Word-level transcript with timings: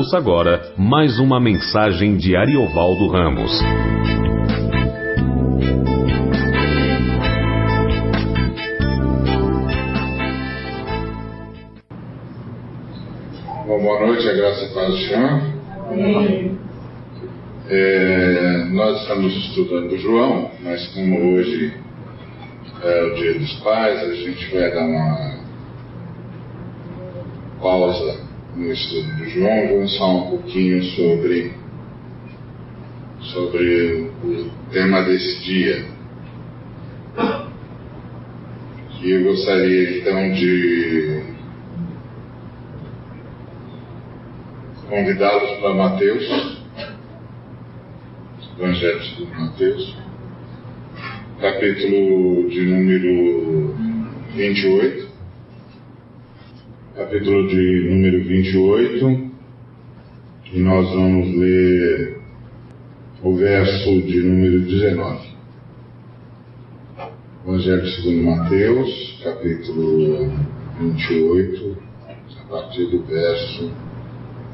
Ouça 0.00 0.16
agora 0.16 0.72
mais 0.78 1.18
uma 1.18 1.38
mensagem 1.38 2.16
de 2.16 2.34
Ariovaldo 2.34 3.06
Ramos. 3.08 3.52
Bom, 13.66 13.82
boa 13.82 14.06
noite, 14.06 14.26
a 14.26 14.32
graça 14.32 14.64
e 14.64 14.74
paz 14.74 14.88
do 14.88 14.96
Senhor. 14.96 15.42
É, 17.68 18.64
nós 18.72 19.02
estamos 19.02 19.36
estudando 19.36 19.98
João, 19.98 20.50
mas 20.62 20.86
como 20.94 21.34
hoje 21.34 21.74
é 22.82 23.02
o 23.02 23.14
dia 23.16 23.38
dos 23.38 23.52
pais, 23.60 24.02
a 24.02 24.14
gente 24.14 24.50
vai 24.50 24.70
dar 24.70 24.86
uma 24.86 25.40
pausa 27.60 28.29
no 28.60 28.70
estudo 28.72 29.16
do 29.16 29.24
João, 29.30 29.68
vamos 29.68 29.96
falar 29.96 30.14
um 30.16 30.30
pouquinho 30.32 30.84
sobre, 30.84 31.52
sobre 33.20 34.10
o 34.22 34.50
tema 34.70 35.02
desse 35.02 35.42
dia. 35.42 35.86
E 39.02 39.10
eu 39.12 39.24
gostaria 39.24 39.98
então 39.98 40.32
de 40.34 41.22
convidá-los 44.90 45.58
para 45.60 45.74
Mateus, 45.74 46.60
Evangelho 48.58 49.02
segundo 49.04 49.40
Mateus, 49.40 49.96
capítulo 51.40 52.46
de 52.50 52.66
número 52.66 53.74
28 54.34 54.99
capítulo 57.20 57.48
de 57.48 57.90
número 57.90 58.24
28, 58.24 59.30
e 60.54 60.58
nós 60.58 60.88
vamos 60.88 61.36
ler 61.36 62.18
o 63.22 63.34
verso 63.34 64.00
de 64.02 64.22
número 64.22 64.60
19. 64.60 65.28
Evangelho 67.44 67.86
segundo 67.88 68.22
Mateus, 68.22 69.20
capítulo 69.22 70.32
28, 70.80 71.76
a 72.40 72.44
partir 72.48 72.86
do 72.86 73.02
verso 73.02 73.70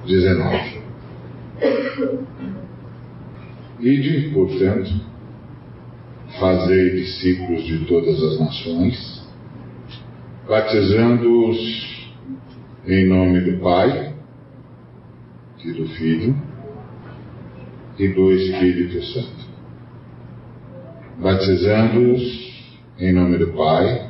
19. 0.04 0.80
Ide, 3.78 4.30
portanto, 4.30 4.90
fazei 6.40 6.90
discípulos 6.90 7.64
de 7.64 7.84
todas 7.84 8.20
as 8.20 8.40
nações, 8.40 9.22
batizando-os 10.48 11.95
em 12.86 13.04
nome 13.08 13.40
do 13.40 13.58
Pai, 13.58 14.14
e 15.64 15.72
do 15.72 15.88
Filho, 15.88 16.36
e 17.98 18.08
do 18.08 18.32
Espírito 18.32 19.02
Santo. 19.02 19.46
Batizando-os 21.20 22.76
em 22.98 23.12
nome 23.12 23.38
do 23.38 23.48
Pai, 23.48 24.08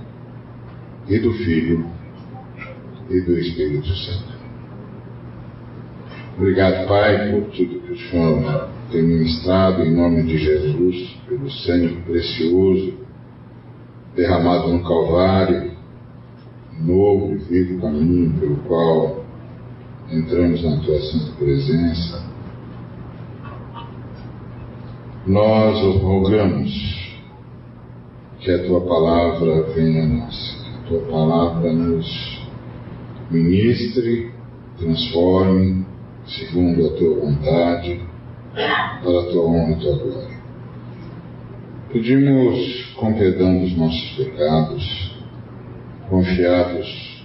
e 1.08 1.18
do 1.18 1.32
Filho, 1.32 1.86
e 3.08 3.20
do 3.22 3.38
Espírito 3.38 3.88
Santo. 3.88 4.36
Obrigado, 6.36 6.86
Pai, 6.86 7.30
por 7.30 7.50
tudo 7.52 7.80
que 7.80 7.92
o 7.92 7.96
Senhor 8.10 8.68
tem 8.92 9.02
ministrado 9.02 9.82
em 9.82 9.94
nome 9.94 10.24
de 10.24 10.36
Jesus, 10.36 11.16
pelo 11.26 11.50
sangue 11.50 11.96
precioso 12.02 12.94
derramado 14.14 14.68
no 14.68 14.82
Calvário 14.82 15.65
novo 16.80 17.32
e 17.32 17.36
vivo 17.36 17.80
caminho 17.80 18.32
pelo 18.38 18.56
qual 18.68 19.24
entramos 20.10 20.62
na 20.62 20.78
tua 20.80 21.00
santa 21.00 21.32
presença, 21.38 22.22
nós 25.26 25.80
rogamos 26.00 27.16
que 28.38 28.50
a 28.50 28.64
tua 28.64 28.80
palavra 28.82 29.62
venha 29.74 30.04
a 30.04 30.06
nós, 30.06 30.64
que 30.64 30.76
a 30.76 30.88
tua 30.88 31.00
palavra 31.10 31.72
nos 31.72 32.46
ministre, 33.30 34.30
transforme 34.78 35.84
segundo 36.26 36.86
a 36.86 36.92
tua 36.92 37.20
vontade, 37.20 38.00
para 38.54 39.20
a 39.20 39.26
tua 39.30 39.42
honra 39.42 39.72
e 39.72 39.80
tua 39.80 39.96
glória. 39.96 40.36
Pedimos 41.92 42.94
com 42.96 43.12
perdão 43.14 43.58
dos 43.58 43.76
nossos 43.76 44.10
pecados, 44.16 45.15
confiados 46.08 47.16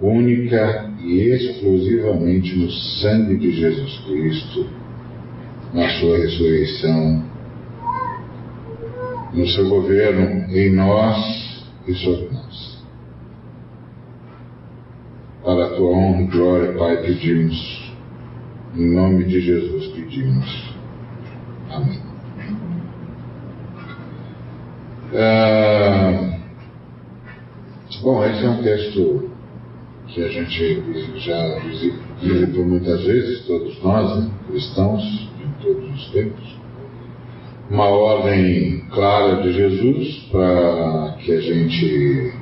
única 0.00 0.90
e 1.00 1.30
exclusivamente 1.30 2.56
no 2.56 2.70
sangue 2.70 3.36
de 3.36 3.52
Jesus 3.52 3.98
Cristo, 4.06 4.66
na 5.72 5.88
sua 5.98 6.18
ressurreição, 6.18 7.24
no 9.32 9.46
seu 9.46 9.68
governo 9.68 10.54
em 10.54 10.72
nós 10.74 11.64
e 11.86 11.94
sobre 11.94 12.28
nós. 12.30 12.78
Para 15.44 15.66
a 15.66 15.70
tua 15.70 15.90
honra 15.90 16.22
e 16.22 16.26
glória, 16.26 16.72
Pai, 16.72 16.96
pedimos, 17.02 17.92
em 18.76 18.94
nome 18.94 19.24
de 19.24 19.40
Jesus 19.40 19.86
pedimos. 19.88 20.74
Amém. 21.70 22.08
Ah, 25.14 26.17
Bom, 28.00 28.24
esse 28.24 28.44
é 28.44 28.48
um 28.48 28.62
texto 28.62 29.28
que 30.06 30.22
a 30.22 30.28
gente 30.28 31.18
já 31.18 31.58
visitou 32.22 32.64
muitas 32.64 33.02
vezes, 33.02 33.44
todos 33.44 33.82
nós, 33.82 34.20
né, 34.20 34.30
cristãos, 34.46 35.02
de 35.36 35.64
todos 35.64 35.90
os 35.90 36.10
tempos. 36.12 36.56
Uma 37.68 37.88
ordem 37.88 38.84
clara 38.90 39.42
de 39.42 39.52
Jesus 39.52 40.28
para 40.30 41.16
que 41.18 41.32
a 41.32 41.40
gente 41.40 42.32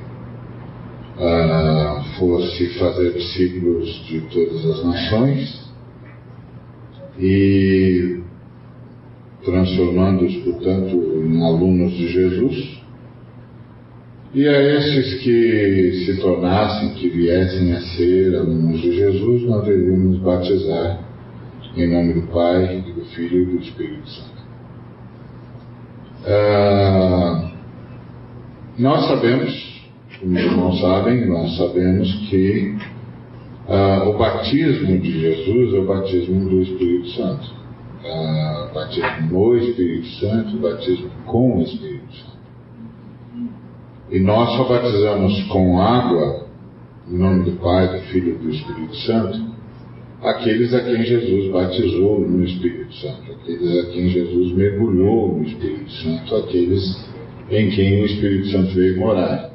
uh, 1.17 2.03
fosse 2.19 2.77
fazer 2.77 3.13
discípulos 3.13 3.87
de 4.05 4.21
todas 4.29 4.63
as 4.63 4.85
nações 4.85 5.71
e 7.19 8.21
transformando-os, 9.43 10.35
portanto, 10.37 10.95
em 10.95 11.43
alunos 11.43 11.93
de 11.93 12.09
Jesus 12.09 12.77
e 14.33 14.47
a 14.47 14.61
esses 14.77 15.21
que 15.21 16.05
se 16.05 16.21
tornassem, 16.21 16.93
que 16.95 17.09
viessem 17.09 17.73
a 17.73 17.81
ser 17.81 18.35
alunos 18.35 18.81
de 18.81 18.95
Jesus, 18.95 19.43
nós 19.43 19.65
devemos 19.65 20.17
batizar 20.19 20.99
em 21.75 21.87
nome 21.87 22.13
do 22.13 22.27
Pai, 22.27 22.83
do 22.95 23.05
Filho 23.05 23.43
e 23.43 23.45
do 23.45 23.57
Espírito 23.59 24.09
Santo. 24.09 24.37
Ah, 26.25 27.51
nós 28.77 29.07
sabemos, 29.07 29.81
os 30.21 30.39
irmãos 30.39 30.81
sabem, 30.81 31.25
nós 31.27 31.55
sabemos 31.55 32.11
que 32.29 32.75
ah, 33.69 34.09
o 34.09 34.17
batismo 34.17 34.99
de 34.99 35.21
Jesus 35.21 35.73
é 35.73 35.79
o 35.79 35.85
batismo 35.85 36.49
do 36.49 36.61
Espírito 36.61 37.09
Santo. 37.11 37.55
Ah, 38.03 38.71
batismo 38.73 39.29
no 39.31 39.57
Espírito 39.57 40.07
Santo, 40.19 40.57
batismo 40.57 41.09
com 41.25 41.59
o 41.59 41.61
Espírito. 41.61 41.96
E 44.09 44.19
nós 44.19 44.55
só 44.55 44.63
batizamos 44.63 45.43
com 45.49 45.81
água, 45.81 46.47
em 47.09 47.17
nome 47.17 47.43
do 47.43 47.57
Pai, 47.57 47.87
do 47.87 48.05
Filho 48.07 48.35
e 48.35 48.37
do 48.37 48.49
Espírito 48.49 48.95
Santo, 49.05 49.57
aqueles 50.21 50.73
a 50.73 50.81
quem 50.81 51.03
Jesus 51.03 51.51
batizou 51.51 52.21
no 52.21 52.43
Espírito 52.43 52.93
Santo, 52.95 53.31
aqueles 53.33 53.79
a 53.79 53.89
quem 53.91 54.09
Jesus 54.09 54.53
mergulhou 54.53 55.37
no 55.37 55.43
Espírito 55.43 55.91
Santo, 55.91 56.35
aqueles 56.35 57.07
em 57.49 57.69
quem 57.69 58.01
o 58.01 58.05
Espírito 58.05 58.47
Santo 58.49 58.73
veio 58.73 58.97
morar. 58.97 59.51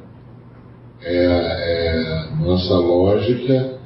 É, 1.05 1.17
é, 1.17 2.45
nossa 2.45 2.75
lógica 2.75 3.79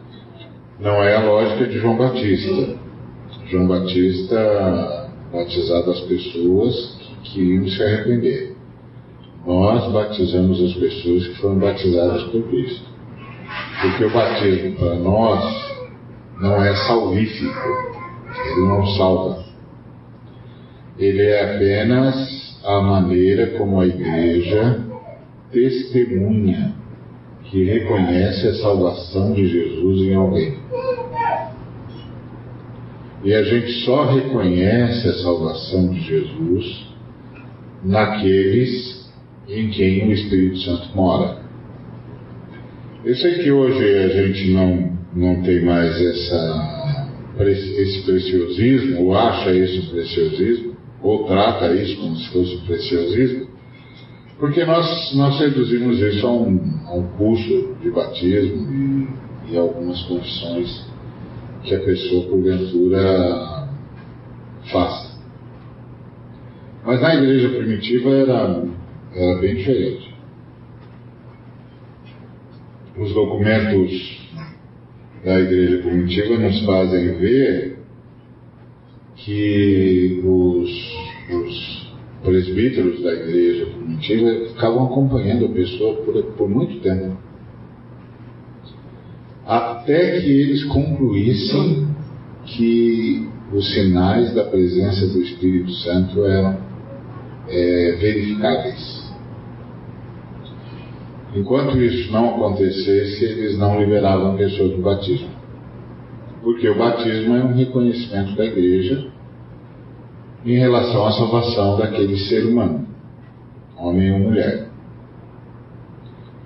não 0.81 1.03
é 1.03 1.17
a 1.17 1.25
lógica 1.25 1.67
de 1.67 1.79
João 1.79 1.97
Batista. 1.97 2.77
João 3.47 3.67
Batista 3.69 5.11
batizava 5.33 5.93
as 5.93 6.01
pessoas 6.01 6.99
que 7.23 7.35
queriam 7.35 7.69
se 7.69 7.83
arrepender. 7.83 8.56
Nós 9.47 9.93
batizamos 9.93 10.61
as 10.61 10.75
pessoas 10.75 11.29
que 11.29 11.35
foram 11.37 11.61
batizadas 11.61 12.25
por 12.25 12.43
Cristo. 12.49 12.85
Porque 13.81 14.05
o 14.05 14.11
batismo 14.11 14.77
para 14.77 14.97
nós 14.97 15.77
não 16.41 16.63
é 16.63 16.75
salvífico, 16.75 17.69
ele 18.45 18.67
não 18.67 18.87
salva. 18.97 19.45
Ele 20.99 21.23
é 21.23 21.55
apenas 21.55 22.61
a 22.65 22.81
maneira 22.81 23.59
como 23.59 23.81
a 23.81 23.87
igreja 23.87 24.85
testemunha 25.53 26.75
que 27.45 27.63
reconhece 27.65 28.49
a 28.49 28.55
salvação 28.57 29.33
de 29.33 29.47
Jesus 29.47 30.01
em 30.09 30.15
alguém. 30.15 30.59
E 33.23 33.33
a 33.33 33.43
gente 33.45 33.85
só 33.85 34.07
reconhece 34.07 35.09
a 35.09 35.15
salvação 35.15 35.89
de 35.91 36.01
Jesus 36.01 36.87
naqueles 37.85 39.06
em 39.49 39.71
quem 39.71 40.09
o 40.09 40.13
Espírito 40.13 40.59
Santo 40.59 40.89
mora. 40.95 41.39
Eu 43.05 43.15
sei 43.15 43.35
que 43.35 43.51
hoje 43.51 43.99
a 43.99 44.09
gente 44.09 44.51
não, 44.51 44.99
não 45.15 45.43
tem 45.43 45.65
mais 45.65 46.01
essa, 46.01 47.09
esse 47.39 48.03
preciosismo, 48.03 49.05
ou 49.05 49.17
acha 49.17 49.53
isso 49.53 49.91
preciosismo, 49.91 50.77
ou 51.03 51.25
trata 51.25 51.73
isso 51.75 52.01
como 52.01 52.17
se 52.17 52.29
fosse 52.31 52.57
preciosismo, 52.67 53.47
porque 54.39 54.65
nós, 54.65 55.15
nós 55.15 55.39
reduzimos 55.39 56.01
isso 56.01 56.27
a 56.27 56.33
um, 56.33 56.61
a 56.87 56.95
um 56.95 57.07
curso 57.17 57.75
de 57.81 57.91
batismo 57.91 58.71
e, 58.73 59.53
e 59.53 59.57
algumas 59.57 60.03
confissões 60.03 60.85
que 61.63 61.75
a 61.75 61.81
pessoa, 61.81 62.29
porventura, 62.29 63.69
faça. 64.71 65.17
Mas 66.85 67.01
na 67.01 67.15
igreja 67.17 67.49
primitiva 67.49 68.11
era, 68.11 68.65
era 69.17 69.41
bem 69.41 69.55
diferente. 69.55 70.15
Os 72.99 73.13
documentos 73.15 74.31
da 75.25 75.41
igreja 75.41 75.83
primitiva 75.83 76.39
nos 76.39 76.65
fazem 76.65 77.19
ver 77.19 77.79
que 79.17 80.21
os, 80.23 80.71
os 81.35 81.97
presbíteros 82.23 83.03
da 83.03 83.13
igreja 83.13 83.67
primitiva 83.67 84.49
ficavam 84.51 84.87
acompanhando 84.87 85.47
a 85.47 85.49
pessoa 85.49 85.95
por, 86.03 86.23
por 86.23 86.49
muito 86.49 86.81
tempo. 86.81 87.17
Até 89.47 90.21
que 90.21 90.31
eles 90.31 90.65
concluíssem 90.65 91.89
que 92.45 93.29
os 93.53 93.73
sinais 93.73 94.35
da 94.35 94.45
presença 94.45 95.07
do 95.09 95.23
Espírito 95.23 95.71
Santo 95.73 96.25
eram 96.25 96.59
é, 97.49 97.97
verificáveis. 97.99 99.06
Enquanto 101.37 101.77
isso 101.79 102.11
não 102.11 102.31
acontecesse, 102.31 103.25
eles 103.25 103.59
não 103.59 103.79
liberavam 103.79 104.33
a 104.33 104.37
pessoa 104.37 104.71
do 104.71 104.79
batismo. 104.79 105.29
Porque 106.43 106.67
o 106.67 106.79
batismo 106.79 107.37
é 107.37 107.45
um 107.45 107.53
reconhecimento 107.53 108.35
da 108.35 108.45
igreja 108.47 109.09
em 110.47 110.59
relação 110.59 111.07
à 111.07 111.13
salvação 111.13 111.77
daquele 111.77 112.17
ser 112.17 112.47
humano, 112.47 112.87
homem 113.77 114.13
ou 114.13 114.21
mulher. 114.21 114.69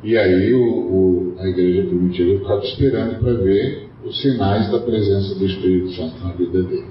E 0.03 0.17
aí 0.17 0.55
o, 0.55 0.65
o, 0.65 1.37
a 1.39 1.47
igreja 1.47 1.87
primitiva 1.87 2.41
ficava 2.41 2.65
esperando 2.65 3.21
para 3.21 3.35
ver 3.35 3.91
os 4.05 4.21
sinais 4.21 4.73
da 4.73 4.81
presença 4.81 5.35
do 5.35 5.47
Espírito 5.47 5.93
Santo 5.93 6.25
na 6.25 6.33
vida 6.33 6.63
dele, 6.63 6.87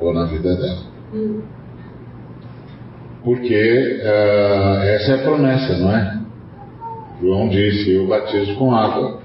ou 0.00 0.12
na 0.12 0.24
vida 0.24 0.56
dela. 0.56 0.82
Hum. 1.14 1.42
Porque 3.22 4.00
uh, 4.02 4.82
essa 4.82 5.12
é 5.12 5.14
a 5.16 5.22
promessa, 5.22 5.78
não 5.78 5.94
é? 5.94 6.19
João 7.20 7.48
disse: 7.48 7.90
Eu 7.90 8.06
batizo 8.06 8.54
com 8.54 8.74
água. 8.74 9.20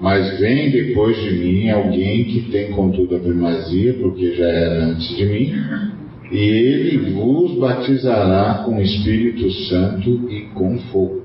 Mas 0.00 0.38
vem 0.40 0.70
depois 0.70 1.16
de 1.16 1.30
mim 1.32 1.70
alguém 1.70 2.24
que 2.24 2.50
tem 2.50 2.72
contudo 2.72 3.16
a 3.16 3.20
primazia, 3.20 3.94
porque 3.94 4.34
já 4.34 4.46
era 4.46 4.84
antes 4.86 5.14
de 5.14 5.26
mim, 5.26 5.52
e 6.32 6.38
ele 6.38 7.12
vos 7.12 7.58
batizará 7.58 8.62
com 8.64 8.78
o 8.78 8.82
Espírito 8.82 9.50
Santo 9.68 10.30
e 10.30 10.46
com 10.54 10.78
fogo. 10.90 11.22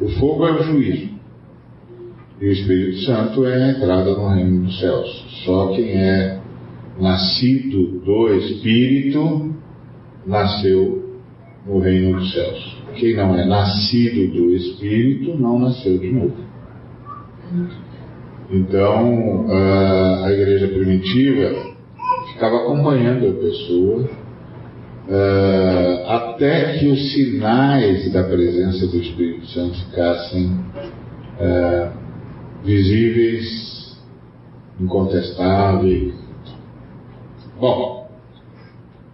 O 0.00 0.08
fogo 0.10 0.46
é 0.46 0.52
o 0.52 0.62
juízo. 0.62 1.08
E 2.40 2.46
o 2.46 2.52
Espírito 2.52 2.98
Santo 3.00 3.44
é 3.46 3.54
a 3.54 3.70
entrada 3.70 4.10
no 4.10 4.28
reino 4.28 4.64
dos 4.64 4.78
céus. 4.78 5.42
Só 5.44 5.68
quem 5.68 5.90
é 5.90 6.38
nascido 7.00 8.00
do 8.04 8.34
Espírito 8.34 9.54
nasceu 10.26 11.07
no 11.68 11.78
reino 11.78 12.18
dos 12.18 12.32
céus. 12.32 12.78
Quem 12.94 13.14
não 13.14 13.38
é 13.38 13.44
nascido 13.44 14.32
do 14.32 14.50
Espírito 14.54 15.38
não 15.38 15.58
nasceu 15.58 15.98
de 15.98 16.10
novo. 16.10 16.34
Então, 18.50 19.46
a 20.24 20.32
igreja 20.32 20.68
primitiva 20.68 21.74
ficava 22.32 22.56
acompanhando 22.56 23.28
a 23.28 23.32
pessoa 23.34 24.08
até 26.06 26.78
que 26.78 26.88
os 26.88 27.12
sinais 27.12 28.10
da 28.12 28.24
presença 28.24 28.86
do 28.86 28.96
Espírito 28.96 29.46
Santo 29.46 29.78
ficassem 29.84 30.58
visíveis, 32.64 33.96
incontestáveis. 34.80 36.14
Bom, 37.60 38.07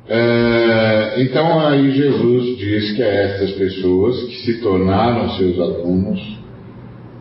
é, 0.07 1.23
então 1.23 1.67
aí 1.67 1.91
Jesus 1.93 2.59
diz 2.59 2.95
que 2.95 3.03
a 3.03 3.07
estas 3.07 3.53
pessoas 3.53 4.23
que 4.25 4.37
se 4.45 4.61
tornaram 4.61 5.31
seus 5.31 5.59
alunos, 5.59 6.21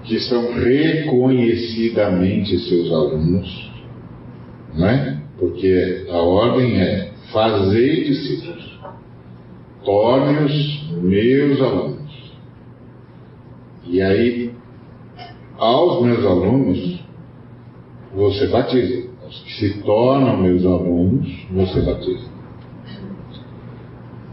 que 0.04 0.20
são 0.20 0.54
reconhecidamente 0.54 2.60
seus 2.60 2.92
alunos, 2.92 3.72
não 4.76 4.88
é? 4.88 5.18
Porque 5.40 6.08
a 6.10 6.18
ordem 6.18 6.82
é 6.82 7.12
fazer 7.32 8.04
discípulos, 8.04 8.78
torne-os 9.86 10.92
meus 11.02 11.62
alunos. 11.62 12.34
E 13.86 14.02
aí, 14.02 14.52
aos 15.58 16.04
meus 16.04 16.26
alunos, 16.26 17.00
você 18.14 18.48
batiza. 18.48 19.14
Os 19.28 19.40
que 19.40 19.54
se 19.54 19.82
tornam 19.84 20.38
meus 20.38 20.66
alunos, 20.66 21.30
você 21.52 21.82
batiza. 21.82 22.33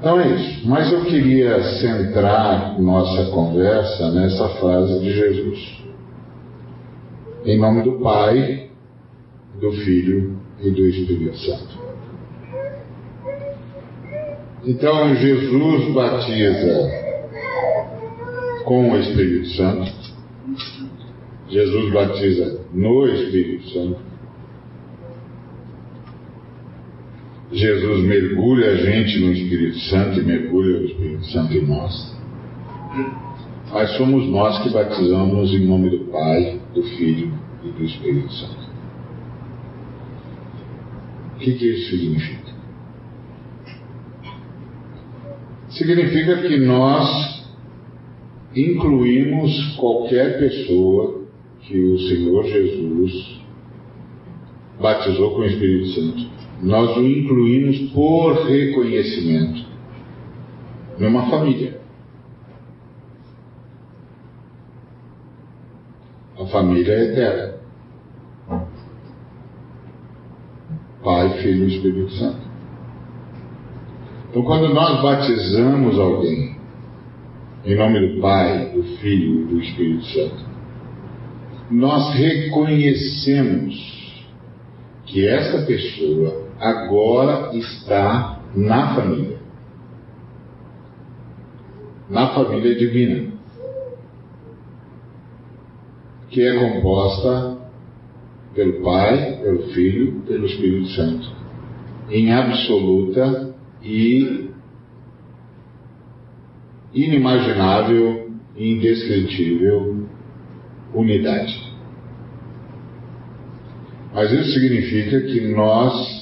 Então 0.00 0.18
é 0.18 0.28
isso. 0.34 0.66
Mas 0.66 0.90
eu 0.90 1.04
queria 1.04 1.62
centrar 1.78 2.80
nossa 2.80 3.30
conversa 3.32 4.10
nessa 4.12 4.48
frase 4.48 4.98
de 4.98 5.12
Jesus. 5.12 5.82
Em 7.44 7.58
nome 7.58 7.82
do 7.82 8.00
Pai, 8.00 8.70
do 9.60 9.70
Filho 9.72 10.38
e 10.58 10.70
do 10.70 10.86
Espírito 10.86 11.36
Santo. 11.36 11.78
Então 14.64 15.14
Jesus 15.16 15.92
batiza 15.92 16.90
com 18.64 18.90
o 18.90 18.98
Espírito 18.98 19.48
Santo. 19.48 19.92
Jesus 21.46 21.92
batiza 21.92 22.60
no 22.72 23.06
Espírito 23.06 23.68
Santo. 23.68 24.09
Jesus 27.52 28.04
mergulha 28.04 28.70
a 28.70 28.76
gente 28.76 29.18
no 29.18 29.32
Espírito 29.32 29.78
Santo 29.80 30.20
e 30.20 30.22
mergulha 30.22 30.78
o 30.78 30.84
Espírito 30.84 31.26
Santo 31.26 31.52
em 31.52 31.66
nós. 31.66 32.16
Mas 33.72 33.96
somos 33.96 34.26
nós 34.28 34.62
que 34.62 34.70
batizamos 34.70 35.52
em 35.52 35.66
nome 35.66 35.90
do 35.90 36.04
Pai, 36.06 36.60
do 36.72 36.82
Filho 36.82 37.32
e 37.64 37.68
do 37.70 37.84
Espírito 37.84 38.32
Santo. 38.32 38.70
O 41.34 41.38
que, 41.40 41.52
que 41.54 41.66
isso 41.66 41.90
significa? 41.90 42.50
Significa 45.70 46.42
que 46.42 46.56
nós 46.58 47.46
incluímos 48.54 49.76
qualquer 49.76 50.38
pessoa 50.38 51.22
que 51.62 51.78
o 51.78 51.98
Senhor 51.98 52.44
Jesus 52.44 53.40
batizou 54.80 55.32
com 55.32 55.40
o 55.40 55.46
Espírito 55.46 55.86
Santo 55.88 56.29
nós 56.62 56.96
o 56.96 57.06
incluímos 57.06 57.78
por 57.92 58.46
reconhecimento 58.46 59.64
numa 60.98 61.30
família. 61.30 61.80
A 66.38 66.46
família 66.46 66.92
é 66.92 67.12
eterna. 67.12 67.60
Pai, 71.02 71.42
Filho 71.42 71.64
e 71.64 71.76
Espírito 71.76 72.12
Santo. 72.12 72.50
Então, 74.28 74.42
quando 74.42 74.74
nós 74.74 75.02
batizamos 75.02 75.98
alguém 75.98 76.60
em 77.64 77.76
nome 77.76 78.14
do 78.14 78.20
Pai, 78.20 78.70
do 78.70 78.82
Filho 78.98 79.42
e 79.42 79.44
do 79.46 79.60
Espírito 79.60 80.04
Santo, 80.06 80.50
nós 81.70 82.14
reconhecemos 82.14 84.24
que 85.06 85.26
essa 85.26 85.64
pessoa 85.66 86.49
agora 86.60 87.56
está 87.56 88.40
na 88.54 88.94
família. 88.94 89.38
Na 92.08 92.28
família 92.34 92.76
divina. 92.76 93.30
Que 96.28 96.42
é 96.42 96.58
composta 96.58 97.58
pelo 98.54 98.82
Pai, 98.82 99.38
pelo 99.42 99.62
Filho, 99.72 100.20
pelo 100.26 100.46
Espírito 100.46 100.88
Santo. 100.88 101.28
Em 102.10 102.32
absoluta 102.32 103.54
e 103.82 104.50
inimaginável, 106.92 108.30
indescritível 108.56 110.06
unidade. 110.92 111.70
Mas 114.12 114.32
isso 114.32 114.52
significa 114.52 115.20
que 115.20 115.40
nós 115.52 116.19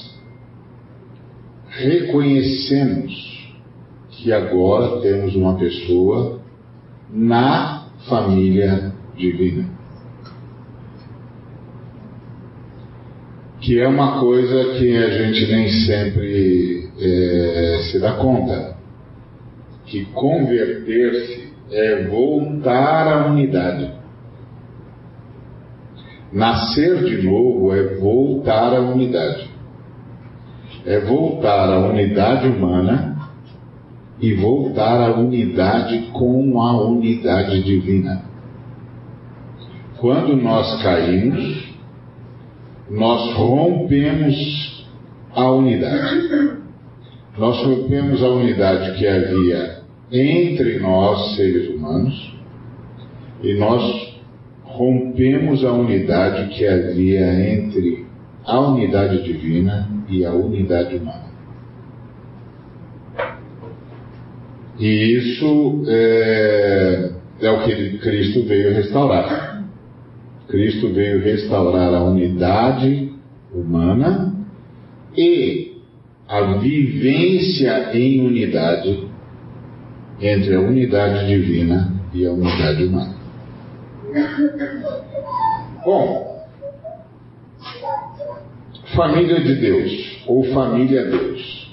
reconhecemos 1.79 3.53
que 4.09 4.31
agora 4.31 5.01
temos 5.01 5.35
uma 5.35 5.57
pessoa 5.57 6.39
na 7.11 7.87
família 8.07 8.93
divina. 9.15 9.79
que 13.61 13.79
é 13.79 13.87
uma 13.87 14.19
coisa 14.19 14.73
que 14.79 14.95
a 14.95 15.09
gente 15.09 15.51
nem 15.51 15.69
sempre 15.69 16.89
é, 16.99 17.79
se 17.83 17.99
dá 17.99 18.13
conta. 18.13 18.75
Que 19.85 20.05
converter-se 20.05 21.53
é 21.71 22.07
voltar 22.07 23.07
à 23.07 23.27
unidade. 23.27 23.91
Nascer 26.31 27.03
de 27.03 27.21
novo 27.23 27.73
é 27.73 27.95
voltar 27.95 28.73
à 28.75 28.79
unidade. 28.79 29.48
É 30.89 30.99
voltar 31.01 31.69
à 31.69 31.87
unidade 31.87 32.47
humana 32.47 33.15
e 34.19 34.33
voltar 34.33 34.99
à 34.99 35.19
unidade 35.19 36.09
com 36.11 36.59
a 36.59 36.81
unidade 36.81 37.61
divina. 37.61 38.23
Quando 39.99 40.35
nós 40.35 40.81
caímos, 40.81 41.75
nós 42.89 43.35
rompemos 43.35 44.87
a 45.35 45.51
unidade. 45.51 46.57
Nós 47.37 47.63
rompemos 47.63 48.23
a 48.23 48.29
unidade 48.29 48.97
que 48.97 49.05
havia 49.05 49.83
entre 50.11 50.79
nós, 50.79 51.35
seres 51.35 51.69
humanos, 51.69 52.35
e 53.43 53.53
nós 53.59 54.19
rompemos 54.63 55.63
a 55.63 55.71
unidade 55.71 56.49
que 56.55 56.65
havia 56.65 57.53
entre 57.53 58.07
a 58.43 58.59
unidade 58.59 59.21
divina 59.21 59.98
e 60.09 60.25
a 60.25 60.31
unidade 60.31 60.95
humana. 60.95 61.29
E 64.79 65.17
isso 65.17 65.83
é, 65.87 67.11
é 67.41 67.51
o 67.51 67.63
que 67.63 67.97
Cristo 67.99 68.43
veio 68.45 68.73
restaurar. 68.73 69.63
Cristo 70.47 70.93
veio 70.93 71.21
restaurar 71.21 71.93
a 71.93 72.03
unidade 72.03 73.13
humana 73.53 74.33
e 75.15 75.77
a 76.27 76.57
vivência 76.57 77.95
em 77.95 78.25
unidade 78.25 79.07
entre 80.21 80.55
a 80.55 80.59
unidade 80.59 81.27
divina 81.27 81.93
e 82.13 82.25
a 82.25 82.31
unidade 82.31 82.83
humana. 82.85 83.15
Bom, 85.83 86.28
família 88.99 89.39
de 89.39 89.55
Deus 89.55 90.23
ou 90.27 90.43
família 90.53 91.05
Deus. 91.05 91.69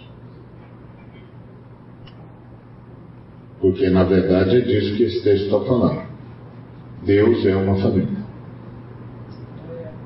Porque 3.61 3.91
na 3.91 4.05
verdade 4.05 4.59
é 4.59 4.61
disso 4.61 4.97
que 4.97 5.03
esse 5.03 5.25
texto 5.25 5.47
está 5.47 5.59
falando. 5.61 6.03
Deus 7.05 7.45
é 7.45 7.57
uma 7.57 7.77
família. 7.77 8.27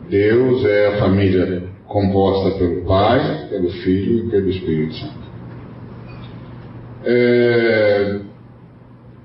Deus 0.09 0.65
é 0.65 0.87
a 0.87 0.99
família 0.99 1.63
composta 1.87 2.59
pelo 2.59 2.87
Pai, 2.87 3.49
pelo 3.51 3.69
Filho 3.69 4.27
e 4.27 4.31
pelo 4.31 4.49
Espírito 4.49 4.95
Santo. 4.95 5.31
É, 7.05 8.21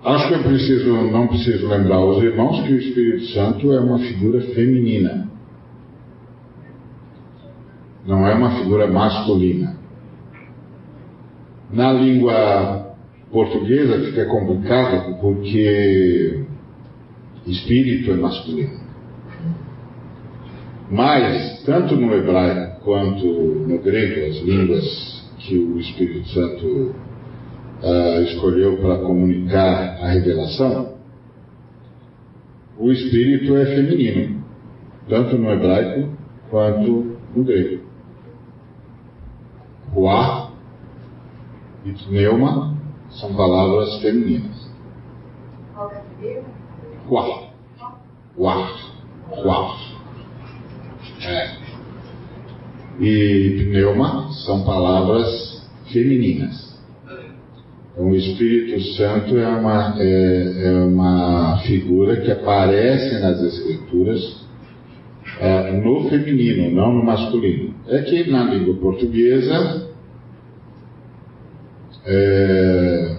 acho 0.04 0.28
que 0.28 0.34
eu 0.34 0.44
preciso, 0.44 0.92
não 1.12 1.28
preciso 1.28 1.68
lembrar 1.68 1.96
aos 1.96 2.22
irmãos 2.22 2.62
que 2.66 2.74
o 2.74 2.78
Espírito 2.78 3.25
Santo 3.28 3.72
é 3.72 3.80
uma 3.80 4.00
figura 4.00 4.42
feminina. 4.54 5.35
Não 8.06 8.28
é 8.28 8.34
uma 8.36 8.60
figura 8.60 8.88
masculina. 8.88 9.76
Na 11.72 11.92
língua 11.92 12.96
portuguesa 13.32 14.06
fica 14.06 14.26
complicado 14.26 15.20
porque 15.20 16.46
espírito 17.48 18.12
é 18.12 18.16
masculino. 18.16 18.86
Mas, 20.90 21.64
tanto 21.64 21.96
no 21.96 22.14
hebraico 22.14 22.82
quanto 22.82 23.26
no 23.26 23.80
grego, 23.80 24.30
as 24.30 24.38
línguas 24.44 25.26
que 25.40 25.58
o 25.58 25.80
Espírito 25.80 26.28
Santo 26.30 26.96
uh, 27.82 28.22
escolheu 28.24 28.78
para 28.78 29.00
comunicar 29.00 29.98
a 30.02 30.10
revelação, 30.10 30.96
o 32.78 32.92
Espírito 32.92 33.56
é 33.58 33.66
feminino, 33.66 34.44
tanto 35.10 35.38
no 35.38 35.52
hebraico 35.52 36.10
quanto 36.50 37.18
no 37.36 37.44
grego. 37.44 37.95
Ruá 39.96 40.52
e 41.86 41.94
pneuma 41.94 42.75
são 43.12 43.34
palavras 43.34 44.02
femininas. 44.02 44.70
Ruá. 47.08 47.44
Ruá. 48.38 48.75
Ruá. 49.30 49.78
É. 51.25 51.56
E 53.00 53.70
pneuma 53.70 54.34
são 54.46 54.66
palavras 54.66 55.66
femininas. 55.94 56.78
Então, 57.94 58.10
o 58.10 58.16
Espírito 58.18 58.82
Santo 58.98 59.38
é 59.38 59.48
uma, 59.48 59.96
é, 59.98 60.68
é 60.68 60.72
uma 60.84 61.60
figura 61.60 62.20
que 62.20 62.32
aparece 62.34 63.22
nas 63.22 63.42
Escrituras 63.42 64.46
é, 65.40 65.72
no 65.72 66.10
feminino, 66.10 66.72
não 66.72 66.92
no 66.92 67.06
masculino. 67.06 67.75
É 67.88 68.01
que 68.01 68.32
na 68.32 68.44
língua 68.46 68.75
portuguesa 68.75 69.88
é, 72.06 73.15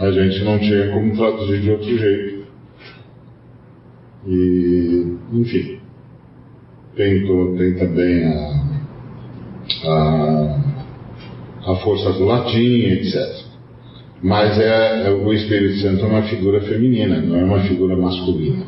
a 0.00 0.10
gente 0.10 0.44
não 0.44 0.58
tinha 0.58 0.90
como 0.92 1.16
traduzir 1.16 1.60
de 1.60 1.70
outro 1.70 1.98
jeito. 1.98 2.46
E, 4.26 5.16
enfim. 5.32 5.78
Tem, 6.96 7.26
tem 7.56 7.74
também 7.74 8.24
a, 8.24 8.62
a, 9.84 10.60
a, 11.66 11.76
força 11.76 12.12
do 12.12 12.24
latim, 12.24 12.84
etc. 12.92 13.46
Mas 14.22 14.58
é, 14.58 15.06
é, 15.06 15.10
o 15.10 15.32
Espírito 15.32 15.80
Santo 15.80 16.04
é 16.04 16.08
uma 16.08 16.22
figura 16.22 16.60
feminina, 16.60 17.20
não 17.20 17.38
é 17.38 17.44
uma 17.44 17.60
figura 17.60 17.96
masculina. 17.96 18.66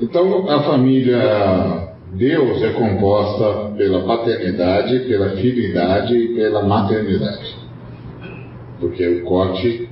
Então, 0.00 0.50
a 0.50 0.62
família 0.64 1.91
Deus 2.12 2.62
é 2.62 2.72
composta 2.74 3.74
pela 3.74 4.04
paternidade, 4.04 5.00
pela 5.00 5.30
fidelidade 5.30 6.14
e 6.14 6.34
pela 6.34 6.62
maternidade. 6.62 7.56
Porque 8.78 9.06
o 9.06 9.24
corte 9.24 9.88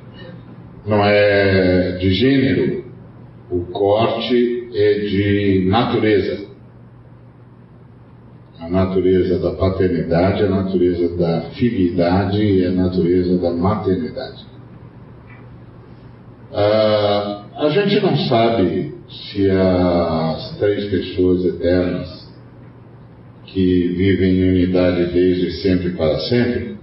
não 0.86 1.02
é 1.02 1.92
de 1.92 2.10
gênero, 2.12 2.84
o 3.50 3.60
corte 3.72 4.68
é 4.74 4.98
de 4.98 5.64
natureza. 5.66 6.50
A 8.60 8.68
natureza 8.68 9.38
da 9.38 9.52
paternidade, 9.52 10.44
a 10.44 10.48
natureza 10.50 11.16
da 11.16 11.40
fidelidade 11.52 12.42
e 12.42 12.66
a 12.66 12.70
natureza 12.70 13.38
da 13.38 13.50
maternidade. 13.50 14.44
Ah, 16.52 17.44
a 17.56 17.68
gente 17.70 17.98
não 18.00 18.14
sabe 18.28 18.99
se 19.10 19.50
as 19.50 20.56
três 20.58 20.84
pessoas 20.90 21.44
eternas 21.44 22.28
que 23.46 23.88
vivem 23.88 24.38
em 24.38 24.50
unidade 24.50 25.06
desde 25.12 25.50
sempre 25.62 25.90
para 25.90 26.18
sempre, 26.20 26.76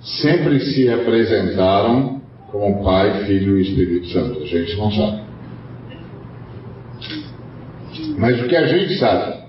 sempre 0.00 0.60
se 0.60 0.88
apresentaram 0.90 2.20
como 2.50 2.84
Pai, 2.84 3.24
Filho 3.24 3.58
e 3.58 3.62
Espírito 3.62 4.08
Santo. 4.08 4.42
A 4.42 4.46
gente 4.46 4.76
não 4.76 4.90
sabe. 4.90 5.22
Mas 8.18 8.40
o 8.42 8.48
que 8.48 8.56
a 8.56 8.66
gente 8.66 8.98
sabe 8.98 9.40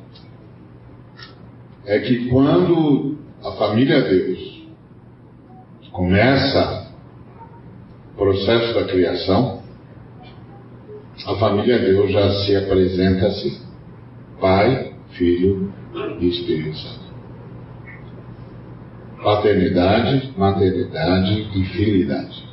é 1.86 2.00
que 2.00 2.30
quando 2.30 3.18
a 3.44 3.52
família 3.54 4.02
Deus 4.02 4.64
começa 5.92 6.88
o 8.14 8.18
processo 8.18 8.74
da 8.74 8.86
criação, 8.86 9.61
a 11.25 11.36
família 11.36 11.80
Deus 11.80 12.12
já 12.12 12.30
se 12.32 12.56
apresenta 12.56 13.28
assim: 13.28 13.60
Pai, 14.40 14.94
Filho 15.12 15.74
e 16.20 16.28
Espírito 16.28 16.78
Santo. 16.78 17.12
Paternidade, 19.24 20.34
maternidade 20.36 21.50
e 21.56 21.66
filidade. 21.66 22.51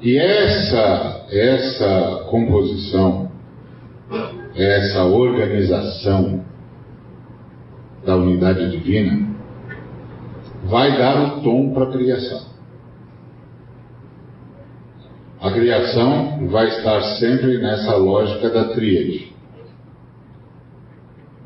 E 0.00 0.16
essa, 0.16 1.26
essa 1.30 2.24
composição 2.30 3.28
essa 4.58 5.04
organização 5.04 6.44
da 8.04 8.16
unidade 8.16 8.70
divina 8.70 9.28
vai 10.64 10.98
dar 10.98 11.38
o 11.38 11.42
tom 11.42 11.72
para 11.72 11.84
a 11.84 11.92
criação. 11.92 12.57
A 15.40 15.50
criação 15.52 16.48
vai 16.48 16.68
estar 16.68 17.00
sempre 17.18 17.58
nessa 17.58 17.96
lógica 17.96 18.50
da 18.50 18.64
tríade. 18.74 19.32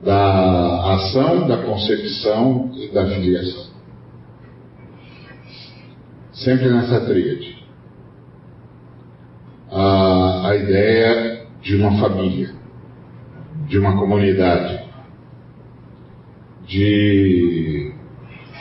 Da 0.03 0.95
ação, 0.95 1.47
da 1.47 1.59
concepção 1.59 2.71
e 2.75 2.89
da 2.89 3.07
filiação. 3.07 3.73
Sempre 6.33 6.71
nessa 6.71 7.01
tríade. 7.05 7.63
A, 9.71 10.49
a 10.49 10.57
ideia 10.57 11.47
de 11.63 11.77
uma 11.77 12.01
família 12.01 12.63
de 13.73 13.79
uma 13.79 13.97
comunidade, 13.97 14.85
de 16.67 17.93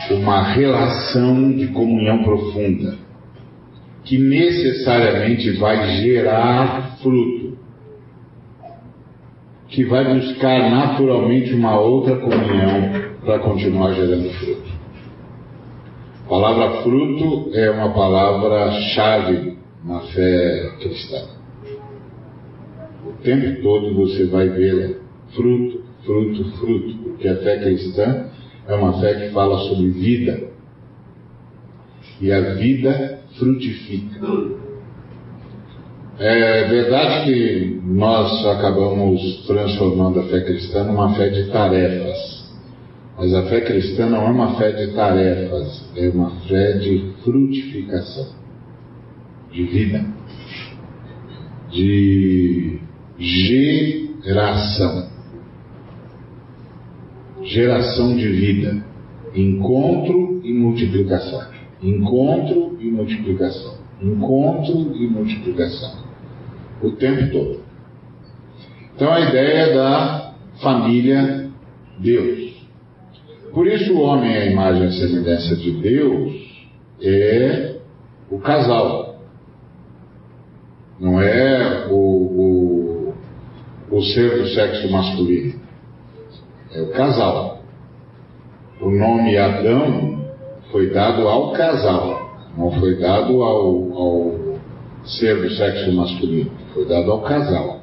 uma 0.09 0.53
relação 0.53 1.51
de 1.51 1.67
comunhão 1.67 2.23
profunda, 2.23 2.97
que 4.03 4.17
necessariamente 4.17 5.51
vai 5.57 6.01
gerar 6.01 6.97
fruto, 7.01 7.57
que 9.67 9.85
vai 9.85 10.13
buscar 10.13 10.69
naturalmente 10.69 11.53
uma 11.53 11.79
outra 11.79 12.17
comunhão 12.17 13.11
para 13.23 13.39
continuar 13.39 13.93
gerando 13.93 14.29
fruto. 14.31 14.71
A 16.25 16.29
palavra 16.29 16.81
fruto 16.81 17.51
é 17.53 17.69
uma 17.69 17.93
palavra-chave 17.93 19.57
na 19.83 19.99
fé 19.99 20.71
cristã. 20.79 21.41
O 23.05 23.13
tempo 23.23 23.61
todo 23.61 23.93
você 23.95 24.25
vai 24.25 24.49
ver 24.49 25.01
fruto, 25.35 25.83
fruto, 26.03 26.51
fruto, 26.57 26.97
porque 27.03 27.27
a 27.27 27.37
fé 27.37 27.59
cristã 27.59 28.25
é 28.67 28.75
uma 28.75 28.99
fé 28.99 29.13
que 29.15 29.33
fala 29.33 29.57
sobre 29.59 29.89
vida. 29.89 30.51
E 32.19 32.31
a 32.31 32.53
vida 32.55 33.20
frutifica. 33.37 34.19
É 36.19 36.67
verdade 36.67 37.25
que 37.25 37.81
nós 37.83 38.45
acabamos 38.45 39.45
transformando 39.47 40.19
a 40.19 40.23
fé 40.23 40.41
cristã 40.41 40.83
numa 40.83 41.15
fé 41.15 41.29
de 41.29 41.49
tarefas. 41.49 42.41
Mas 43.17 43.33
a 43.33 43.43
fé 43.43 43.61
cristã 43.61 44.07
não 44.07 44.25
é 44.27 44.29
uma 44.29 44.55
fé 44.55 44.71
de 44.71 44.93
tarefas, 44.93 45.89
é 45.95 46.09
uma 46.09 46.31
fé 46.47 46.73
de 46.73 47.13
frutificação, 47.23 48.29
de 49.51 49.63
vida, 49.63 50.05
de 51.71 52.79
geração. 54.23 55.09
Geração 57.43 58.15
de 58.15 58.27
vida, 58.27 58.85
encontro 59.35 60.41
e 60.43 60.53
multiplicação. 60.53 61.41
Encontro 61.81 62.70
e 62.81 62.89
multiplicação. 62.89 63.75
Encontro 64.01 64.95
e 64.95 65.07
multiplicação. 65.07 66.03
O 66.81 66.91
tempo 66.91 67.31
todo. 67.31 67.61
Então 68.95 69.11
a 69.13 69.19
ideia 69.21 69.73
da 69.73 70.33
família 70.61 71.49
Deus. 71.99 72.51
Por 73.53 73.67
isso, 73.67 73.93
o 73.93 74.01
homem, 74.01 74.35
a 74.35 74.45
imagem 74.45 74.87
e 74.87 74.91
semelhança 74.93 75.55
de 75.55 75.71
Deus, 75.71 76.65
é 77.01 77.75
o 78.29 78.39
casal. 78.39 79.19
Não 80.99 81.21
é 81.21 81.87
o, 81.89 81.93
o, 81.95 83.13
o 83.91 84.01
ser 84.01 84.37
do 84.37 84.47
sexo 84.47 84.89
masculino. 84.91 85.59
É 86.73 86.81
o 86.81 86.91
casal. 86.91 87.61
O 88.79 88.89
nome 88.89 89.37
Adão 89.37 90.25
foi 90.71 90.89
dado 90.91 91.27
ao 91.27 91.51
casal, 91.51 92.30
não 92.57 92.71
foi 92.71 92.97
dado 92.97 93.41
ao, 93.41 93.93
ao 93.93 94.35
ser 95.05 95.41
do 95.41 95.49
sexo 95.51 95.91
masculino, 95.93 96.51
foi 96.73 96.85
dado 96.85 97.11
ao 97.11 97.21
casal. 97.21 97.81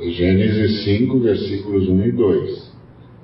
Em 0.00 0.10
Gênesis 0.10 0.84
5, 0.84 1.18
versículos 1.20 1.88
1 1.88 2.04
e 2.04 2.12
2. 2.12 2.70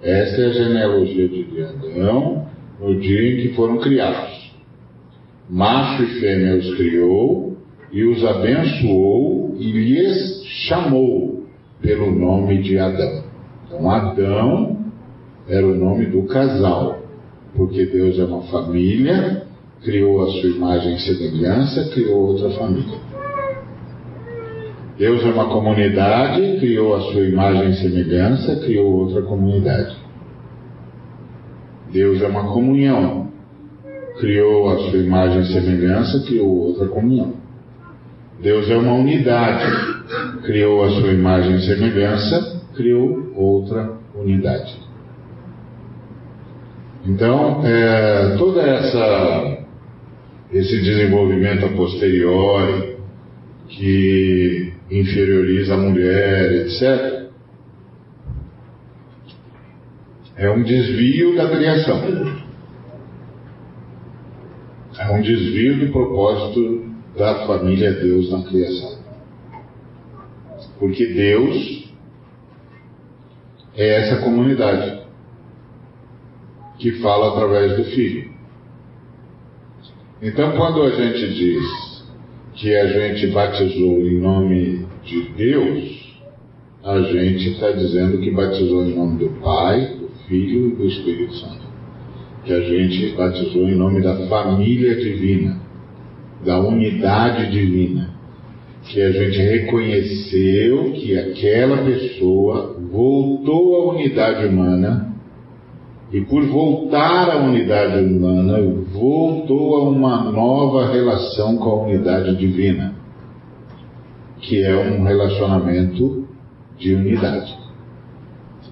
Esta 0.02 0.42
é 0.42 0.46
a 0.46 0.52
genealogia 0.52 1.28
de 1.28 1.62
Adão 1.62 2.46
no 2.80 3.00
dia 3.00 3.32
em 3.32 3.42
que 3.42 3.54
foram 3.54 3.78
criados. 3.78 4.52
Macho 5.48 6.02
e 6.02 6.20
fêmea 6.20 6.56
os 6.56 6.74
criou 6.76 7.56
e 7.92 8.04
os 8.04 8.24
abençoou 8.24 9.54
e 9.58 9.72
lhes 9.72 10.44
chamou 10.68 11.44
pelo 11.80 12.10
nome 12.10 12.62
de 12.62 12.78
Adão. 12.78 13.24
Então, 13.66 13.90
Adão 13.90 14.76
era 15.48 15.66
o 15.66 15.74
nome 15.74 16.06
do 16.06 16.24
casal, 16.24 17.00
porque 17.54 17.86
Deus 17.86 18.18
é 18.18 18.24
uma 18.24 18.42
família, 18.42 19.46
criou 19.82 20.22
a 20.22 20.30
sua 20.32 20.50
imagem 20.50 20.94
e 20.94 21.00
semelhança, 21.00 21.90
criou 21.90 22.28
outra 22.28 22.50
família. 22.50 22.98
Deus 24.98 25.22
é 25.22 25.26
uma 25.26 25.48
comunidade, 25.48 26.58
criou 26.58 26.96
a 26.96 27.00
sua 27.12 27.26
imagem 27.26 27.70
e 27.70 27.76
semelhança, 27.76 28.56
criou 28.56 28.92
outra 28.92 29.22
comunidade. 29.22 29.96
Deus 31.92 32.20
é 32.22 32.26
uma 32.26 32.44
comunhão, 32.44 33.30
criou 34.18 34.70
a 34.70 34.78
sua 34.90 34.98
imagem 34.98 35.42
e 35.42 35.52
semelhança, 35.52 36.24
criou 36.26 36.48
outra 36.48 36.88
comunhão. 36.88 37.34
Deus 38.40 38.68
é 38.70 38.76
uma 38.76 38.94
unidade, 38.94 39.64
criou 40.44 40.84
a 40.84 40.90
sua 40.90 41.12
imagem 41.12 41.56
e 41.56 41.66
semelhança, 41.66 42.62
criou 42.74 43.32
outra 43.34 43.98
unidade. 44.14 44.74
Então, 47.06 47.62
é, 47.64 48.36
toda 48.36 48.62
essa 48.62 49.65
esse 50.52 50.80
desenvolvimento 50.80 51.66
a 51.66 51.68
posteriori 51.70 52.96
que 53.68 54.72
inferioriza 54.90 55.74
a 55.74 55.78
mulher, 55.78 56.66
etc. 56.66 57.26
É 60.36 60.50
um 60.50 60.62
desvio 60.62 61.34
da 61.36 61.48
criação. 61.48 62.00
É 64.98 65.10
um 65.10 65.20
desvio 65.20 65.78
do 65.78 65.92
propósito 65.92 66.94
da 67.16 67.46
família 67.46 67.92
Deus 67.92 68.30
na 68.30 68.42
criação. 68.44 68.98
Porque 70.78 71.06
Deus 71.06 71.92
é 73.74 74.00
essa 74.00 74.22
comunidade 74.22 75.02
que 76.78 76.92
fala 77.00 77.32
através 77.32 77.76
do 77.76 77.84
Filho. 77.84 78.35
Então, 80.22 80.52
quando 80.52 80.82
a 80.82 80.90
gente 80.90 81.34
diz 81.34 82.04
que 82.54 82.74
a 82.74 82.86
gente 82.86 83.26
batizou 83.26 83.98
em 83.98 84.18
nome 84.18 84.86
de 85.04 85.22
Deus, 85.36 86.16
a 86.82 87.00
gente 87.02 87.50
está 87.50 87.70
dizendo 87.72 88.18
que 88.18 88.30
batizou 88.30 88.86
em 88.86 88.94
nome 88.94 89.18
do 89.18 89.28
Pai, 89.42 89.94
do 90.00 90.08
Filho 90.26 90.68
e 90.68 90.76
do 90.76 90.86
Espírito 90.86 91.34
Santo. 91.34 91.66
Que 92.44 92.52
a 92.52 92.60
gente 92.60 93.14
batizou 93.14 93.68
em 93.68 93.74
nome 93.74 94.00
da 94.00 94.16
família 94.26 94.94
divina, 94.94 95.60
da 96.42 96.60
unidade 96.60 97.50
divina. 97.50 98.14
Que 98.84 99.02
a 99.02 99.10
gente 99.10 99.36
reconheceu 99.36 100.92
que 100.92 101.18
aquela 101.18 101.78
pessoa 101.84 102.74
voltou 102.90 103.74
à 103.76 103.92
unidade 103.92 104.46
humana 104.46 105.14
e 106.12 106.20
por 106.22 106.42
voltar 106.46 107.28
à 107.30 107.36
unidade 107.36 107.98
humana, 108.02 108.58
voltou 108.98 109.76
a 109.76 109.88
uma 109.88 110.30
nova 110.30 110.92
relação 110.92 111.56
com 111.56 111.70
a 111.70 111.82
unidade 111.84 112.36
divina, 112.36 112.94
que 114.40 114.62
é 114.62 114.76
um 114.76 115.04
relacionamento 115.04 116.26
de 116.78 116.94
unidade. 116.94 117.56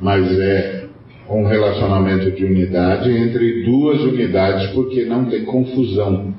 Mas 0.00 0.26
é 0.38 0.86
um 1.30 1.46
relacionamento 1.46 2.32
de 2.32 2.44
unidade 2.44 3.10
entre 3.10 3.64
duas 3.64 4.00
unidades, 4.02 4.70
porque 4.72 5.04
não 5.04 5.26
tem 5.26 5.44
confusão. 5.44 6.34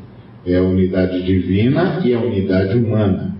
É 0.45 0.57
a 0.57 0.61
unidade 0.61 1.23
divina 1.23 2.01
e 2.05 2.13
a 2.13 2.19
unidade 2.19 2.77
humana. 2.77 3.35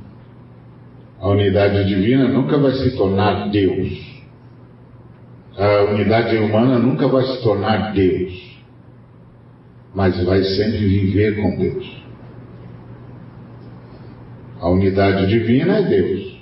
A 1.19 1.29
unidade 1.29 1.85
divina 1.85 2.27
nunca 2.27 2.57
vai 2.57 2.73
se 2.73 2.95
tornar 2.97 3.49
Deus 3.49 4.15
a 5.57 5.83
unidade 5.85 6.35
humana 6.37 6.77
nunca 6.79 7.07
vai 7.07 7.23
se 7.23 7.41
tornar 7.41 7.93
Deus, 7.93 8.54
mas 9.95 10.21
vai 10.25 10.43
sempre 10.43 10.77
viver 10.77 11.41
com 11.41 11.57
Deus. 11.57 12.05
A 14.59 14.69
unidade 14.69 15.27
divina 15.27 15.77
é 15.77 15.81
Deus, 15.83 16.37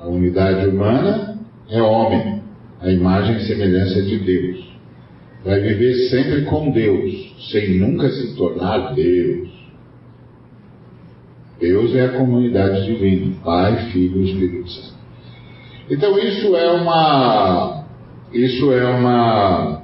a 0.00 0.06
unidade 0.06 0.68
humana 0.68 1.40
é 1.68 1.82
homem, 1.82 2.42
a 2.80 2.90
imagem 2.90 3.36
e 3.36 3.46
semelhança 3.46 4.00
de 4.02 4.18
Deus. 4.18 4.72
Vai 5.44 5.60
viver 5.60 5.94
sempre 6.08 6.42
com 6.42 6.70
Deus, 6.70 7.50
sem 7.50 7.78
nunca 7.78 8.08
se 8.08 8.36
tornar 8.36 8.94
Deus. 8.94 9.50
Deus 11.60 11.94
é 11.94 12.06
a 12.06 12.18
comunidade 12.18 12.84
divina, 12.86 13.34
Pai, 13.44 13.90
Filho 13.90 14.22
e 14.22 14.30
Espírito 14.30 14.70
Santo. 14.70 14.94
Então 15.90 16.18
isso 16.18 16.56
é 16.56 16.70
uma 16.72 17.84
isso 18.32 18.72
é 18.72 18.84
uma 18.84 19.82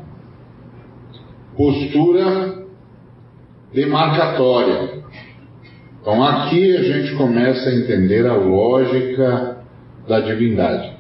postura 1.57 2.60
demarcatória. 3.73 5.01
Então 6.01 6.23
aqui 6.25 6.77
a 6.77 6.83
gente 6.83 7.15
começa 7.15 7.69
a 7.69 7.75
entender 7.75 8.27
a 8.27 8.35
lógica 8.35 9.59
da 10.09 10.21
divindade. 10.21 10.99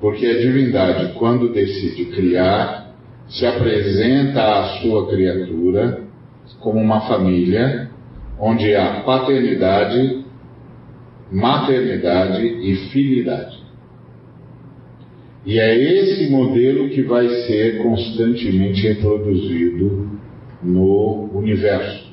Porque 0.00 0.26
a 0.26 0.38
divindade, 0.38 1.14
quando 1.14 1.52
decide 1.52 2.06
criar, 2.06 2.94
se 3.28 3.44
apresenta 3.46 4.42
à 4.42 4.64
sua 4.80 5.08
criatura 5.08 6.02
como 6.60 6.80
uma 6.80 7.02
família 7.02 7.90
onde 8.38 8.74
há 8.74 9.00
paternidade, 9.00 10.24
maternidade 11.32 12.44
e 12.44 12.76
filidade. 12.90 13.56
E 15.44 15.58
é 15.58 15.78
esse 15.78 16.30
modelo 16.30 16.88
que 16.88 17.02
vai 17.02 17.28
ser 17.28 17.82
constantemente 17.82 18.86
reproduzido 18.86 20.10
no 20.62 21.30
universo, 21.32 22.06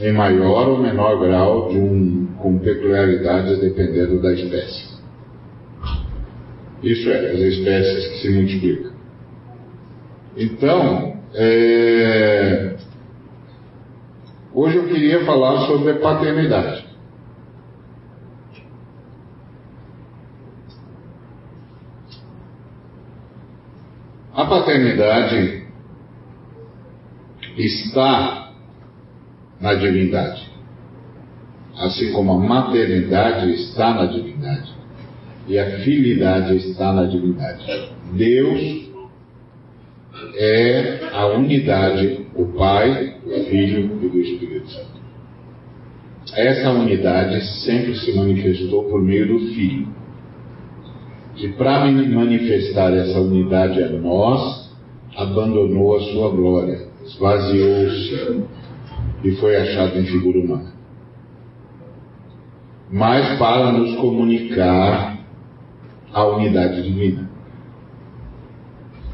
em 0.00 0.12
maior 0.12 0.68
ou 0.68 0.78
menor 0.78 1.18
grau, 1.20 1.68
de 1.68 1.78
um, 1.78 2.26
com 2.38 2.58
peculiaridades 2.58 3.60
dependendo 3.60 4.20
da 4.20 4.32
espécie. 4.32 4.92
Isso 6.82 7.08
é, 7.10 7.30
as 7.30 7.38
espécies 7.38 8.08
que 8.08 8.18
se 8.22 8.30
multiplicam. 8.30 8.92
Então, 10.36 11.16
é... 11.34 12.76
hoje 14.52 14.76
eu 14.78 14.88
queria 14.88 15.24
falar 15.24 15.66
sobre 15.66 15.94
paternidade. 15.94 16.90
A 24.34 24.46
paternidade 24.46 25.61
está 27.56 28.52
na 29.60 29.74
divindade, 29.74 30.50
assim 31.76 32.12
como 32.12 32.32
a 32.32 32.38
maternidade 32.38 33.52
está 33.52 33.94
na 33.94 34.06
divindade 34.06 34.72
e 35.46 35.58
a 35.58 35.78
filidade 35.80 36.56
está 36.56 36.92
na 36.92 37.04
divindade. 37.04 37.90
Deus 38.12 38.90
é 40.34 41.08
a 41.12 41.26
unidade, 41.26 42.26
o 42.34 42.46
Pai, 42.46 43.16
o 43.26 43.44
Filho 43.44 43.98
e 44.02 44.08
do 44.08 44.20
Espírito 44.20 44.70
Santo. 44.70 45.02
Essa 46.34 46.70
unidade 46.70 47.44
sempre 47.64 47.94
se 47.96 48.12
manifestou 48.16 48.84
por 48.84 49.02
meio 49.02 49.26
do 49.26 49.38
Filho. 49.52 49.88
E 51.36 51.48
para 51.48 51.90
manifestar 51.90 52.92
essa 52.94 53.20
unidade 53.20 53.82
a 53.82 53.88
nós, 53.88 54.70
abandonou 55.16 55.96
a 55.96 56.00
sua 56.00 56.30
glória, 56.30 56.86
esvaziou-se 57.04 58.44
e 59.24 59.32
foi 59.36 59.56
achado 59.56 59.98
em 59.98 60.06
figura 60.06 60.38
humana. 60.38 60.72
Mas 62.90 63.38
para 63.38 63.72
nos 63.72 63.96
comunicar 63.96 65.18
a 66.12 66.24
unidade 66.26 66.82
divina 66.82 67.32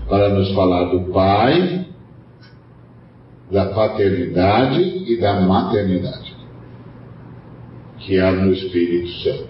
para 0.09 0.31
nos 0.31 0.53
falar 0.55 0.85
do 0.85 1.13
Pai, 1.13 1.87
da 3.51 3.67
paternidade 3.67 4.81
e 4.81 5.21
da 5.21 5.41
maternidade, 5.41 6.35
que 7.99 8.19
há 8.19 8.33
no 8.33 8.53
Espírito 8.53 9.09
Santo. 9.23 9.49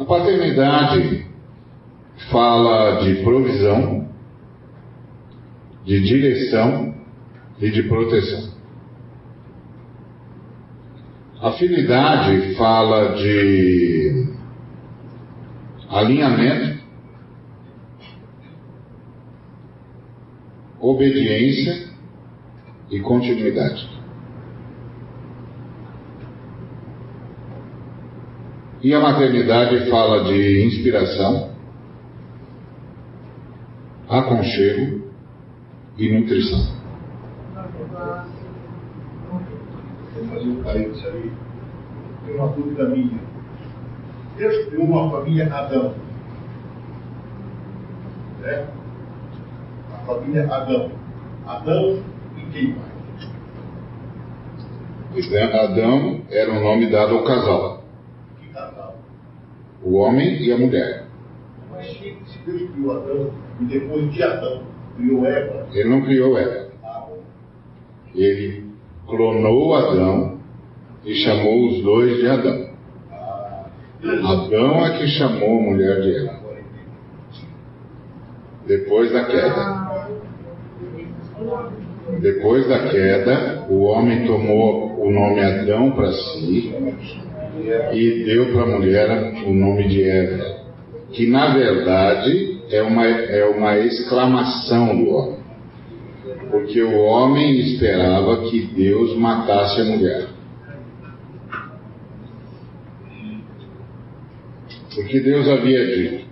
A 0.00 0.04
paternidade 0.04 1.26
fala 2.30 3.02
de 3.02 3.22
provisão, 3.22 4.07
de 5.88 6.00
direção 6.02 6.94
e 7.58 7.70
de 7.70 7.82
proteção. 7.84 8.52
Afinidade 11.40 12.54
fala 12.56 13.14
de 13.14 14.34
alinhamento 15.88 16.78
obediência 20.78 21.88
e 22.90 23.00
continuidade. 23.00 23.88
E 28.82 28.92
a 28.92 29.00
maternidade 29.00 29.88
fala 29.90 30.24
de 30.24 30.66
inspiração, 30.66 31.50
aconchego 34.06 35.07
e 35.98 36.12
nutrição. 36.12 36.78
Vou 40.14 40.26
fazer 40.28 40.48
um 40.48 40.62
parênteses 40.62 41.04
aí. 41.06 41.32
Tem 42.24 42.34
uma 42.36 42.48
dúvida 42.48 42.88
minha. 42.88 43.18
Deus 44.36 44.66
criou 44.66 44.84
uma 44.84 45.10
família 45.10 45.52
Adão. 45.52 45.94
Certo? 48.40 48.78
família 50.06 50.46
Adão. 50.54 50.92
Adão 51.46 52.02
e 52.36 52.42
quem 52.52 52.74
mais? 52.74 52.88
Adão 55.52 56.22
era 56.30 56.52
o 56.52 56.60
nome 56.60 56.90
dado 56.90 57.16
ao 57.16 57.24
casal. 57.24 57.82
Que 58.40 58.48
casal? 58.48 58.96
O 59.82 59.96
homem 59.96 60.40
e 60.42 60.52
a 60.52 60.58
mulher. 60.58 61.06
Mas 61.72 61.88
se 61.88 62.16
Deus 62.46 62.70
criou 62.70 62.96
Adão 62.96 63.32
e 63.60 63.64
depois 63.64 64.12
de 64.12 64.22
Adão 64.22 64.67
criou 64.98 65.26
Eva. 65.26 65.68
Ele 65.72 65.88
não 65.88 66.02
criou 66.02 66.36
Eva. 66.36 66.68
Ele 68.14 68.64
clonou 69.06 69.74
Adão 69.74 70.38
e 71.04 71.14
chamou 71.14 71.68
os 71.68 71.82
dois 71.82 72.16
de 72.18 72.26
Adão. 72.26 72.68
Adão 74.02 74.86
é 74.86 74.98
que 74.98 75.06
chamou 75.08 75.58
a 75.58 75.62
mulher 75.62 76.00
de 76.02 76.16
Eva. 76.16 76.38
Depois 78.66 79.12
da 79.12 79.24
queda. 79.24 79.88
Depois 82.20 82.68
da 82.68 82.88
queda, 82.88 83.66
o 83.70 83.84
homem 83.84 84.26
tomou 84.26 85.00
o 85.00 85.10
nome 85.10 85.40
Adão 85.40 85.92
para 85.92 86.12
si 86.12 86.74
e 87.92 88.24
deu 88.24 88.52
para 88.52 88.62
a 88.62 88.78
mulher 88.78 89.34
o 89.46 89.52
nome 89.52 89.88
de 89.88 90.02
Eva, 90.08 90.44
que 91.12 91.26
na 91.26 91.54
verdade 91.54 92.57
é 92.70 92.82
uma, 92.82 93.06
é 93.06 93.44
uma 93.46 93.78
exclamação 93.78 94.96
do 94.96 95.10
homem, 95.10 95.38
porque 96.50 96.82
o 96.82 96.98
homem 96.98 97.60
esperava 97.60 98.42
que 98.48 98.60
Deus 98.66 99.16
matasse 99.16 99.80
a 99.80 99.84
mulher. 99.84 100.28
Porque 104.94 105.20
Deus 105.20 105.48
havia 105.48 105.86
dito: 105.86 106.26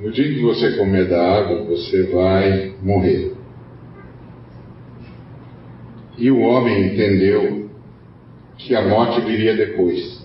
no 0.00 0.12
dia 0.12 0.34
que 0.34 0.42
você 0.42 0.76
comer 0.76 1.08
da 1.08 1.38
água, 1.38 1.64
você 1.64 2.02
vai 2.04 2.74
morrer. 2.82 3.34
E 6.16 6.30
o 6.30 6.40
homem 6.40 6.92
entendeu 6.92 7.70
que 8.58 8.76
a 8.76 8.86
morte 8.86 9.20
viria 9.22 9.56
depois. 9.56 10.23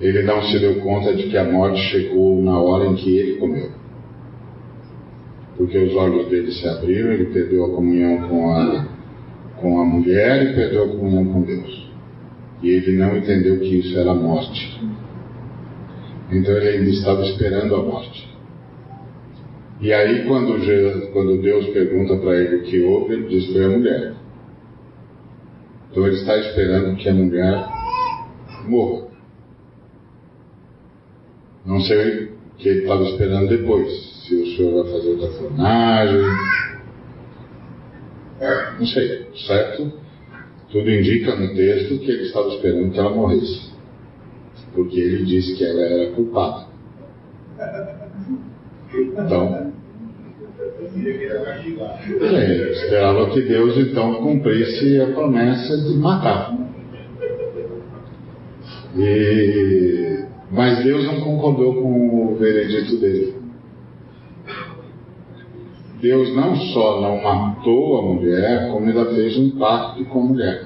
Ele 0.00 0.22
não 0.22 0.42
se 0.42 0.58
deu 0.58 0.76
conta 0.80 1.14
de 1.14 1.24
que 1.28 1.36
a 1.36 1.44
morte 1.44 1.78
chegou 1.90 2.40
na 2.42 2.58
hora 2.58 2.86
em 2.86 2.94
que 2.94 3.18
ele 3.18 3.36
comeu. 3.38 3.70
Porque 5.56 5.76
os 5.76 5.94
olhos 5.94 6.28
dele 6.28 6.50
se 6.52 6.66
abriram, 6.66 7.12
ele 7.12 7.26
perdeu 7.26 7.66
a 7.66 7.70
comunhão 7.74 8.28
com 8.28 8.50
a, 8.50 8.86
com 9.60 9.78
a 9.80 9.84
mulher 9.84 10.50
e 10.50 10.54
perdeu 10.54 10.84
a 10.84 10.88
comunhão 10.88 11.24
com 11.32 11.42
Deus. 11.42 11.90
E 12.62 12.70
ele 12.70 12.96
não 12.96 13.16
entendeu 13.18 13.58
que 13.58 13.78
isso 13.78 13.98
era 13.98 14.14
morte. 14.14 14.80
Então 16.32 16.54
ele 16.56 16.68
ainda 16.78 16.90
estava 16.90 17.22
esperando 17.22 17.74
a 17.74 17.82
morte. 17.82 18.30
E 19.82 19.92
aí, 19.92 20.26
quando, 20.26 20.58
Je- 20.60 21.08
quando 21.12 21.40
Deus 21.42 21.66
pergunta 21.68 22.16
para 22.16 22.36
ele 22.36 22.56
o 22.56 22.62
que 22.62 22.80
houve, 22.82 23.14
ele 23.14 23.28
diz 23.28 23.52
foi 23.52 23.64
a 23.64 23.68
mulher. 23.68 24.14
Então 25.90 26.06
ele 26.06 26.16
está 26.16 26.38
esperando 26.38 26.96
que 26.96 27.08
a 27.08 27.14
mulher 27.14 27.66
morra. 28.66 29.09
Não 31.64 31.80
sei 31.80 32.24
o 32.24 32.28
que 32.56 32.68
ele 32.68 32.80
estava 32.80 33.02
esperando 33.04 33.48
depois. 33.48 34.10
Se 34.26 34.34
o 34.34 34.46
senhor 34.56 34.82
vai 34.82 34.92
fazer 34.92 35.08
outra 35.10 35.28
fornagem. 35.30 36.22
Não 38.78 38.86
sei, 38.86 39.28
certo? 39.46 39.92
Tudo 40.70 40.90
indica 40.90 41.36
no 41.36 41.54
texto 41.54 41.98
que 41.98 42.10
ele 42.10 42.22
estava 42.22 42.48
esperando 42.48 42.92
que 42.92 42.98
ela 42.98 43.10
morresse. 43.10 43.70
Porque 44.74 44.98
ele 44.98 45.24
disse 45.24 45.56
que 45.56 45.64
ela 45.64 45.80
era 45.80 46.12
culpada. 46.12 46.66
Então. 48.94 49.72
É, 52.20 52.70
esperava 52.72 53.30
que 53.30 53.42
Deus 53.42 53.76
então 53.76 54.14
cumprisse 54.14 55.00
a 55.00 55.06
promessa 55.08 55.76
de 55.76 55.94
matar. 55.98 56.56
E- 58.96 60.24
mas 60.50 60.82
Deus 60.82 61.04
não 61.04 61.20
concordou 61.20 61.74
com 61.74 62.32
o 62.32 62.36
veredito 62.36 62.96
dele. 62.98 63.34
Deus 66.00 66.34
não 66.34 66.56
só 66.56 67.00
não 67.00 67.22
matou 67.22 67.98
a 67.98 68.02
mulher, 68.02 68.70
como 68.70 68.86
ainda 68.86 69.04
fez 69.06 69.36
um 69.36 69.50
pacto 69.58 70.04
com 70.06 70.20
a 70.20 70.24
mulher. 70.24 70.64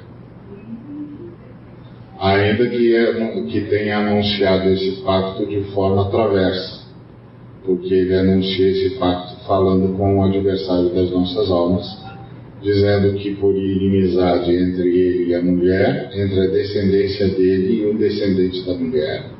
Ainda 2.20 2.68
que, 2.68 2.94
é- 2.94 3.42
que 3.49 3.61
tenha 3.62 3.99
anunciado 3.99 4.68
esse 4.70 5.03
pacto 5.03 5.44
de 5.47 5.62
forma 5.73 6.09
traversa 6.11 6.85
porque 7.64 7.94
ele 7.94 8.14
anuncia 8.14 8.70
esse 8.70 8.90
pacto 8.99 9.44
falando 9.47 9.97
com 9.97 10.18
o 10.18 10.25
adversário 10.25 10.90
das 10.90 11.11
nossas 11.11 11.51
almas, 11.51 11.85
dizendo 12.62 13.14
que 13.14 13.35
por 13.37 13.55
inimizade 13.57 14.55
entre 14.55 14.88
ele 14.88 15.31
e 15.31 15.35
a 15.35 15.42
mulher, 15.42 16.11
entre 16.14 16.40
a 16.40 16.47
descendência 16.47 17.29
dele 17.29 17.81
e 17.81 17.87
o 17.87 17.94
descendente 17.97 18.64
da 18.66 18.75
mulher, 18.75 19.31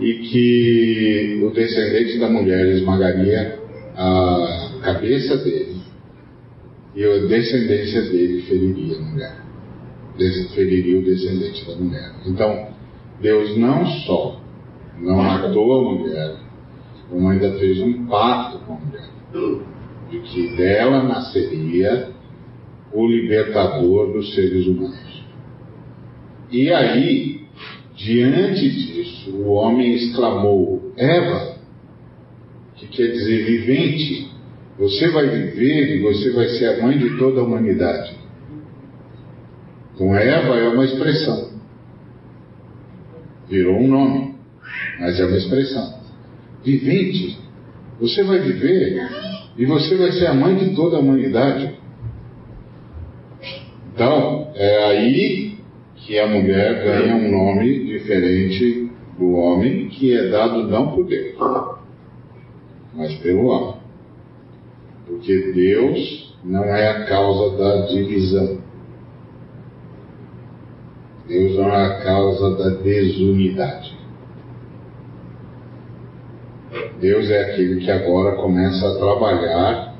e 0.00 0.14
que 0.14 1.40
o 1.44 1.50
descendente 1.50 2.18
da 2.18 2.28
mulher 2.28 2.66
esmagaria 2.66 3.58
a 3.96 4.80
cabeça 4.82 5.36
dele 5.38 5.76
e 6.94 7.04
a 7.04 7.26
descendência 7.26 8.02
dele 8.02 8.42
feriria 8.42 8.96
a 8.96 9.00
mulher. 9.00 9.36
Feriria 10.54 10.98
o 10.98 11.04
descendente 11.04 11.64
da 11.66 11.76
mulher. 11.76 12.12
Então, 12.26 12.68
Deus 13.20 13.56
não 13.56 13.86
só 13.86 14.40
não 15.00 15.16
matou 15.16 15.78
a 15.78 15.94
mulher, 15.94 16.36
como 17.08 17.28
ainda 17.28 17.52
fez 17.52 17.80
um 17.80 18.06
pacto 18.06 18.58
com 18.66 18.74
a 18.74 18.76
mulher, 18.76 19.08
de 20.10 20.18
que 20.20 20.56
dela 20.56 21.02
nasceria 21.04 22.10
o 22.92 23.06
libertador 23.06 24.12
dos 24.12 24.34
seres 24.34 24.66
humanos. 24.66 25.24
E 26.50 26.72
aí, 26.72 27.37
diante 27.98 28.70
disso, 28.70 29.30
o 29.32 29.50
homem 29.50 29.94
exclamou: 29.94 30.92
Eva, 30.96 31.56
que 32.76 32.86
quer 32.86 33.08
dizer 33.08 33.44
vivente, 33.44 34.30
você 34.78 35.08
vai 35.10 35.26
viver 35.26 35.96
e 35.96 36.00
você 36.00 36.30
vai 36.30 36.48
ser 36.48 36.66
a 36.66 36.82
mãe 36.82 36.96
de 36.96 37.18
toda 37.18 37.40
a 37.40 37.44
humanidade. 37.44 38.16
Então, 39.94 40.14
Eva 40.14 40.54
é 40.56 40.68
uma 40.68 40.84
expressão, 40.84 41.50
virou 43.48 43.76
um 43.76 43.88
nome, 43.88 44.34
mas 45.00 45.18
é 45.18 45.26
uma 45.26 45.36
expressão. 45.36 45.98
Vivente, 46.64 47.36
você 48.00 48.22
vai 48.22 48.38
viver 48.38 49.08
e 49.56 49.66
você 49.66 49.96
vai 49.96 50.12
ser 50.12 50.26
a 50.26 50.34
mãe 50.34 50.54
de 50.54 50.76
toda 50.76 50.96
a 50.96 51.00
humanidade. 51.00 51.74
Então, 53.92 54.52
é 54.54 54.84
aí 54.84 55.47
que 56.08 56.18
a 56.18 56.26
mulher 56.26 56.82
ganha 56.82 57.16
um 57.16 57.30
nome 57.30 57.84
diferente 57.84 58.90
do 59.18 59.30
homem, 59.34 59.90
que 59.90 60.16
é 60.16 60.30
dado 60.30 60.66
não 60.66 60.92
por 60.92 61.04
Deus, 61.04 61.36
mas 62.94 63.14
pelo 63.16 63.48
homem. 63.48 63.74
Porque 65.06 65.52
Deus 65.52 66.34
não 66.42 66.64
é 66.64 66.88
a 66.88 67.04
causa 67.04 67.58
da 67.58 67.86
divisão. 67.88 68.58
Deus 71.28 71.56
não 71.58 71.68
é 71.68 71.84
a 71.84 72.02
causa 72.02 72.56
da 72.56 72.70
desunidade. 72.82 73.94
Deus 76.98 77.30
é 77.30 77.52
aquele 77.52 77.84
que 77.84 77.90
agora 77.90 78.36
começa 78.36 78.88
a 78.88 78.96
trabalhar 78.96 79.94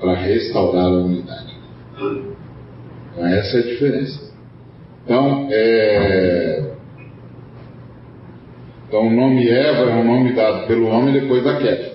para 0.00 0.14
restaurar 0.14 0.84
a 0.84 0.90
unidade. 0.90 1.56
Então, 1.96 3.26
essa 3.26 3.56
é 3.56 3.60
a 3.60 3.64
diferença. 3.64 4.23
Então, 5.04 5.48
é... 5.50 6.72
então, 8.88 9.06
o 9.06 9.10
nome 9.10 9.48
Eva 9.48 9.90
é 9.90 9.94
um 9.94 10.04
nome 10.04 10.32
dado 10.32 10.66
pelo 10.66 10.88
homem 10.88 11.12
depois 11.12 11.44
da 11.44 11.58
queda. 11.58 11.94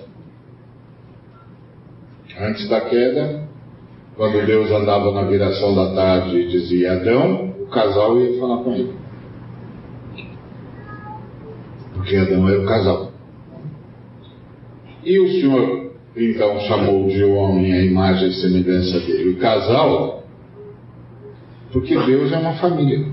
Antes 2.40 2.68
da 2.68 2.80
queda, 2.82 3.48
quando 4.16 4.46
Deus 4.46 4.70
andava 4.70 5.12
na 5.12 5.22
viração 5.22 5.74
da 5.74 5.94
tarde 5.94 6.38
e 6.38 6.48
dizia 6.48 6.92
Adão, 6.92 7.52
o 7.60 7.66
casal 7.66 8.18
ia 8.18 8.38
falar 8.38 8.62
com 8.62 8.74
ele. 8.74 8.94
Porque 11.94 12.16
Adão 12.16 12.48
era 12.48 12.60
o 12.60 12.66
casal. 12.66 13.12
E 15.04 15.18
o 15.18 15.28
Senhor 15.28 15.90
então 16.16 16.60
chamou 16.60 17.08
de 17.08 17.24
homem 17.24 17.72
a 17.72 17.82
imagem 17.82 18.28
e 18.28 18.34
semelhança 18.34 19.00
dele, 19.00 19.30
o 19.30 19.38
casal, 19.38 20.24
porque 21.72 21.94
Deus 21.94 22.32
é 22.32 22.38
uma 22.38 22.54
família. 22.54 23.06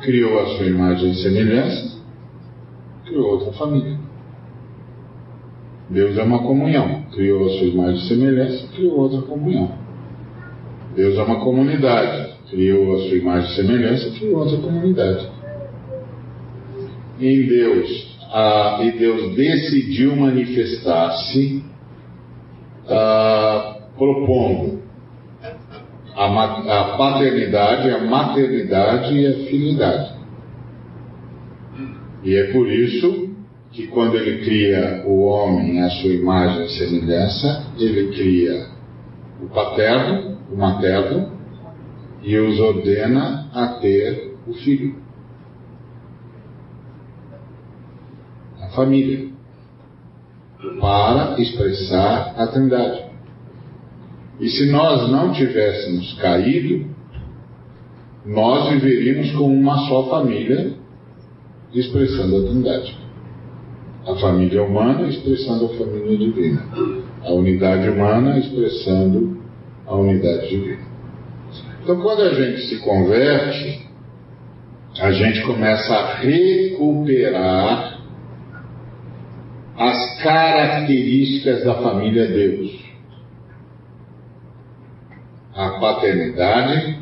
Criou 0.00 0.40
a 0.40 0.46
sua 0.56 0.66
imagem 0.66 1.10
e 1.10 1.22
semelhança, 1.22 1.98
criou 3.04 3.32
outra 3.32 3.52
família. 3.52 3.98
Deus 5.90 6.16
é 6.16 6.22
uma 6.22 6.38
comunhão, 6.38 7.02
criou 7.12 7.46
a 7.46 7.50
sua 7.50 7.66
imagem 7.66 7.96
e 7.96 8.08
semelhança, 8.08 8.68
criou 8.68 8.98
outra 8.98 9.22
comunhão. 9.22 9.72
Deus 10.94 11.18
é 11.18 11.22
uma 11.22 11.40
comunidade, 11.40 12.34
criou 12.48 12.94
a 12.94 12.98
sua 13.00 13.16
imagem 13.16 13.50
e 13.50 13.56
semelhança, 13.56 14.10
criou 14.18 14.40
outra 14.40 14.58
comunidade. 14.58 15.28
Em 17.20 17.46
Deus 17.46 18.10
e 18.82 18.90
Deus 18.92 19.34
decidiu 19.34 20.16
manifestar-se 20.16 21.64
ah, 22.88 23.80
propondo 23.98 24.79
a, 26.20 26.80
a, 26.80 26.96
paternidade, 26.98 27.90
a 27.90 28.04
maternidade 28.04 29.14
e 29.14 29.26
a 29.26 29.32
filidade. 29.46 30.12
E 32.22 32.36
é 32.36 32.52
por 32.52 32.68
isso 32.68 33.30
que 33.72 33.86
quando 33.86 34.16
ele 34.16 34.44
cria 34.44 35.04
o 35.06 35.22
homem 35.22 35.80
à 35.80 35.88
sua 35.88 36.12
imagem 36.12 36.66
e 36.66 36.70
semelhança, 36.70 37.66
ele 37.78 38.12
cria 38.12 38.66
o 39.42 39.46
paterno, 39.46 40.36
o 40.52 40.56
materno, 40.56 41.32
e 42.22 42.36
os 42.36 42.60
ordena 42.60 43.48
a 43.54 43.78
ter 43.80 44.36
o 44.46 44.52
filho. 44.52 45.00
família 48.74 49.30
para 50.80 51.40
expressar 51.40 52.34
a 52.36 52.46
Trindade. 52.46 53.09
E 54.40 54.48
se 54.48 54.70
nós 54.70 55.10
não 55.10 55.32
tivéssemos 55.32 56.14
caído, 56.14 56.86
nós 58.24 58.70
viveríamos 58.70 59.32
com 59.32 59.46
uma 59.46 59.86
só 59.86 60.08
família 60.08 60.72
expressando 61.74 62.38
a 62.38 62.48
Trindade. 62.48 62.98
A 64.06 64.14
família 64.16 64.62
humana 64.62 65.08
expressando 65.08 65.66
a 65.66 65.68
família 65.70 66.16
divina. 66.16 66.66
A 67.22 67.32
unidade 67.32 67.88
humana 67.90 68.38
expressando 68.38 69.38
a 69.86 69.94
unidade 69.94 70.48
divina. 70.48 70.88
Então, 71.82 72.00
quando 72.00 72.22
a 72.22 72.32
gente 72.32 72.62
se 72.62 72.78
converte, 72.78 73.86
a 74.98 75.12
gente 75.12 75.42
começa 75.42 75.94
a 75.94 76.14
recuperar 76.16 78.00
as 79.76 80.22
características 80.22 81.64
da 81.64 81.74
família 81.74 82.26
Deus: 82.26 82.89
a 85.54 85.70
paternidade, 85.80 86.98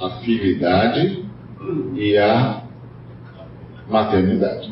a 0.00 0.10
filidade 0.22 1.24
e 1.94 2.16
a 2.16 2.64
maternidade. 3.88 4.70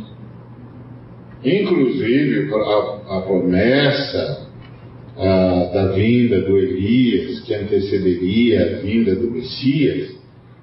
Inclusive, 1.44 2.52
a, 2.52 3.18
a 3.18 3.22
promessa 3.22 4.48
a, 5.16 5.70
da 5.72 5.92
vinda 5.92 6.40
do 6.42 6.58
Elias, 6.58 7.40
que 7.40 7.54
antecederia 7.54 8.62
a 8.62 8.80
vinda 8.80 9.14
do 9.14 9.30
Messias, 9.30 10.16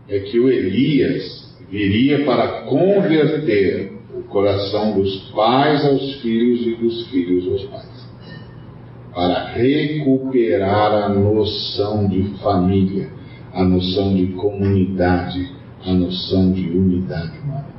é 0.08 0.20
que 0.20 0.40
o 0.40 0.50
Elias 0.50 1.56
viria 1.70 2.24
para 2.26 2.62
converter 2.64 3.96
coração 4.36 5.00
dos 5.00 5.30
pais 5.32 5.86
aos 5.86 6.22
filhos 6.22 6.68
e 6.68 6.76
dos 6.76 7.08
filhos 7.08 7.48
aos 7.48 7.64
pais, 7.66 7.95
para 9.16 9.54
recuperar 9.54 11.06
a 11.06 11.10
noção 11.10 12.06
de 12.10 12.22
família, 12.44 13.10
a 13.54 13.64
noção 13.64 14.14
de 14.14 14.28
comunidade, 14.34 15.50
a 15.86 15.94
noção 15.94 16.52
de 16.52 16.70
unidade 16.70 17.40
humana. 17.40 17.74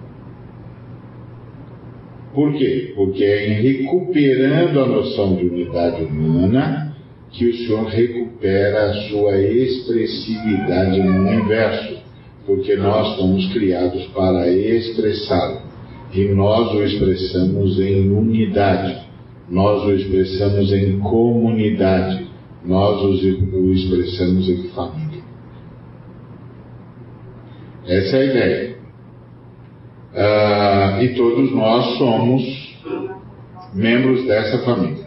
Por 2.34 2.54
quê? 2.54 2.92
Porque 2.96 3.22
é 3.22 3.48
em 3.50 3.62
recuperando 3.62 4.80
a 4.80 4.86
noção 4.86 5.36
de 5.36 5.46
unidade 5.46 6.04
humana 6.04 6.96
que 7.30 7.46
o 7.46 7.54
Senhor 7.54 7.84
recupera 7.84 8.90
a 8.90 8.94
sua 9.08 9.38
expressividade 9.38 11.02
no 11.02 11.28
universo, 11.28 11.98
porque 12.46 12.76
nós 12.76 13.14
fomos 13.16 13.52
criados 13.52 14.04
para 14.06 14.50
expressá-lo 14.50 15.60
e 16.14 16.24
nós 16.28 16.72
o 16.72 16.82
expressamos 16.82 17.78
em 17.78 18.10
unidade, 18.10 19.05
nós 19.48 19.84
o 19.84 19.92
expressamos 19.92 20.72
em 20.72 20.98
comunidade, 20.98 22.26
nós 22.64 23.02
o 23.02 23.72
expressamos 23.72 24.48
em 24.48 24.68
família. 24.70 25.22
Essa 27.86 28.16
é 28.16 28.20
a 28.20 28.24
ideia. 28.24 28.76
Ah, 30.14 30.98
e 31.02 31.14
todos 31.14 31.52
nós 31.52 31.98
somos 31.98 32.76
membros 33.74 34.26
dessa 34.26 34.64
família. 34.64 35.06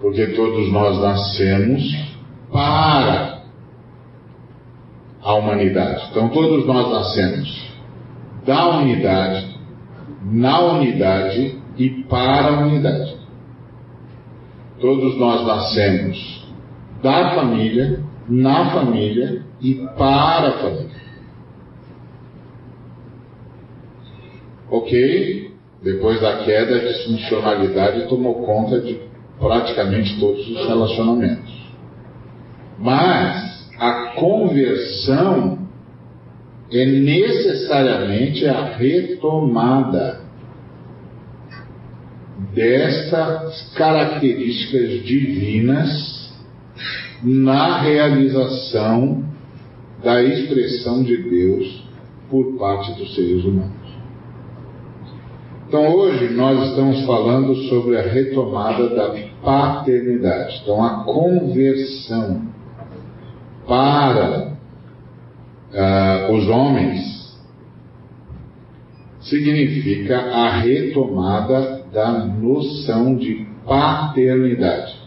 Porque 0.00 0.26
todos 0.28 0.72
nós 0.72 1.00
nascemos 1.00 1.82
para 2.50 3.42
a 5.22 5.34
humanidade. 5.34 6.08
Então 6.10 6.28
todos 6.30 6.66
nós 6.66 6.90
nascemos 6.90 7.72
da 8.44 8.78
unidade 8.78 9.52
na 10.24 10.60
unidade 10.60 11.61
e 11.82 11.90
para 12.04 12.46
a 12.46 12.60
unidade. 12.60 13.16
Todos 14.80 15.18
nós 15.18 15.44
nascemos 15.44 16.46
da 17.02 17.34
família, 17.34 18.00
na 18.28 18.70
família 18.70 19.42
e 19.60 19.74
para 19.98 20.48
a 20.48 20.58
família. 20.58 21.02
Ok, 24.70 25.50
depois 25.82 26.20
da 26.20 26.44
queda, 26.44 26.76
a 26.76 26.84
disfuncionalidade 26.84 28.08
tomou 28.08 28.46
conta 28.46 28.80
de 28.80 29.00
praticamente 29.40 30.20
todos 30.20 30.48
os 30.48 30.66
relacionamentos. 30.68 31.52
Mas 32.78 33.68
a 33.76 34.12
conversão 34.14 35.58
é 36.70 36.86
necessariamente 36.86 38.46
a 38.46 38.76
retomada 38.76 40.21
destas 42.54 43.72
características 43.74 45.04
divinas 45.04 46.32
na 47.22 47.80
realização 47.80 49.24
da 50.02 50.22
expressão 50.22 51.02
de 51.02 51.16
Deus 51.16 51.84
por 52.28 52.58
parte 52.58 52.92
dos 52.94 53.14
seres 53.14 53.44
humanos. 53.44 53.82
Então 55.68 55.94
hoje 55.94 56.34
nós 56.34 56.68
estamos 56.68 57.04
falando 57.06 57.54
sobre 57.68 57.96
a 57.96 58.02
retomada 58.02 58.88
da 58.90 59.14
paternidade, 59.42 60.60
então 60.62 60.84
a 60.84 61.04
conversão 61.04 62.42
para 63.66 64.52
uh, 65.72 66.32
os 66.34 66.48
homens 66.48 67.38
significa 69.20 70.18
a 70.18 70.58
retomada 70.58 71.81
da 71.92 72.24
noção 72.24 73.16
de 73.16 73.46
paternidade. 73.66 75.00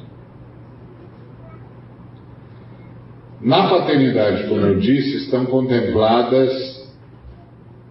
Na 3.42 3.68
paternidade, 3.70 4.48
como 4.48 4.62
eu 4.62 4.80
disse, 4.80 5.18
estão 5.18 5.46
contempladas 5.46 6.86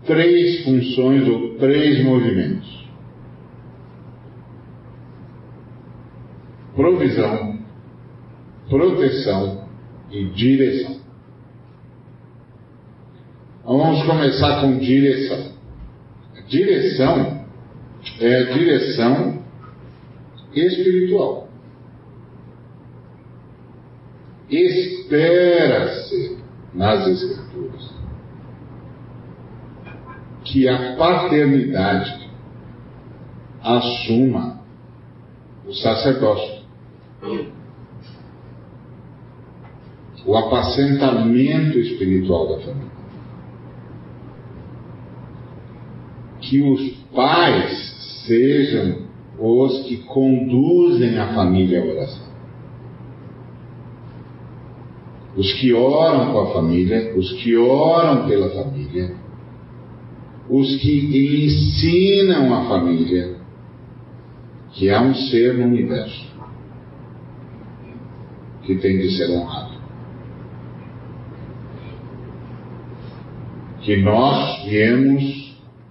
três 0.06 0.64
funções 0.64 1.28
ou 1.28 1.54
três 1.56 2.04
movimentos: 2.04 2.88
provisão, 6.74 7.58
proteção 8.68 9.68
e 10.10 10.24
direção. 10.26 11.00
Vamos 13.64 14.02
começar 14.04 14.60
com 14.60 14.78
direção. 14.78 15.52
Direção 16.46 17.43
é 18.20 18.36
a 18.36 18.52
direção 18.52 19.42
espiritual. 20.54 21.48
Espera-se 24.50 26.38
nas 26.74 27.06
Escrituras 27.06 27.94
que 30.44 30.68
a 30.68 30.96
paternidade 30.96 32.30
assuma 33.62 34.60
o 35.66 35.72
sacerdócio, 35.72 36.62
o 40.26 40.36
apacentamento 40.36 41.78
espiritual 41.78 42.48
da 42.48 42.64
família. 42.64 42.94
que 46.44 46.60
os 46.62 46.90
pais 47.14 47.93
sejam 48.26 49.04
os 49.38 49.82
que 49.86 49.98
conduzem 49.98 51.18
a 51.18 51.34
família 51.34 51.82
à 51.82 51.84
oração. 51.84 52.34
Os 55.36 55.52
que 55.54 55.72
oram 55.72 56.32
com 56.32 56.40
a 56.40 56.52
família, 56.52 57.12
os 57.16 57.32
que 57.42 57.56
oram 57.56 58.28
pela 58.28 58.50
família, 58.50 59.14
os 60.48 60.76
que 60.76 61.44
ensinam 61.44 62.54
a 62.54 62.68
família 62.68 63.36
que 64.72 64.90
há 64.90 65.02
um 65.02 65.14
ser 65.14 65.54
no 65.54 65.64
universo 65.64 66.34
que 68.64 68.76
tem 68.76 68.98
de 68.98 69.16
ser 69.16 69.30
honrado. 69.30 69.74
Que 73.82 73.96
nós 73.98 74.64
viemos 74.64 75.43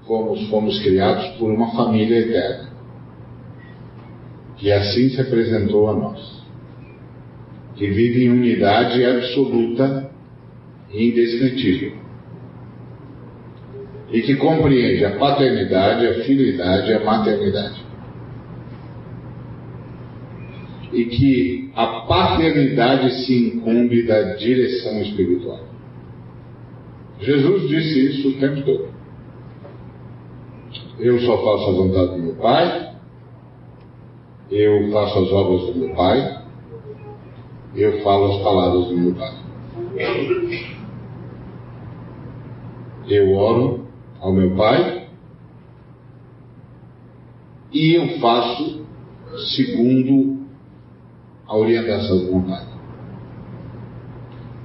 fomos, 0.08 0.48
fomos 0.50 0.82
criados 0.82 1.38
por 1.38 1.52
uma 1.52 1.72
família 1.76 2.20
eterna. 2.20 2.70
Que 4.58 4.72
assim 4.72 5.10
se 5.10 5.22
apresentou 5.22 5.90
a 5.90 5.94
nós. 5.94 6.44
Que 7.76 7.88
vive 7.90 8.26
em 8.26 8.30
unidade 8.30 9.04
absoluta 9.04 10.12
e 10.92 11.10
indescritível. 11.10 11.94
E 14.12 14.22
que 14.22 14.36
compreende 14.36 15.04
a 15.06 15.18
paternidade, 15.18 16.06
a 16.06 16.24
filidade 16.24 16.92
e 16.92 16.94
a 16.94 17.04
maternidade. 17.04 17.84
E 20.94 21.06
que 21.06 21.72
a 21.76 21.88
paternidade 22.02 23.26
se 23.26 23.36
incumbe 23.36 24.04
da 24.04 24.36
direção 24.36 25.02
espiritual. 25.02 25.68
Jesus 27.20 27.68
disse 27.68 28.06
isso 28.10 28.30
o 28.30 28.34
tempo 28.34 28.62
todo. 28.62 28.93
Eu 31.04 31.20
só 31.20 31.38
faço 31.38 31.70
a 31.70 31.74
vontade 31.74 32.12
do 32.12 32.24
meu 32.24 32.36
Pai, 32.36 32.96
eu 34.50 34.90
faço 34.90 35.20
as 35.20 35.32
obras 35.34 35.66
do 35.66 35.80
meu 35.80 35.94
Pai, 35.94 36.44
eu 37.76 38.02
falo 38.04 38.32
as 38.32 38.42
palavras 38.42 38.88
do 38.88 38.98
meu 38.98 39.14
Pai. 39.14 39.34
Eu 43.10 43.34
oro 43.34 43.86
ao 44.22 44.32
meu 44.32 44.56
Pai 44.56 45.10
e 47.74 47.96
eu 47.96 48.20
faço 48.22 48.86
segundo 49.58 50.48
a 51.46 51.58
orientação 51.58 52.18
do 52.18 52.32
meu 52.32 52.42
Pai. 52.44 52.66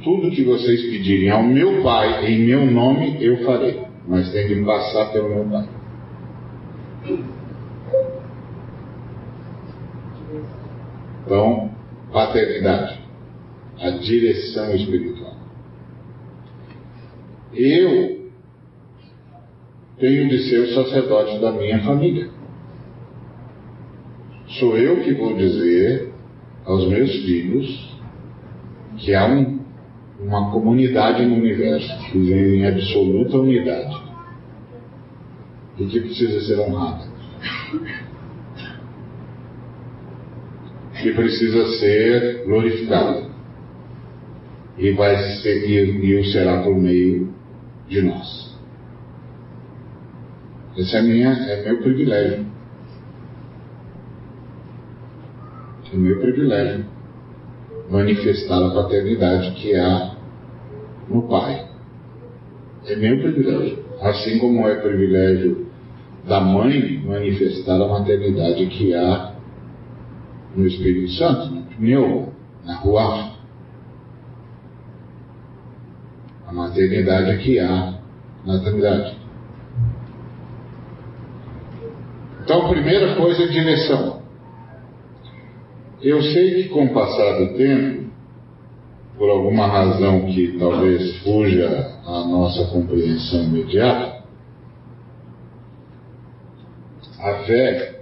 Tudo 0.04 0.30
que 0.30 0.44
vocês 0.44 0.82
pedirem 0.82 1.30
ao 1.30 1.42
meu 1.42 1.82
Pai 1.82 2.30
em 2.30 2.46
meu 2.46 2.64
nome, 2.64 3.16
eu 3.20 3.44
farei, 3.44 3.82
mas 4.06 4.30
tem 4.30 4.46
de 4.46 4.64
passar 4.64 5.10
pelo 5.10 5.30
meu 5.30 5.44
Pai. 5.46 5.77
Então, 11.28 11.70
paternidade, 12.10 13.00
a 13.78 13.90
direção 13.90 14.74
espiritual. 14.74 15.36
Eu 17.52 18.30
tenho 19.98 20.26
de 20.30 20.38
ser 20.48 20.60
o 20.60 20.74
sacerdote 20.74 21.38
da 21.38 21.52
minha 21.52 21.80
família. 21.80 22.30
Sou 24.58 24.74
eu 24.78 25.04
que 25.04 25.12
vou 25.12 25.36
dizer 25.36 26.14
aos 26.64 26.88
meus 26.88 27.10
filhos 27.10 27.94
que 28.96 29.14
há 29.14 29.26
um, 29.26 29.60
uma 30.20 30.50
comunidade 30.50 31.26
no 31.26 31.34
universo 31.34 32.10
que 32.10 32.18
vive 32.18 32.56
em 32.56 32.66
absoluta 32.66 33.36
unidade 33.36 34.02
e 35.78 35.84
que 35.88 36.00
precisa 36.00 36.40
ser 36.40 36.58
honrada. 36.58 37.04
Que 41.00 41.12
precisa 41.12 41.66
ser 41.78 42.44
glorificada. 42.44 43.28
E 44.76 44.92
vai 44.92 45.16
e, 45.16 46.06
e 46.06 46.20
o 46.20 46.24
será 46.26 46.62
por 46.62 46.76
meio 46.76 47.32
de 47.88 48.02
nós. 48.02 48.56
Esse 50.76 50.96
é, 50.96 51.02
minha, 51.02 51.30
é 51.30 51.64
meu 51.64 51.78
privilégio. 51.82 52.46
É 55.92 55.96
meu 55.96 56.20
privilégio 56.20 56.84
manifestar 57.90 58.62
a 58.62 58.70
paternidade 58.70 59.52
que 59.52 59.74
há 59.74 60.14
no 61.08 61.22
Pai. 61.22 61.66
É 62.86 62.96
meu 62.96 63.18
privilégio. 63.18 63.84
Assim 64.00 64.38
como 64.38 64.68
é 64.68 64.76
privilégio 64.76 65.66
da 66.28 66.40
mãe 66.40 67.02
manifestar 67.04 67.80
a 67.80 67.88
maternidade 67.88 68.66
que 68.66 68.94
há 68.94 69.34
no 70.56 70.66
Espírito 70.66 71.12
Santo, 71.12 71.54
no 71.54 71.62
pneu, 71.62 72.32
na 72.64 72.76
rua. 72.76 73.32
A 76.46 76.52
maternidade 76.52 77.38
que 77.42 77.58
há 77.58 77.98
na 78.44 78.58
Trindade. 78.60 79.16
Então, 82.42 82.68
primeira 82.70 83.14
coisa 83.16 83.42
é 83.42 83.46
direção. 83.48 84.22
Eu 86.00 86.22
sei 86.22 86.62
que 86.62 86.68
com 86.70 86.86
o 86.86 86.94
passar 86.94 87.38
do 87.40 87.58
tempo, 87.58 88.08
por 89.18 89.28
alguma 89.28 89.66
razão 89.66 90.26
que 90.26 90.56
talvez 90.58 91.18
fuja 91.18 91.98
à 92.06 92.24
nossa 92.26 92.70
compreensão 92.70 93.44
imediata, 93.44 94.24
a 97.20 97.34
fé 97.44 98.00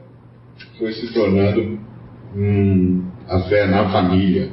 foi 0.78 0.92
se 0.92 1.12
tornando 1.12 1.86
a 3.28 3.41
fé 3.49 3.66
na 3.66 3.91
família, 3.91 4.51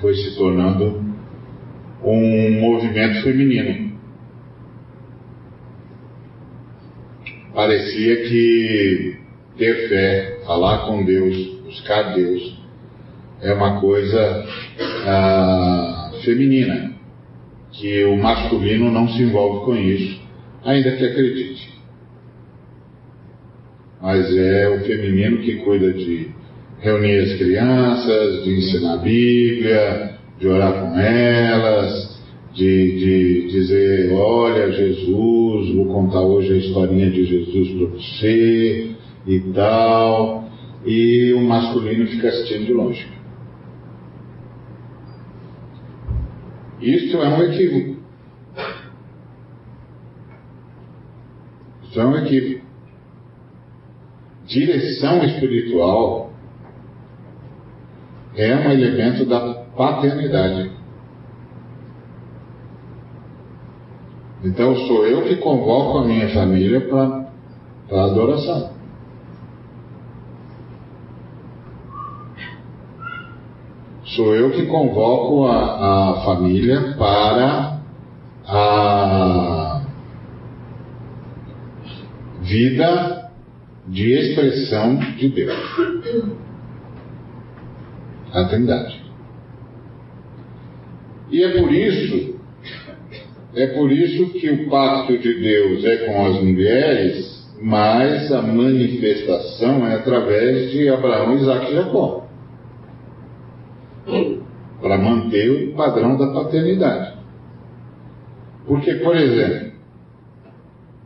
foi 0.00 0.14
se 0.14 0.36
tornando 0.36 1.04
um 2.02 2.60
movimento 2.60 3.22
feminino. 3.22 3.94
parecia 7.54 8.16
que 8.28 9.16
ter 9.56 9.88
fé, 9.88 10.40
falar 10.44 10.86
com 10.86 11.04
Deus, 11.04 11.36
buscar 11.64 12.14
Deus, 12.14 12.58
é 13.40 13.52
uma 13.54 13.80
coisa 13.80 14.46
ah, 15.06 16.12
feminina, 16.24 16.92
que 17.70 18.04
o 18.04 18.16
masculino 18.16 18.90
não 18.90 19.08
se 19.08 19.22
envolve 19.22 19.64
com 19.64 19.76
isso, 19.76 20.20
ainda 20.64 20.90
que 20.96 21.04
acredite. 21.04 21.74
Mas 24.02 24.36
é 24.36 24.68
o 24.68 24.80
feminino 24.80 25.38
que 25.38 25.56
cuida 25.56 25.92
de 25.92 26.33
reunir 26.84 27.18
as 27.20 27.38
crianças, 27.38 28.44
de 28.44 28.58
ensinar 28.58 28.94
a 28.94 28.98
Bíblia, 28.98 30.18
de 30.38 30.46
orar 30.46 30.80
com 30.82 30.98
elas, 30.98 32.20
de, 32.52 32.98
de 32.98 33.48
dizer, 33.48 34.12
olha 34.12 34.70
Jesus, 34.70 35.74
vou 35.74 35.86
contar 35.86 36.20
hoje 36.20 36.52
a 36.52 36.56
historinha 36.56 37.10
de 37.10 37.24
Jesus 37.24 37.70
para 37.70 37.86
você 37.86 38.90
e 39.26 39.40
tal. 39.54 40.44
E 40.84 41.32
o 41.32 41.40
masculino 41.40 42.06
fica 42.06 42.28
assistindo 42.28 42.66
de 42.66 42.74
longe. 42.74 43.08
Isso 46.82 47.16
é 47.16 47.28
um 47.28 47.42
equívoco. 47.44 48.02
Isso 51.84 51.98
é 51.98 52.04
um 52.04 52.16
equívoco. 52.18 52.66
Direção 54.46 55.24
espiritual 55.24 56.23
é 58.36 58.54
um 58.54 58.70
elemento 58.70 59.24
da 59.26 59.54
paternidade. 59.76 60.70
Então 64.44 64.76
sou 64.86 65.06
eu 65.06 65.22
que 65.22 65.36
convoco 65.36 65.98
a 65.98 66.04
minha 66.04 66.28
família 66.34 66.80
para 66.82 67.28
a 67.90 68.04
adoração. 68.04 68.74
Sou 74.04 74.34
eu 74.34 74.50
que 74.50 74.66
convoco 74.66 75.46
a, 75.46 76.10
a 76.10 76.24
família 76.24 76.94
para 76.98 77.80
a 78.46 79.82
vida 82.42 83.30
de 83.88 84.12
expressão 84.12 84.96
de 84.96 85.28
Deus. 85.30 86.43
A 88.34 88.44
Trindade. 88.48 89.00
E 91.30 91.42
é 91.42 91.60
por 91.60 91.72
isso, 91.72 92.34
é 93.54 93.66
por 93.68 93.92
isso 93.92 94.32
que 94.32 94.50
o 94.50 94.68
pacto 94.68 95.16
de 95.16 95.34
Deus 95.34 95.84
é 95.84 95.96
com 95.98 96.26
as 96.26 96.42
mulheres, 96.42 97.48
mas 97.62 98.32
a 98.32 98.42
manifestação 98.42 99.86
é 99.86 99.94
através 99.94 100.72
de 100.72 100.88
Abraão, 100.88 101.36
Isaac 101.36 101.70
e 101.70 101.74
Jacó. 101.74 102.26
Para 104.82 104.98
manter 104.98 105.50
o 105.50 105.76
padrão 105.76 106.16
da 106.18 106.32
paternidade. 106.32 107.14
Porque, 108.66 108.94
por 108.94 109.14
exemplo, 109.14 109.72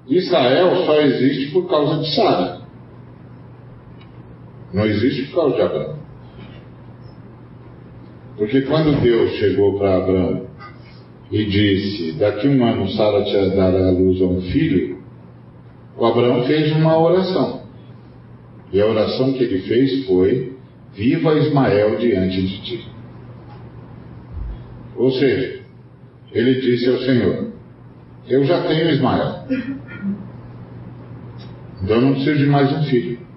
Israel 0.09 0.77
só 0.87 0.99
existe 1.03 1.53
por 1.53 1.69
causa 1.69 2.01
de 2.01 2.15
Sara. 2.15 2.61
Não 4.73 4.87
existe 4.87 5.27
por 5.27 5.43
causa 5.43 5.57
de 5.57 5.63
Abraão. 5.63 6.08
Porque 8.39 8.63
quando 8.63 9.01
Deus 9.03 9.33
chegou 9.33 9.77
para 9.79 9.97
Abraão 9.97 10.47
e 11.31 11.45
disse: 11.45 12.13
Daqui 12.13 12.47
um 12.47 12.65
ano 12.65 12.89
Sara 12.91 13.25
te 13.25 13.57
dará 13.57 13.89
a 13.89 13.91
luz 13.91 14.23
a 14.23 14.27
um 14.27 14.41
filho, 14.43 14.99
o 15.97 16.07
Abraão 16.07 16.45
fez 16.45 16.71
uma 16.73 16.97
oração. 16.97 17.63
E 18.73 18.81
a 18.81 18.87
oração 18.87 19.33
que 19.33 19.43
ele 19.43 19.59
fez 19.63 20.07
foi: 20.07 20.57
Viva 20.95 21.35
Ismael 21.35 21.99
diante 21.99 22.41
de 22.43 22.63
ti. 22.63 22.89
Ou 24.97 25.11
seja, 25.11 25.61
ele 26.33 26.61
disse 26.61 26.89
ao 26.89 26.99
Senhor: 26.99 27.49
Eu 28.29 28.45
já 28.45 28.63
tenho 28.63 28.89
Ismael. 28.91 29.47
Então 31.83 31.97
eu 31.97 32.03
não 32.03 32.15
preciso 32.15 32.39
de 32.39 32.47
mais 32.47 32.73
um 32.73 32.85
filho. 32.85 33.28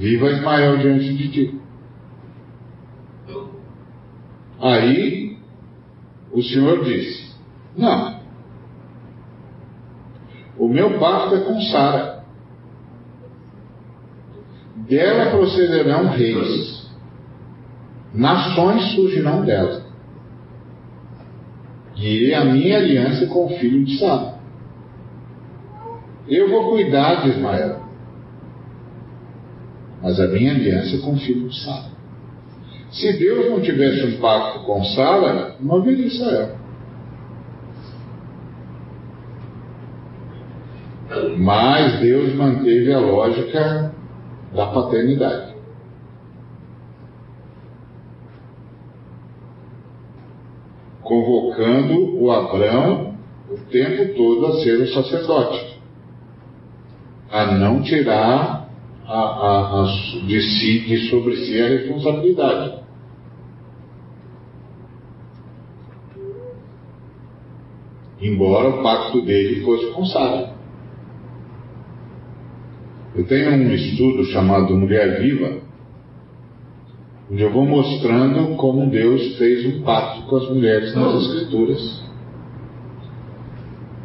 Viva 0.00 0.30
Ismael 0.30 0.78
diante 0.78 1.12
de 1.12 1.28
ti. 1.28 1.60
Aí 4.58 5.36
o 6.32 6.42
Senhor 6.42 6.82
disse: 6.82 7.34
Não. 7.76 8.18
O 10.56 10.68
meu 10.68 10.98
pacto 10.98 11.34
é 11.34 11.40
com 11.40 11.60
Sara. 11.60 12.24
Dela 14.88 15.32
procederão 15.32 16.08
reis. 16.08 16.88
Nações 18.14 18.94
surgirão 18.94 19.44
dela. 19.44 19.82
E 21.96 22.32
a 22.32 22.46
minha 22.46 22.78
aliança 22.78 23.26
com 23.26 23.44
o 23.44 23.58
filho 23.58 23.84
de 23.84 23.98
Sara. 23.98 24.40
Eu 26.26 26.48
vou 26.48 26.70
cuidar 26.70 27.16
de 27.16 27.28
Ismael 27.28 27.89
mas 30.02 30.18
a 30.18 30.26
minha 30.28 30.52
aliança 30.52 30.96
é 30.96 31.00
com 31.00 31.12
o 31.12 31.18
filho 31.18 31.48
de 31.48 31.62
Sara. 31.62 31.90
Se 32.90 33.18
Deus 33.18 33.50
não 33.50 33.60
tivesse 33.60 34.04
um 34.04 34.20
pacto 34.20 34.64
com 34.64 34.82
Sara, 34.84 35.56
não 35.60 35.76
haveria 35.76 36.06
Israel. 36.06 36.56
Mas 41.38 42.00
Deus 42.00 42.34
manteve 42.34 42.92
a 42.92 42.98
lógica 42.98 43.94
da 44.54 44.66
paternidade. 44.66 45.54
Convocando 51.02 52.22
o 52.22 52.30
Abrão 52.30 53.14
o 53.50 53.58
tempo 53.70 54.14
todo 54.14 54.46
a 54.46 54.62
ser 54.62 54.80
o 54.80 54.92
sacerdote, 54.92 55.80
a 57.32 57.46
não 57.46 57.82
tirar 57.82 58.59
a, 59.10 59.18
a, 59.18 59.82
a, 59.82 59.86
de 60.24 60.40
si, 60.40 60.80
de 60.86 61.10
sobre 61.10 61.36
si 61.38 61.60
a 61.60 61.68
responsabilidade. 61.68 62.80
Embora 68.22 68.68
o 68.68 68.82
pacto 68.82 69.20
dele 69.22 69.64
fosse 69.64 69.86
com 69.92 70.04
Sara. 70.04 70.54
Eu 73.16 73.26
tenho 73.26 73.50
um 73.50 73.72
estudo 73.72 74.24
chamado 74.26 74.76
Mulher 74.76 75.20
Viva, 75.20 75.58
onde 77.30 77.42
eu 77.42 77.52
vou 77.52 77.66
mostrando 77.66 78.54
como 78.56 78.88
Deus 78.90 79.36
fez 79.36 79.66
um 79.66 79.82
pacto 79.82 80.22
com 80.28 80.36
as 80.36 80.48
mulheres 80.50 80.94
nas 80.94 81.22
Escrituras. 81.24 82.04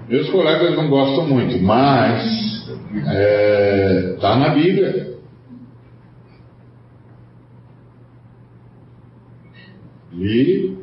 Meus 0.10 0.30
colegas 0.32 0.76
não 0.76 0.89
gostam 0.89 1.28
muito, 1.28 1.62
mas 1.62 2.55
Está 2.95 3.13
é, 3.13 4.17
tá 4.19 4.35
na 4.37 4.49
Bíblia. 4.49 5.15
E 10.13 10.77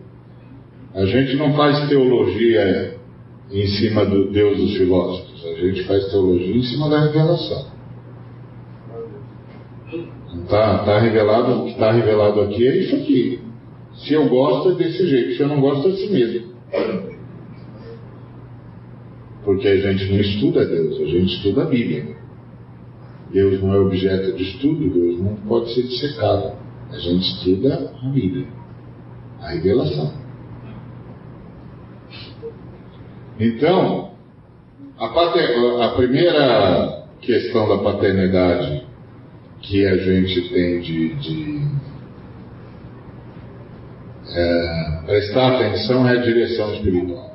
a 0.95 1.07
gente 1.07 1.37
não 1.37 1.55
faz 1.55 1.89
teologia 1.89 2.99
em 3.51 3.67
cima 3.67 4.05
do 4.05 4.31
Deus 4.31 4.59
dos 4.59 4.77
filósofos, 4.77 5.47
a 5.47 5.55
gente 5.55 5.85
faz 5.85 6.11
teologia 6.11 6.57
em 6.57 6.63
cima 6.63 6.89
da 6.89 7.01
revelação. 7.01 7.73
Está 10.43 10.85
tá 10.85 10.99
revelado, 10.99 11.61
o 11.61 11.65
que 11.65 11.73
está 11.73 11.93
revelado 11.93 12.41
aqui 12.43 12.67
é 12.67 12.77
isso 12.79 12.97
aqui. 12.97 13.41
Se 13.95 14.15
eu 14.15 14.29
gosto 14.29 14.73
é 14.73 14.75
desse 14.75 15.07
jeito, 15.07 15.37
se 15.37 15.43
eu 15.43 15.49
não 15.49 15.61
gosto 15.61 15.89
é 15.89 15.93
assim 15.93 16.13
mesmo. 16.13 16.53
Porque 19.63 19.79
a 19.79 19.93
gente 19.93 20.13
não 20.13 20.21
estuda 20.21 20.67
Deus, 20.67 21.01
a 21.01 21.05
gente 21.05 21.37
estuda 21.37 21.63
a 21.63 21.67
Bíblia. 21.67 22.17
Deus 23.33 23.63
não 23.63 23.73
é 23.73 23.79
objeto 23.79 24.37
de 24.37 24.43
estudo, 24.43 24.91
Deus 24.91 25.21
não 25.21 25.37
pode 25.37 25.73
ser 25.73 25.83
dissecado. 25.85 26.55
A 26.91 26.99
gente 26.99 27.23
estuda 27.23 27.95
a 28.03 28.09
Bíblia, 28.09 28.49
a 29.41 29.51
revelação. 29.51 30.13
Então, 33.39 34.11
a, 34.99 35.09
pater... 35.11 35.57
a 35.81 35.89
primeira 35.91 37.07
questão 37.21 37.69
da 37.69 37.85
paternidade 37.85 38.85
que 39.61 39.87
a 39.87 39.97
gente 39.97 40.49
tem 40.53 40.81
de, 40.81 41.15
de 41.15 41.69
é, 44.29 45.03
prestar 45.07 45.55
atenção 45.55 46.09
é 46.09 46.19
a 46.19 46.21
direção 46.21 46.75
espiritual. 46.75 47.32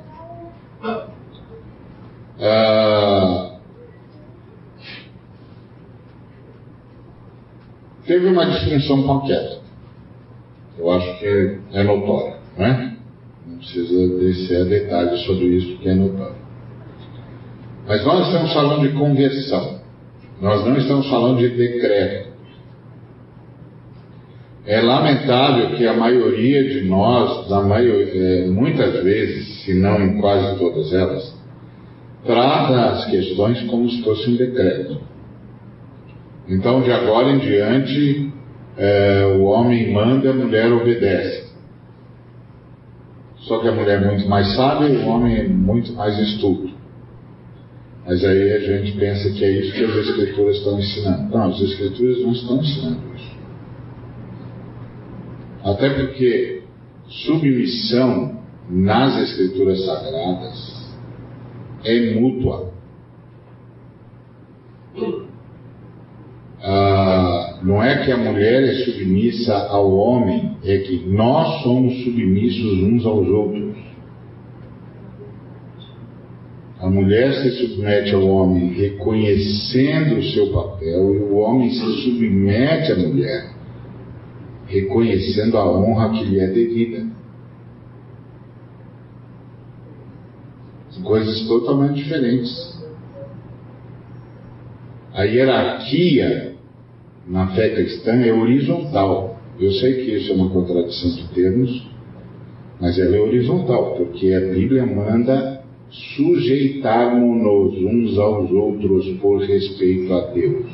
Ah, 2.40 3.58
teve 8.06 8.26
uma 8.26 8.46
distinção 8.46 9.04
queda. 9.26 9.58
Eu 10.78 10.90
acho 10.92 11.18
que 11.18 11.58
é 11.72 11.82
notória, 11.82 12.36
não 12.56 12.64
é? 12.64 12.96
Não 13.46 13.58
precisa 13.58 14.18
descer 14.18 14.60
a 14.60 14.64
detalhes 14.64 15.20
sobre 15.22 15.46
isso, 15.46 15.78
que 15.78 15.88
é 15.88 15.94
notório. 15.94 16.36
Mas 17.88 18.04
nós 18.04 18.26
estamos 18.26 18.52
falando 18.52 18.88
de 18.88 18.96
conversão. 18.96 19.80
Nós 20.40 20.64
não 20.64 20.76
estamos 20.76 21.08
falando 21.08 21.38
de 21.38 21.48
decreto. 21.48 22.28
É 24.66 24.80
lamentável 24.82 25.70
que 25.76 25.86
a 25.86 25.94
maioria 25.94 26.68
de 26.68 26.82
nós, 26.82 27.48
maioria, 27.48 28.44
é, 28.44 28.46
muitas 28.48 29.02
vezes, 29.02 29.64
se 29.64 29.72
não 29.72 30.00
em 30.00 30.20
quase 30.20 30.58
todas 30.58 30.92
elas, 30.92 31.37
trata 32.28 32.90
as 32.90 33.06
questões 33.06 33.62
como 33.62 33.88
se 33.88 34.02
fosse 34.02 34.28
um 34.28 34.36
decreto. 34.36 35.00
Então, 36.46 36.82
de 36.82 36.92
agora 36.92 37.30
em 37.30 37.38
diante, 37.38 38.30
é, 38.76 39.24
o 39.38 39.44
homem 39.44 39.90
manda, 39.90 40.30
a 40.30 40.34
mulher 40.34 40.70
obedece. 40.70 41.48
Só 43.38 43.60
que 43.60 43.68
a 43.68 43.72
mulher 43.72 44.02
é 44.02 44.06
muito 44.06 44.28
mais 44.28 44.54
sábia 44.54 44.88
e 44.88 44.98
o 44.98 45.06
homem 45.08 45.36
é 45.36 45.48
muito 45.48 45.94
mais 45.94 46.18
estúpido. 46.18 46.76
Mas 48.06 48.22
aí 48.22 48.52
a 48.52 48.60
gente 48.60 48.92
pensa 48.98 49.30
que 49.30 49.44
é 49.44 49.50
isso 49.50 49.72
que 49.72 49.84
as 49.84 49.96
escrituras 49.96 50.56
estão 50.56 50.78
ensinando. 50.78 51.34
Não, 51.34 51.48
as 51.48 51.60
escrituras 51.60 52.22
não 52.22 52.32
estão 52.32 52.60
ensinando 52.60 53.00
isso. 53.16 53.38
Até 55.64 55.90
porque 55.90 56.62
submissão 57.06 58.38
nas 58.68 59.16
escrituras 59.30 59.82
sagradas 59.86 60.77
é 61.84 62.14
mútua. 62.14 62.72
Ah, 66.60 67.60
não 67.62 67.82
é 67.82 68.04
que 68.04 68.10
a 68.10 68.16
mulher 68.16 68.64
é 68.64 68.74
submissa 68.84 69.54
ao 69.54 69.92
homem, 69.92 70.56
é 70.64 70.78
que 70.78 71.06
nós 71.06 71.62
somos 71.62 72.02
submissos 72.02 72.82
uns 72.82 73.06
aos 73.06 73.28
outros. 73.28 73.76
A 76.80 76.88
mulher 76.88 77.32
se 77.32 77.50
submete 77.50 78.14
ao 78.14 78.26
homem 78.26 78.72
reconhecendo 78.72 80.18
o 80.18 80.22
seu 80.22 80.52
papel 80.52 81.14
e 81.14 81.18
o 81.18 81.36
homem 81.36 81.70
se 81.70 82.02
submete 82.02 82.92
à 82.92 82.96
mulher 82.96 83.58
reconhecendo 84.68 85.56
a 85.56 85.78
honra 85.78 86.10
que 86.10 86.24
lhe 86.24 86.40
é 86.40 86.46
devida. 86.46 87.06
Coisas 91.02 91.46
totalmente 91.46 91.96
diferentes. 91.96 92.78
A 95.14 95.24
hierarquia 95.24 96.54
na 97.26 97.48
fé 97.48 97.70
cristã 97.70 98.12
é 98.12 98.32
horizontal. 98.32 99.38
Eu 99.58 99.72
sei 99.72 100.04
que 100.04 100.14
isso 100.16 100.32
é 100.32 100.34
uma 100.34 100.50
contradição 100.50 101.10
de 101.10 101.28
termos, 101.34 101.86
mas 102.80 102.98
ela 102.98 103.16
é 103.16 103.20
horizontal, 103.20 103.96
porque 103.96 104.32
a 104.32 104.40
Bíblia 104.54 104.86
manda 104.86 105.62
sujeitarmos-nos 105.90 107.74
uns 107.78 108.18
aos 108.18 108.50
outros 108.50 109.08
por 109.20 109.40
respeito 109.40 110.12
a 110.12 110.20
Deus. 110.32 110.66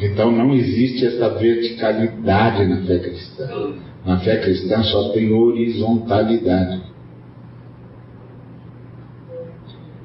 Então 0.00 0.32
não 0.32 0.52
existe 0.54 1.06
essa 1.06 1.28
verticalidade 1.28 2.66
na 2.66 2.82
fé 2.84 2.98
cristã. 2.98 3.72
Na 4.04 4.18
fé 4.18 4.38
cristã 4.38 4.82
só 4.82 5.10
tem 5.10 5.32
horizontalidade. 5.32 6.91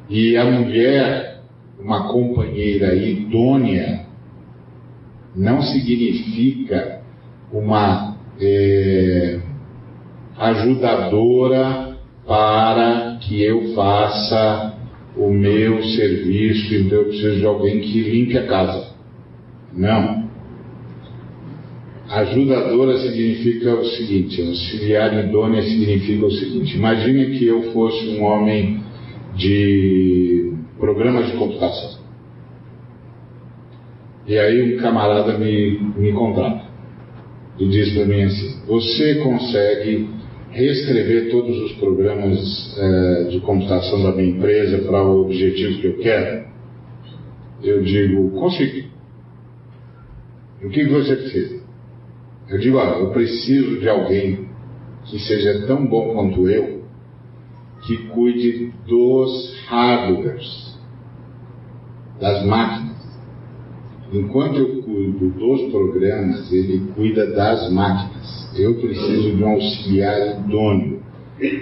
E 0.09 0.37
a 0.37 0.45
mulher, 0.45 1.41
uma 1.79 2.07
companheira 2.07 2.95
idônea, 2.95 4.05
não 5.35 5.61
significa 5.61 7.01
uma 7.51 8.17
é, 8.39 9.39
ajudadora 10.37 11.97
para 12.25 13.17
que 13.21 13.41
eu 13.41 13.73
faça 13.73 14.75
o 15.15 15.31
meu 15.31 15.83
serviço, 15.83 16.75
então 16.75 16.99
eu 16.99 17.05
preciso 17.05 17.39
de 17.39 17.45
alguém 17.45 17.79
que 17.79 18.01
limpe 18.01 18.37
a 18.37 18.45
casa. 18.45 18.93
Não. 19.73 20.27
Ajudadora 22.09 22.97
significa 22.99 23.75
o 23.75 23.85
seguinte, 23.85 24.41
auxiliar 24.41 25.25
idônea 25.25 25.61
significa 25.61 26.25
o 26.25 26.31
seguinte, 26.31 26.77
imagine 26.77 27.37
que 27.37 27.45
eu 27.45 27.73
fosse 27.73 28.07
um 28.09 28.23
homem 28.23 28.86
de 29.37 30.53
programa 30.79 31.23
de 31.23 31.33
computação. 31.37 31.99
E 34.25 34.37
aí 34.37 34.75
um 34.75 34.81
camarada 34.81 35.37
me, 35.37 35.79
me 35.95 36.11
contrata 36.11 36.65
e 37.57 37.67
diz 37.67 37.93
para 37.93 38.05
mim 38.05 38.23
assim, 38.23 38.65
você 38.67 39.15
consegue 39.15 40.09
reescrever 40.51 41.29
todos 41.29 41.57
os 41.61 41.73
programas 41.73 42.75
eh, 42.77 43.27
de 43.29 43.39
computação 43.39 44.03
da 44.03 44.11
minha 44.11 44.29
empresa 44.29 44.79
para 44.79 45.03
o 45.03 45.21
objetivo 45.21 45.79
que 45.79 45.87
eu 45.87 45.97
quero? 45.97 46.47
Eu 47.63 47.83
digo, 47.83 48.29
consigo. 48.31 48.87
O 50.63 50.69
que 50.69 50.85
você 50.85 51.15
precisa? 51.15 51.61
Eu 52.49 52.57
digo, 52.59 52.77
olha, 52.77 52.99
eu 52.99 53.09
preciso 53.11 53.79
de 53.79 53.89
alguém 53.89 54.47
que 55.05 55.19
seja 55.19 55.65
tão 55.67 55.85
bom 55.85 56.13
quanto 56.13 56.49
eu, 56.49 56.76
que 57.87 57.95
cuide 58.09 58.73
dos 58.85 59.55
hardwares, 59.67 60.77
das 62.19 62.45
máquinas. 62.45 62.97
Enquanto 64.11 64.57
eu 64.57 64.83
cuido 64.83 65.29
dos 65.29 65.71
programas, 65.71 66.51
ele 66.51 66.91
cuida 66.95 67.27
das 67.33 67.71
máquinas. 67.71 68.51
Eu 68.59 68.75
preciso 68.75 69.35
de 69.35 69.43
um 69.43 69.49
auxiliar 69.49 70.39
idôneo. 70.39 71.01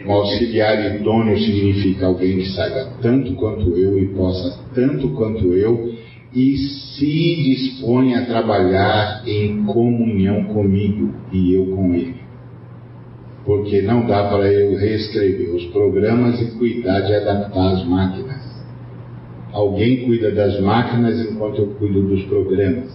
Um 0.05 0.11
auxiliar 0.11 0.95
idôneo 0.95 1.38
significa 1.38 2.07
alguém 2.07 2.38
que 2.38 2.49
saiba 2.49 2.91
tanto 3.01 3.36
quanto 3.36 3.69
eu 3.78 3.99
e 3.99 4.07
possa 4.07 4.59
tanto 4.73 5.09
quanto 5.09 5.53
eu 5.53 5.93
e 6.34 6.57
se 6.57 7.36
dispõe 7.43 8.15
a 8.15 8.26
trabalhar 8.26 9.23
em 9.28 9.63
comunhão 9.63 10.45
comigo 10.45 11.13
e 11.32 11.53
eu 11.53 11.67
com 11.67 11.93
ele. 11.93 12.24
Porque 13.45 13.81
não 13.81 14.07
dá 14.07 14.27
para 14.27 14.51
eu 14.51 14.75
reescrever 14.75 15.53
os 15.53 15.65
programas 15.65 16.41
e 16.41 16.57
cuidar 16.57 17.01
de 17.01 17.13
adaptar 17.13 17.73
as 17.73 17.85
máquinas. 17.85 18.43
Alguém 19.53 20.05
cuida 20.05 20.31
das 20.31 20.59
máquinas 20.59 21.19
enquanto 21.29 21.59
eu 21.59 21.67
cuido 21.75 22.01
dos 22.01 22.23
programas. 22.23 22.93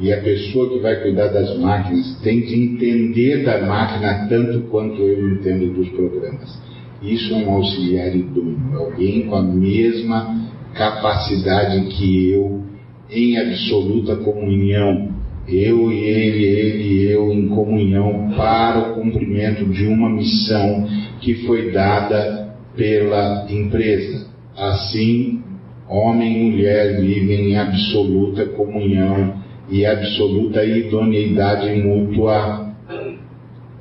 E 0.00 0.12
a 0.12 0.20
pessoa 0.20 0.68
que 0.70 0.78
vai 0.80 0.96
cuidar 0.96 1.28
das 1.28 1.58
máquinas 1.58 2.18
tem 2.22 2.40
de 2.40 2.54
entender 2.54 3.44
da 3.44 3.60
máquina 3.66 4.26
tanto 4.28 4.62
quanto 4.68 5.00
eu 5.00 5.34
entendo 5.34 5.74
dos 5.74 5.88
programas. 5.90 6.58
Isso 7.02 7.34
é 7.34 7.38
um 7.38 7.52
auxiliar 7.52 8.14
idôneo, 8.14 8.76
alguém 8.76 9.26
com 9.26 9.36
a 9.36 9.42
mesma 9.42 10.50
capacidade 10.74 11.86
que 11.88 12.30
eu 12.30 12.62
em 13.10 13.36
absoluta 13.36 14.16
comunhão, 14.16 15.11
eu 15.48 15.90
e 15.90 16.04
ele, 16.04 16.44
ele 16.44 16.82
e 16.82 17.10
eu 17.10 17.32
em 17.32 17.48
comunhão 17.48 18.32
para 18.36 18.78
o 18.78 18.94
cumprimento 18.94 19.64
de 19.66 19.86
uma 19.86 20.08
missão 20.08 20.86
que 21.20 21.34
foi 21.46 21.72
dada 21.72 22.56
pela 22.76 23.46
empresa. 23.50 24.26
Assim, 24.56 25.42
homem 25.88 26.36
e 26.36 26.50
mulher 26.50 27.00
vivem 27.00 27.50
em 27.50 27.56
absoluta 27.56 28.46
comunhão 28.46 29.34
e 29.70 29.84
absoluta 29.84 30.64
idoneidade 30.64 31.74
mútua 31.82 32.72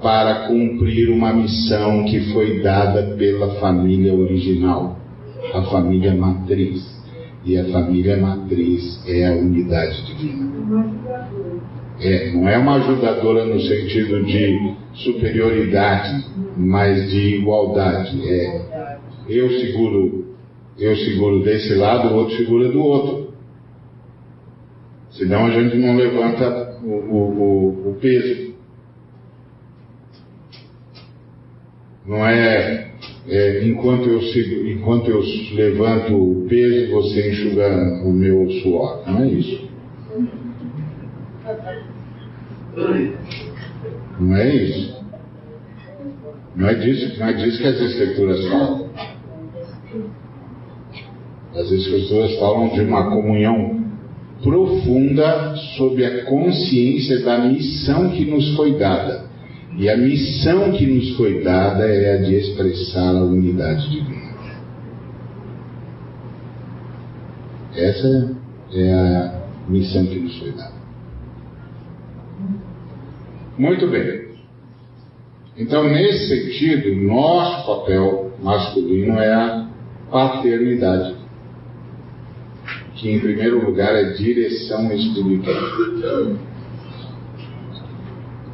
para 0.01 0.47
cumprir 0.47 1.09
uma 1.09 1.31
missão 1.31 2.05
que 2.05 2.31
foi 2.33 2.61
dada 2.61 3.15
pela 3.15 3.59
família 3.59 4.13
original, 4.13 4.97
a 5.53 5.61
família 5.63 6.15
matriz. 6.15 7.00
E 7.43 7.57
a 7.57 7.65
família 7.65 8.17
matriz 8.17 9.01
é 9.07 9.27
a 9.27 9.33
unidade 9.33 10.05
divina. 10.05 10.51
É, 11.99 12.31
não 12.31 12.47
é 12.47 12.57
uma 12.57 12.75
ajudadora 12.75 13.45
no 13.45 13.59
sentido 13.59 14.23
de 14.23 14.75
superioridade, 14.93 16.25
mas 16.55 17.09
de 17.09 17.37
igualdade. 17.37 18.21
É, 18.27 18.97
eu 19.27 19.49
seguro, 19.59 20.35
eu 20.77 20.95
seguro 20.95 21.43
desse 21.43 21.73
lado, 21.75 22.09
o 22.09 22.17
outro 22.17 22.37
segura 22.37 22.69
do 22.69 22.81
outro. 22.81 23.33
Senão 25.11 25.45
a 25.45 25.51
gente 25.51 25.77
não 25.77 25.95
levanta 25.95 26.79
o, 26.83 26.87
o, 26.87 27.89
o 27.91 27.97
peso. 27.99 28.53
Não 32.05 32.25
é 32.25 32.90
é, 33.27 33.63
enquanto, 33.65 34.09
eu 34.09 34.21
sigo, 34.21 34.67
enquanto 34.67 35.09
eu 35.09 35.21
levanto 35.53 36.15
o 36.15 36.45
peso, 36.47 36.91
você 36.91 37.29
enxuga 37.29 38.01
o 38.03 38.11
meu 38.11 38.49
suor. 38.61 39.03
Não 39.07 39.23
é 39.23 39.27
isso. 39.27 39.69
Não 44.19 44.35
é 44.35 44.55
isso. 44.55 45.01
Não 46.55 46.67
é 46.67 46.73
disso, 46.75 47.19
não 47.19 47.27
é 47.27 47.33
disso 47.33 47.57
que 47.59 47.67
as 47.67 47.79
escrituras 47.79 48.45
falam. 48.47 48.89
As 51.55 51.71
escrituras 51.71 52.35
falam 52.39 52.69
de 52.69 52.81
uma 52.81 53.09
comunhão 53.09 53.81
profunda 54.43 55.55
sob 55.77 56.03
a 56.03 56.25
consciência 56.25 57.23
da 57.23 57.39
missão 57.39 58.09
que 58.09 58.25
nos 58.25 58.55
foi 58.55 58.77
dada. 58.77 59.30
E 59.77 59.89
a 59.89 59.97
missão 59.97 60.71
que 60.71 60.85
nos 60.85 61.15
foi 61.15 61.43
dada 61.43 61.85
é 61.85 62.15
a 62.15 62.21
de 62.21 62.35
expressar 62.35 63.15
a 63.15 63.23
unidade 63.23 63.89
divina. 63.89 64.31
Essa 67.75 68.35
é 68.73 68.93
a 68.93 69.41
missão 69.69 70.05
que 70.05 70.19
nos 70.19 70.37
foi 70.37 70.51
dada. 70.51 70.73
Muito 73.57 73.87
bem. 73.87 74.31
Então, 75.57 75.83
nesse 75.89 76.27
sentido, 76.27 76.95
nosso 77.07 77.65
papel 77.65 78.31
masculino 78.41 79.19
é 79.19 79.33
a 79.33 79.67
paternidade, 80.09 81.15
que 82.95 83.09
em 83.09 83.19
primeiro 83.19 83.65
lugar 83.65 83.93
é 83.95 84.13
direção 84.13 84.91
espiritual. 84.91 85.55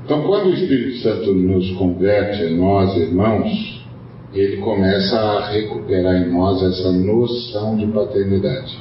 Então, 0.08 0.24
quando 0.24 0.52
o 0.52 0.54
Espírito 0.54 1.00
Santo 1.00 1.34
nos 1.34 1.70
converte 1.74 2.42
a 2.42 2.50
nós, 2.52 2.96
irmãos, 2.96 3.86
ele 4.34 4.56
começa 4.62 5.20
a 5.20 5.50
recuperar 5.52 6.22
em 6.22 6.32
nós 6.32 6.64
essa 6.64 6.94
noção 6.94 7.76
de 7.76 7.88
paternidade, 7.88 8.80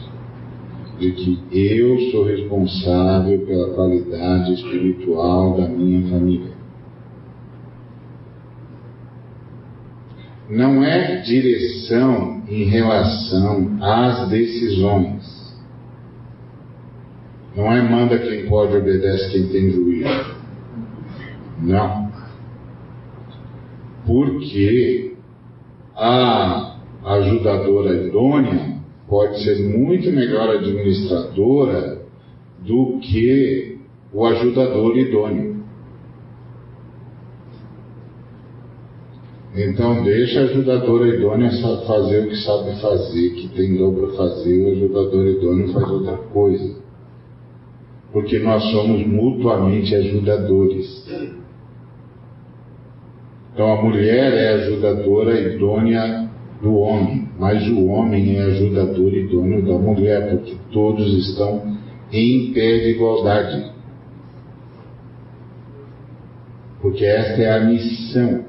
de 1.00 1.10
que 1.10 1.42
eu 1.52 1.98
sou 2.12 2.26
responsável 2.26 3.40
pela 3.40 3.74
qualidade 3.74 4.52
espiritual 4.52 5.56
da 5.56 5.66
minha 5.66 6.08
família. 6.08 6.52
Não 10.48 10.84
é 10.84 11.22
direção 11.22 12.44
em 12.48 12.66
relação 12.66 13.78
às 13.82 14.28
decisões. 14.28 15.56
Não 17.56 17.72
é 17.72 17.82
manda 17.82 18.16
quem 18.16 18.46
pode, 18.46 18.76
obedece 18.76 19.32
quem 19.32 19.48
tem 19.48 19.70
juízo. 19.72 20.35
Não. 21.60 22.10
Porque 24.06 25.16
a 25.94 26.76
ajudadora 27.04 28.06
idônea 28.06 28.76
pode 29.08 29.42
ser 29.42 29.58
muito 29.68 30.10
melhor 30.10 30.50
administradora 30.50 32.02
do 32.60 32.98
que 33.00 33.78
o 34.12 34.26
ajudador 34.26 34.96
idôneo. 34.96 35.56
Então 39.54 40.02
deixa 40.02 40.40
a 40.40 40.44
ajudadora 40.44 41.08
idônea 41.08 41.50
fazer 41.86 42.26
o 42.26 42.28
que 42.28 42.36
sabe 42.36 42.78
fazer, 42.80 43.30
que 43.30 43.48
tem 43.48 43.76
dom 43.76 43.94
para 43.94 44.08
fazer, 44.08 44.62
o 44.62 44.72
ajudador 44.72 45.26
idôneo 45.26 45.72
faz 45.72 45.90
outra 45.90 46.16
coisa. 46.18 46.76
Porque 48.12 48.38
nós 48.38 48.62
somos 48.70 49.06
mutuamente 49.06 49.94
ajudadores. 49.94 51.06
Então 53.56 53.72
a 53.72 53.82
mulher 53.82 54.34
é 54.34 54.48
ajudadora 54.52 55.40
idônea 55.40 56.28
do 56.60 56.74
homem, 56.74 57.26
mas 57.38 57.66
o 57.70 57.86
homem 57.86 58.36
é 58.36 58.42
ajudador 58.42 59.14
idôneo 59.14 59.64
da 59.64 59.78
mulher, 59.78 60.28
porque 60.28 60.56
todos 60.70 61.26
estão 61.26 61.74
em 62.12 62.52
pé 62.52 62.80
de 62.80 62.90
igualdade. 62.90 63.72
Porque 66.82 67.02
esta 67.06 67.40
é 67.40 67.52
a 67.54 67.64
missão. 67.64 68.44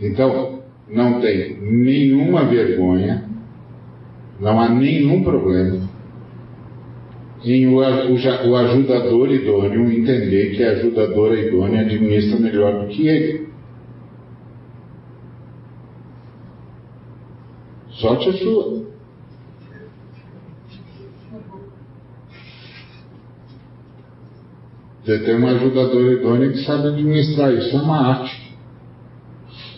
Então, 0.00 0.60
não 0.88 1.20
tem 1.20 1.60
nenhuma 1.60 2.46
vergonha, 2.46 3.28
não 4.40 4.58
há 4.58 4.70
nenhum 4.70 5.22
problema 5.22 5.85
em 7.52 7.68
o, 7.68 7.78
o, 7.78 8.50
o 8.50 8.56
ajudador 8.56 9.30
idôneo 9.30 9.90
entender 9.92 10.56
que 10.56 10.64
a 10.64 10.72
ajudadora 10.72 11.38
idônea 11.38 11.82
administra 11.82 12.40
melhor 12.40 12.82
do 12.82 12.88
que 12.88 13.06
ele. 13.06 13.46
Sorte 17.90 18.28
a 18.28 18.32
sua. 18.32 18.86
Você 25.04 25.20
tem 25.20 25.36
uma 25.36 25.52
ajudadora 25.52 26.14
idônea 26.14 26.50
que 26.50 26.64
sabe 26.64 26.88
administrar 26.88 27.52
isso, 27.54 27.76
é 27.76 27.80
uma 27.80 28.08
arte. 28.08 28.56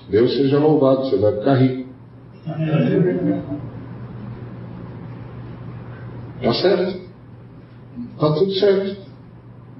Deus 0.08 0.34
seja 0.34 0.58
louvado, 0.58 1.04
você 1.04 1.18
vai 1.18 1.36
ficar 1.36 1.54
rico. 1.56 1.88
Tá 6.40 6.54
certo? 6.54 6.97
Está 8.18 8.32
tudo 8.32 8.52
certo. 8.54 8.96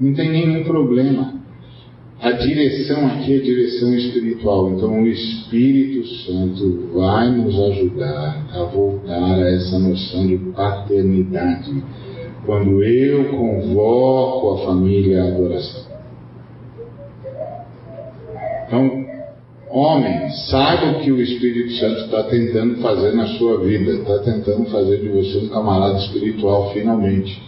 Não 0.01 0.15
tem 0.15 0.31
nenhum 0.31 0.63
problema. 0.63 1.35
A 2.21 2.31
direção 2.31 3.05
aqui 3.07 3.35
é 3.35 3.39
direção 3.41 3.93
espiritual. 3.97 4.71
Então 4.71 5.03
o 5.03 5.09
Espírito 5.09 6.07
Santo 6.07 6.89
vai 6.95 7.33
nos 7.33 7.59
ajudar 7.59 8.47
a 8.55 8.63
voltar 8.63 9.35
a 9.35 9.51
essa 9.51 9.81
noção 9.81 10.25
de 10.29 10.37
paternidade. 10.53 11.83
Quando 12.47 12.81
eu 12.81 13.25
convoco 13.25 14.53
a 14.53 14.67
família 14.67 15.25
à 15.25 15.27
adoração. 15.27 15.83
Então, 18.69 19.05
homem, 19.69 20.31
saiba 20.49 20.93
o 20.93 21.01
que 21.01 21.11
o 21.11 21.21
Espírito 21.21 21.73
Santo 21.73 22.03
está 22.03 22.23
tentando 22.23 22.77
fazer 22.77 23.17
na 23.17 23.27
sua 23.37 23.59
vida. 23.65 23.95
Está 23.95 24.19
tentando 24.21 24.71
fazer 24.71 25.01
de 25.01 25.09
você 25.09 25.39
um 25.39 25.49
camarada 25.49 25.99
espiritual 25.99 26.73
finalmente. 26.73 27.48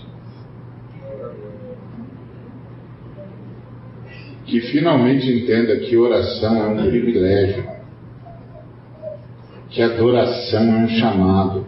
Que 4.50 4.60
finalmente 4.62 5.30
entenda 5.30 5.76
que 5.76 5.96
oração 5.96 6.56
é 6.56 6.68
um 6.70 6.88
privilégio, 6.88 7.64
que 9.70 9.80
adoração 9.80 10.60
é 10.60 10.76
um 10.78 10.88
chamado 10.88 11.66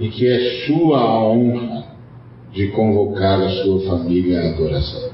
e 0.00 0.08
que 0.08 0.26
é 0.26 0.66
sua 0.66 1.22
honra 1.22 1.84
de 2.52 2.66
convocar 2.72 3.40
a 3.40 3.48
sua 3.48 3.86
família 3.86 4.40
à 4.40 4.48
adoração. 4.54 5.10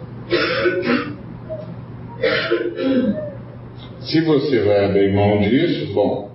Se 4.01 4.23
você 4.23 4.63
vai 4.63 4.87
abrir 4.87 5.13
mão 5.13 5.39
disso, 5.43 5.93
bom, 5.93 6.31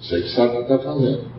você 0.00 0.22
que 0.22 0.28
sabe 0.30 0.54
o 0.54 0.56
que 0.64 0.72
está 0.72 0.78
fazendo. 0.78 1.29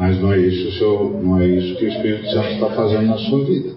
Mas 0.00 0.18
não 0.18 0.32
é 0.32 0.38
isso, 0.38 0.78
seu, 0.78 1.20
não 1.22 1.38
é 1.38 1.46
isso 1.46 1.76
que 1.76 1.84
o 1.84 1.88
Espírito 1.88 2.30
Santo 2.30 2.48
está 2.52 2.70
fazendo 2.70 3.06
na 3.06 3.18
sua 3.18 3.44
vida. 3.44 3.74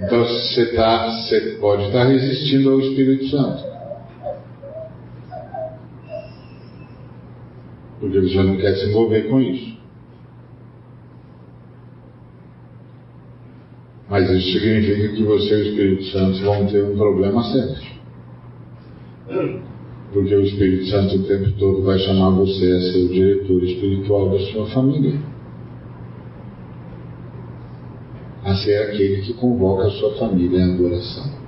Então 0.00 0.24
você, 0.24 0.74
tá, 0.74 1.10
você 1.10 1.58
pode 1.60 1.82
estar 1.82 2.04
resistindo 2.04 2.70
ao 2.70 2.80
Espírito 2.80 3.28
Santo. 3.28 3.64
Porque 8.00 8.16
ele 8.16 8.28
já 8.28 8.42
não 8.42 8.56
quer 8.56 8.76
se 8.76 8.88
envolver 8.88 9.28
com 9.28 9.42
isso. 9.42 9.76
Mas 14.08 14.30
isso 14.30 14.58
significa 14.58 15.16
que 15.16 15.22
você 15.22 15.50
e 15.50 15.54
o 15.54 15.68
Espírito 15.68 16.04
Santo 16.04 16.42
vão 16.42 16.66
ter 16.66 16.82
um 16.82 16.96
problema 16.96 17.42
sério 17.52 17.96
porque 20.12 20.34
o 20.34 20.42
Espírito 20.42 20.86
Santo 20.86 21.16
o 21.16 21.22
tempo 21.24 21.52
todo 21.58 21.82
vai 21.82 21.98
chamar 21.98 22.30
você 22.30 22.72
a 22.72 22.80
ser 22.80 23.04
o 23.04 23.08
diretor 23.08 23.62
espiritual 23.64 24.30
da 24.30 24.38
sua 24.46 24.66
família. 24.68 25.18
A 28.44 28.54
ser 28.54 28.82
aquele 28.82 29.22
que 29.22 29.34
convoca 29.34 29.88
a 29.88 29.90
sua 29.90 30.14
família 30.16 30.64
à 30.64 30.74
adoração. 30.74 31.46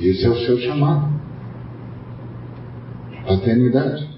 Esse 0.00 0.24
é 0.24 0.30
o 0.30 0.36
seu 0.46 0.58
chamado. 0.58 1.20
Paternidade. 3.26 4.08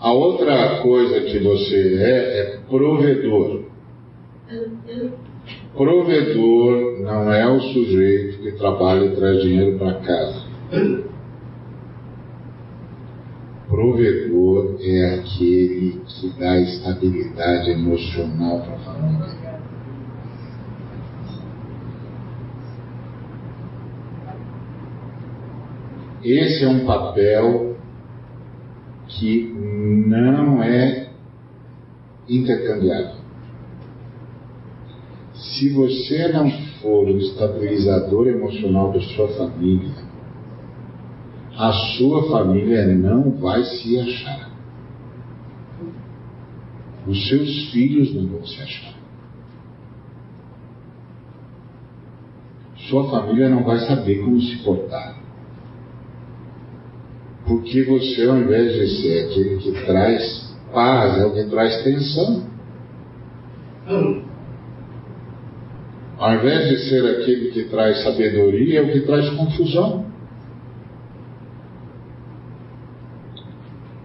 A 0.00 0.12
outra 0.12 0.80
coisa 0.80 1.20
que 1.20 1.38
você 1.40 1.98
é 2.00 2.40
é 2.40 2.60
provedor. 2.66 3.69
Provedor 5.74 7.00
não 7.00 7.32
é 7.32 7.48
o 7.48 7.60
sujeito 7.60 8.42
que 8.42 8.52
trabalha 8.52 9.06
e 9.06 9.16
traz 9.16 9.40
dinheiro 9.40 9.78
para 9.78 9.94
casa. 10.00 10.42
Provedor 13.68 14.76
é 14.80 15.14
aquele 15.14 16.00
que 16.06 16.28
dá 16.38 16.58
estabilidade 16.58 17.70
emocional 17.70 18.60
para 18.60 18.74
a 18.74 18.78
família. 18.78 19.60
Esse 26.22 26.64
é 26.64 26.68
um 26.68 26.84
papel 26.84 27.76
que 29.08 29.54
não 30.06 30.62
é 30.62 31.10
intercambiável. 32.28 33.19
Se 35.50 35.68
você 35.70 36.28
não 36.28 36.48
for 36.80 37.08
o 37.08 37.18
estabilizador 37.18 38.28
emocional 38.28 38.92
da 38.92 39.00
sua 39.00 39.28
família, 39.28 39.90
a 41.56 41.72
sua 41.98 42.30
família 42.30 42.86
não 42.86 43.32
vai 43.32 43.64
se 43.64 43.98
achar. 43.98 44.50
Os 47.06 47.28
seus 47.28 47.70
filhos 47.70 48.14
não 48.14 48.28
vão 48.28 48.46
se 48.46 48.62
achar. 48.62 48.94
Sua 52.88 53.10
família 53.10 53.48
não 53.48 53.64
vai 53.64 53.78
saber 53.80 54.22
como 54.22 54.40
se 54.40 54.56
portar. 54.58 55.20
Porque 57.46 57.82
você, 57.82 58.24
ao 58.24 58.38
invés 58.38 58.72
de 58.72 59.02
ser 59.02 59.24
aquele 59.24 59.56
que 59.58 59.72
traz 59.84 60.54
paz, 60.72 61.18
é 61.18 61.26
o 61.26 61.34
que 61.34 61.44
traz 61.44 61.82
tensão. 61.82 62.44
Ao 66.20 66.34
invés 66.34 66.68
de 66.68 66.90
ser 66.90 67.02
aquele 67.06 67.50
que 67.50 67.64
traz 67.64 68.02
sabedoria, 68.02 68.80
é 68.80 68.82
o 68.82 68.92
que 68.92 69.00
traz 69.00 69.30
confusão. 69.30 70.04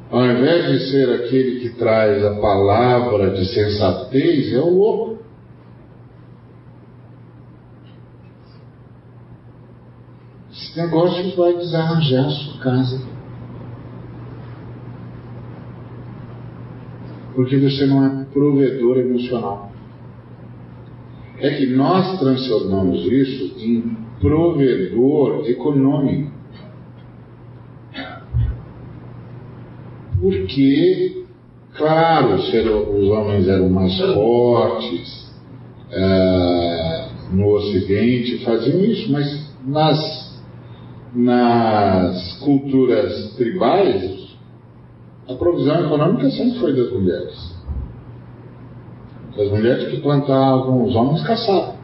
Ao 0.09 0.25
invés 0.25 0.65
de 0.71 0.91
ser 0.91 1.09
aquele 1.09 1.59
que 1.59 1.71
traz 1.71 2.23
a 2.23 2.39
palavra 2.39 3.31
de 3.31 3.45
sensatez, 3.53 4.53
é 4.53 4.59
o 4.59 4.69
louco. 4.69 5.25
Esse 10.53 10.77
negócio 10.77 11.35
vai 11.35 11.57
desarranjar 11.57 12.27
a 12.27 12.29
sua 12.29 12.59
casa. 12.61 13.01
Porque 17.35 17.57
você 17.57 17.85
não 17.85 18.05
é 18.05 18.23
provedor 18.31 18.99
emocional. 18.99 19.74
É 21.39 21.49
que 21.57 21.67
nós 21.67 22.17
transformamos 22.19 23.05
isso 23.05 23.55
em 23.59 23.97
provedor 24.19 25.45
econômico. 25.47 26.31
Porque, 30.19 31.25
claro, 31.75 32.35
os 32.35 33.09
homens 33.09 33.47
eram 33.47 33.69
mais 33.69 33.97
fortes 33.99 35.25
é, 35.91 37.07
no 37.31 37.53
Ocidente, 37.53 38.43
faziam 38.43 38.79
isso, 38.85 39.11
mas 39.11 39.55
nas, 39.65 40.41
nas 41.13 42.39
culturas 42.39 43.33
tribais, 43.35 44.35
a 45.27 45.33
provisão 45.33 45.85
econômica 45.85 46.29
sempre 46.31 46.59
foi 46.59 46.73
das 46.73 46.91
mulheres. 46.91 47.55
As 49.37 49.49
mulheres 49.49 49.89
que 49.89 50.01
plantavam, 50.01 50.85
os 50.85 50.95
homens 50.95 51.21
caçavam. 51.27 51.75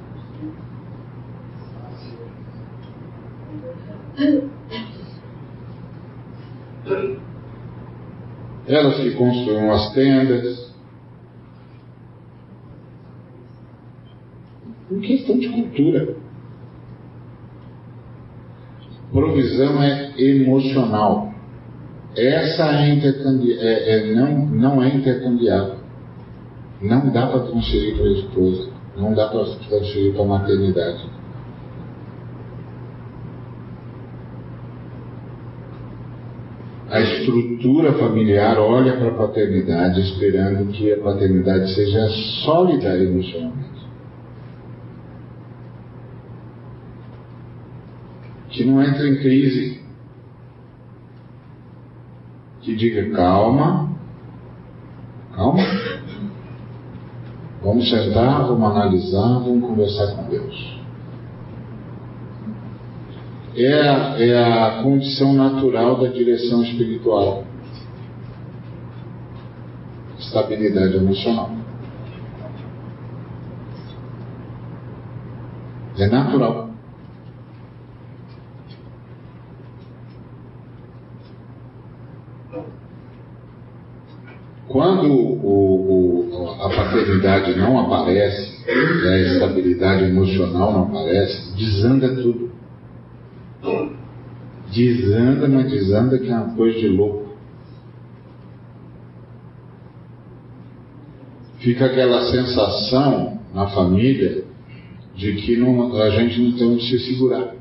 Elas 8.68 8.96
que 8.96 9.12
construíam 9.16 9.72
as 9.74 9.94
tendas. 9.94 10.72
Por 14.88 15.02
questão 15.02 15.38
de 15.38 15.50
cultura. 15.50 16.16
Provisão 19.12 19.84
é 19.84 20.14
emocional. 20.18 21.34
Essa 22.16 22.64
é, 22.64 22.98
é, 22.98 24.10
é 24.10 24.16
não, 24.16 24.46
não 24.46 24.84
é 24.84 24.88
intercambiável. 24.96 25.81
Não 26.82 27.12
dá 27.12 27.28
para 27.28 27.42
transferir 27.42 27.96
para 27.96 28.06
a 28.06 28.12
esposa. 28.12 28.72
Não 28.98 29.14
dá 29.14 29.28
para 29.28 29.46
transferir 29.70 30.14
para 30.14 30.24
a 30.24 30.28
maternidade. 30.28 31.10
A 36.90 37.00
estrutura 37.00 37.94
familiar 37.94 38.58
olha 38.60 38.98
para 38.98 39.10
a 39.10 39.14
paternidade 39.14 40.02
esperando 40.02 40.74
que 40.74 40.92
a 40.92 41.00
paternidade 41.00 41.74
seja 41.74 42.10
sólida 42.44 42.98
emocionalmente. 42.98 43.88
Que 48.50 48.66
não 48.66 48.84
entre 48.84 49.08
em 49.08 49.22
crise. 49.22 49.82
Que 52.62 52.76
diga 52.76 53.10
calma. 53.16 53.91
Vamos 57.72 57.90
sentar, 57.90 58.48
vamos 58.48 58.70
analisar, 58.70 59.40
vamos 59.40 59.66
conversar 59.66 60.16
com 60.18 60.30
Deus 60.30 60.82
é 63.56 64.30
é 64.30 64.44
a 64.44 64.82
condição 64.82 65.34
natural 65.34 66.00
da 66.00 66.08
direção 66.08 66.64
espiritual. 66.64 67.44
Estabilidade 70.18 70.96
emocional. 70.96 71.52
É 75.98 76.08
natural. 76.08 76.70
Quando 84.68 85.12
o, 85.12 85.71
a 86.62 86.70
paternidade 86.70 87.58
não 87.58 87.80
aparece, 87.80 88.64
a 88.70 89.18
estabilidade 89.18 90.04
emocional 90.06 90.72
não 90.72 90.84
aparece, 90.84 91.56
desanda 91.58 92.16
tudo. 92.16 92.52
Desanda, 94.72 95.48
mas 95.48 95.72
desanda 95.72 96.20
que 96.20 96.30
é 96.30 96.36
uma 96.36 96.56
coisa 96.56 96.80
de 96.80 96.88
louco. 96.88 97.32
Fica 101.60 101.86
aquela 101.86 102.30
sensação 102.32 103.40
na 103.54 103.68
família 103.68 104.44
de 105.16 105.34
que 105.34 105.58
não, 105.58 106.00
a 106.00 106.10
gente 106.12 106.40
não 106.42 106.52
tem 106.58 106.68
onde 106.68 106.88
se 106.88 107.00
segurar. 107.00 107.56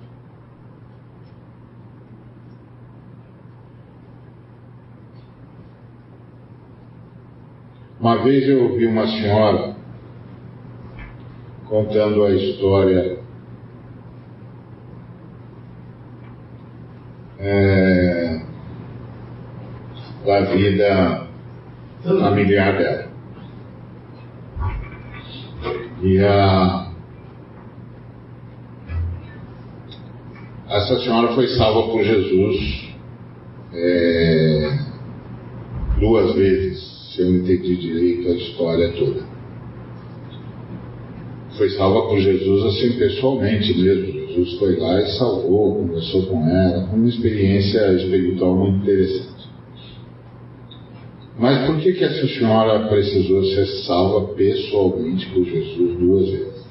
Uma 8.01 8.22
vez 8.22 8.48
eu 8.48 8.62
ouvi 8.62 8.86
uma 8.86 9.07
senhora 9.07 9.76
contando 11.68 12.24
a 12.24 12.30
história 12.30 13.18
é, 17.38 18.40
da 20.24 20.40
vida 20.46 21.28
familiar 22.03 22.78
dela. 22.78 23.11
E 26.03 26.24
a, 26.24 26.92
essa 30.70 31.01
senhora 31.01 31.34
foi 31.34 31.48
salva 31.48 31.92
por 31.92 32.03
Jesus 32.03 32.94
é, 33.74 34.78
duas 35.98 36.34
vezes, 36.34 36.99
se 37.14 37.22
eu 37.22 37.36
entendi 37.36 37.76
direito 37.76 38.28
a 38.28 38.34
história 38.34 38.92
toda. 38.92 39.22
Foi 41.56 41.68
salva 41.70 42.08
por 42.08 42.18
Jesus 42.20 42.64
assim 42.64 42.98
pessoalmente 42.98 43.76
mesmo. 43.76 44.12
Jesus 44.12 44.58
foi 44.58 44.76
lá 44.76 45.00
e 45.00 45.06
salvou, 45.18 45.74
conversou 45.74 46.26
com 46.26 46.48
ela, 46.48 46.88
uma 46.92 47.08
experiência 47.08 47.92
espiritual 47.94 48.56
muito 48.56 48.82
interessante. 48.82 49.50
Mas 51.38 51.66
por 51.66 51.78
que, 51.78 51.92
que 51.94 52.04
essa 52.04 52.26
senhora 52.28 52.86
precisou 52.88 53.42
ser 53.44 53.66
salva 53.86 54.34
pessoalmente 54.34 55.26
por 55.30 55.44
Jesus 55.44 55.98
duas 55.98 56.28
vezes? 56.28 56.66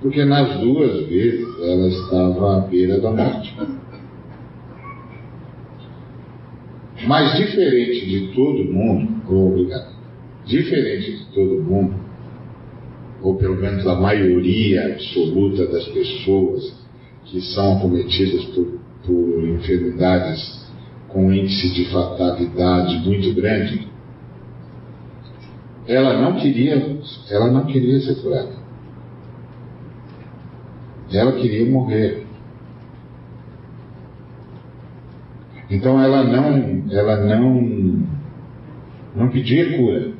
Porque 0.00 0.24
nas 0.24 0.60
duas 0.60 1.06
vezes 1.06 1.46
ela 1.60 1.88
estava 1.88 2.56
à 2.56 2.60
beira 2.60 3.00
da 3.00 3.10
morte. 3.10 3.54
Mas 7.06 7.36
diferente 7.36 8.06
de 8.06 8.28
todo 8.34 8.64
mundo, 8.64 9.22
obrigado, 9.28 9.92
diferente 10.44 11.18
de 11.18 11.24
todo 11.34 11.62
mundo, 11.62 11.94
ou 13.20 13.36
pelo 13.36 13.56
menos 13.56 13.86
a 13.86 13.94
maioria 13.94 14.86
absoluta 14.92 15.66
das 15.66 15.84
pessoas 15.88 16.80
que 17.24 17.40
são 17.40 17.78
acometidas 17.78 18.44
por, 18.46 18.78
por 19.04 19.44
enfermidades 19.48 20.62
com 21.08 21.32
índice 21.32 21.72
de 21.74 21.84
fatalidade 21.86 22.98
muito 23.06 23.34
grande, 23.34 23.86
ela 25.86 26.20
não 26.20 26.36
queria, 26.36 27.00
ela 27.30 27.50
não 27.50 27.66
queria 27.66 28.00
ser 28.00 28.14
curada. 28.16 28.62
Ela 31.12 31.32
queria 31.32 31.66
morrer. 31.66 32.21
Então 35.72 35.98
ela 35.98 36.22
não, 36.22 36.84
ela 36.90 37.16
não, 37.24 38.06
não 39.16 39.30
pedia 39.30 39.74
cura. 39.74 40.12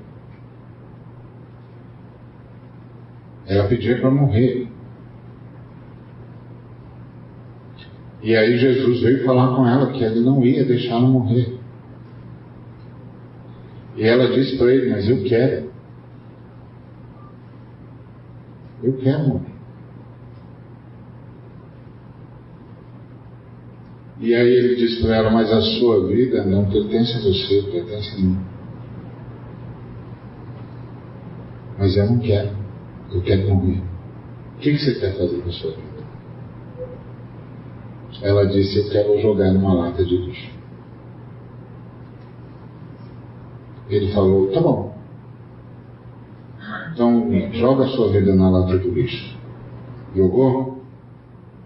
Ela 3.46 3.68
pedia 3.68 4.00
para 4.00 4.10
morrer. 4.10 4.66
E 8.22 8.34
aí 8.34 8.56
Jesus 8.56 9.02
veio 9.02 9.26
falar 9.26 9.54
com 9.54 9.68
ela 9.68 9.92
que 9.92 10.02
ele 10.02 10.20
não 10.20 10.42
ia 10.42 10.64
deixá-la 10.64 11.06
morrer. 11.06 11.58
E 13.94 14.04
ela 14.04 14.32
disse 14.32 14.56
para 14.56 14.72
ele: 14.72 14.90
Mas 14.90 15.06
eu 15.06 15.22
quero. 15.24 15.70
Eu 18.82 18.96
quero 18.96 19.28
morrer. 19.28 19.51
E 24.22 24.32
aí 24.32 24.54
ele 24.54 24.76
disse 24.76 25.02
para 25.02 25.16
ela: 25.16 25.30
Mas 25.30 25.52
a 25.52 25.60
sua 25.60 26.06
vida 26.06 26.44
não 26.44 26.64
pertence 26.66 27.12
a 27.16 27.20
você, 27.20 27.62
pertence 27.72 28.14
a 28.14 28.20
mim. 28.20 28.38
Mas 31.76 31.96
eu 31.96 32.06
não 32.06 32.20
quero. 32.20 32.50
Eu 33.12 33.20
quero 33.22 33.52
morrer. 33.52 33.82
O 34.56 34.60
que 34.60 34.78
você 34.78 34.94
quer 34.94 35.18
fazer 35.18 35.38
com 35.38 35.48
a 35.48 35.52
sua 35.52 35.72
vida? 35.72 36.02
Ela 38.22 38.46
disse: 38.46 38.78
Eu 38.78 38.90
quero 38.90 39.20
jogar 39.20 39.50
numa 39.50 39.74
lata 39.74 40.04
de 40.04 40.16
lixo. 40.16 40.52
Ele 43.90 44.12
falou: 44.12 44.52
Tá 44.52 44.60
bom. 44.60 44.96
Então, 46.94 47.28
joga 47.54 47.86
a 47.86 47.88
sua 47.88 48.12
vida 48.12 48.36
na 48.36 48.48
lata 48.48 48.78
do 48.78 48.88
lixo. 48.88 49.36
Jogou? 50.14 50.81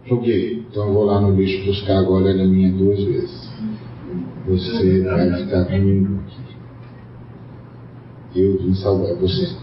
Joguei. 0.08 0.64
Então, 0.70 0.86
eu 0.86 0.92
vou 0.92 1.04
lá 1.04 1.20
no 1.20 1.34
lixo 1.34 1.66
buscar 1.66 1.98
agora 1.98 2.30
a 2.30 2.46
minha 2.46 2.72
duas 2.72 3.02
vezes. 3.02 3.50
Você 4.46 5.02
vai 5.02 5.42
ficar 5.42 5.64
comigo 5.64 6.20
aqui. 6.20 8.40
Eu 8.40 8.58
vim 8.58 8.74
salvar 8.74 9.16
você. 9.16 9.56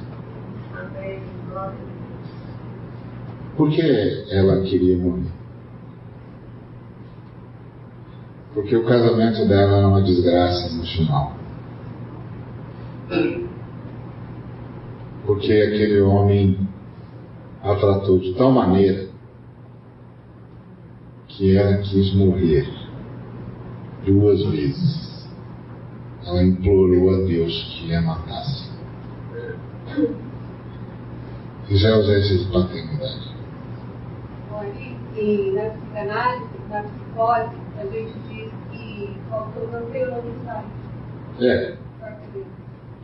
Por 3.56 3.70
que 3.70 3.82
ela 4.32 4.62
queria 4.64 4.98
morrer? 4.98 5.32
Porque 8.54 8.76
o 8.76 8.86
casamento 8.86 9.48
dela 9.48 9.78
era 9.78 9.88
uma 9.88 10.02
desgraça 10.02 10.74
emocional. 10.74 11.38
Porque 15.26 15.54
aquele 15.54 16.02
homem 16.02 16.68
a 17.64 17.76
tratou 17.76 18.20
de 18.20 18.34
tal 18.34 18.52
maneira 18.52 19.13
que 21.38 21.58
ela 21.58 21.78
quis 21.78 22.14
morrer 22.16 22.68
duas 24.06 24.44
vezes. 24.52 25.28
Ela 26.26 26.44
implorou 26.44 27.14
a 27.14 27.18
Deus 27.26 27.82
que 27.82 27.94
a 27.94 28.02
matasse. 28.02 28.72
Já 31.70 31.98
usei 31.98 32.20
esse 32.20 32.46
de 32.46 32.52
paternidade. 32.52 33.34
E 35.16 35.52
na 35.52 35.70
psicanálise, 35.70 36.50
na 36.70 36.84
psicose, 36.84 37.56
a 37.80 37.86
gente 37.86 38.14
diz 38.30 38.52
que 38.72 39.16
faltou 39.30 39.68
manter 39.72 40.10
o 40.10 40.16
amizade. 40.16 40.68
É. 41.40 41.78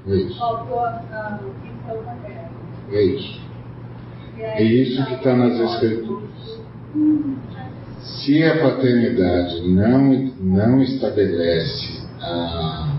É 0.08 0.16
isso. 0.16 0.40
Faltou 0.40 0.80
a 0.86 1.40
ficção 1.62 2.04
materna. 2.04 2.50
É 2.92 3.04
isso. 3.04 3.42
É 4.40 4.64
isso 4.64 5.06
que 5.06 5.14
está 5.14 5.36
nas 5.36 5.60
escrituras. 5.60 6.60
Se 8.02 8.44
a 8.44 8.60
paternidade 8.60 9.68
não, 9.68 10.32
não 10.40 10.82
estabelece 10.82 12.08
a, 12.20 12.98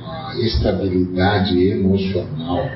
a 0.00 0.34
estabilidade 0.38 1.68
emocional, 1.68 2.68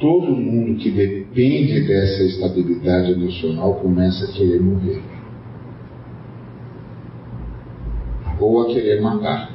todo 0.00 0.36
mundo 0.36 0.78
que 0.78 0.90
depende 0.90 1.80
dessa 1.86 2.22
estabilidade 2.24 3.12
emocional 3.12 3.74
começa 3.76 4.24
a 4.26 4.32
querer 4.32 4.60
morrer. 4.60 5.02
Ou 8.38 8.62
a 8.62 8.66
querer 8.66 9.00
matar. 9.00 9.50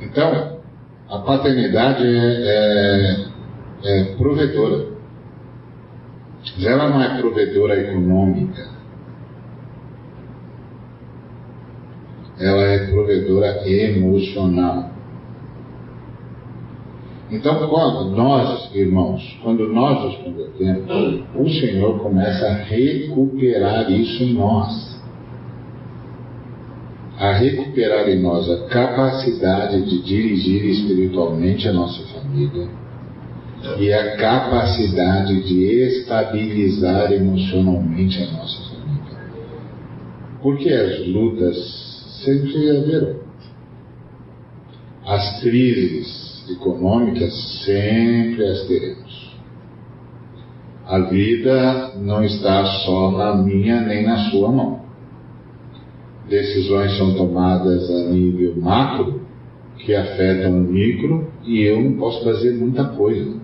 Então, 0.00 0.60
a 1.08 1.18
paternidade 1.18 2.04
é, 2.06 3.26
é, 3.26 3.31
é 3.84 4.04
provedora. 4.16 4.92
Mas 6.40 6.64
ela 6.64 6.88
não 6.88 7.02
é 7.02 7.20
provedora 7.20 7.80
econômica. 7.80 8.70
Ela 12.38 12.62
é 12.62 12.90
provedora 12.90 13.68
emocional. 13.68 14.90
Então, 17.30 17.66
quando 17.68 18.10
nós, 18.10 18.74
irmãos, 18.74 19.40
quando 19.42 19.66
nós 19.68 20.04
nos 20.04 20.16
convertemos, 20.16 21.24
o 21.34 21.48
Senhor 21.48 21.98
começa 22.00 22.46
a 22.46 22.54
recuperar 22.54 23.90
isso 23.90 24.22
em 24.22 24.34
nós. 24.34 25.00
A 27.18 27.32
recuperar 27.32 28.08
em 28.08 28.20
nós 28.20 28.50
a 28.50 28.66
capacidade 28.66 29.82
de 29.82 30.02
dirigir 30.02 30.64
espiritualmente 30.66 31.68
a 31.68 31.72
nossa 31.72 32.02
família 32.12 32.81
e 33.78 33.92
a 33.92 34.16
capacidade 34.16 35.42
de 35.44 35.64
estabilizar 35.82 37.12
emocionalmente 37.12 38.22
a 38.22 38.32
nossa 38.32 38.62
família. 38.70 39.18
Porque 40.42 40.68
as 40.68 41.06
lutas 41.06 41.56
sempre 42.24 42.70
haverão. 42.70 43.22
As 45.06 45.40
crises 45.40 46.44
econômicas 46.50 47.32
sempre 47.64 48.44
as 48.44 48.66
teremos. 48.66 49.32
A 50.86 50.98
vida 51.00 51.92
não 51.96 52.24
está 52.24 52.64
só 52.84 53.10
na 53.12 53.36
minha 53.36 53.80
nem 53.80 54.04
na 54.04 54.30
sua 54.30 54.50
mão. 54.50 54.82
Decisões 56.28 56.96
são 56.96 57.14
tomadas 57.14 57.88
a 57.90 58.10
nível 58.10 58.54
macro 58.56 59.22
que 59.78 59.94
afetam 59.94 60.58
o 60.58 60.60
micro 60.60 61.30
e 61.44 61.62
eu 61.62 61.80
não 61.80 61.96
posso 61.98 62.24
fazer 62.24 62.52
muita 62.54 62.84
coisa. 62.84 63.41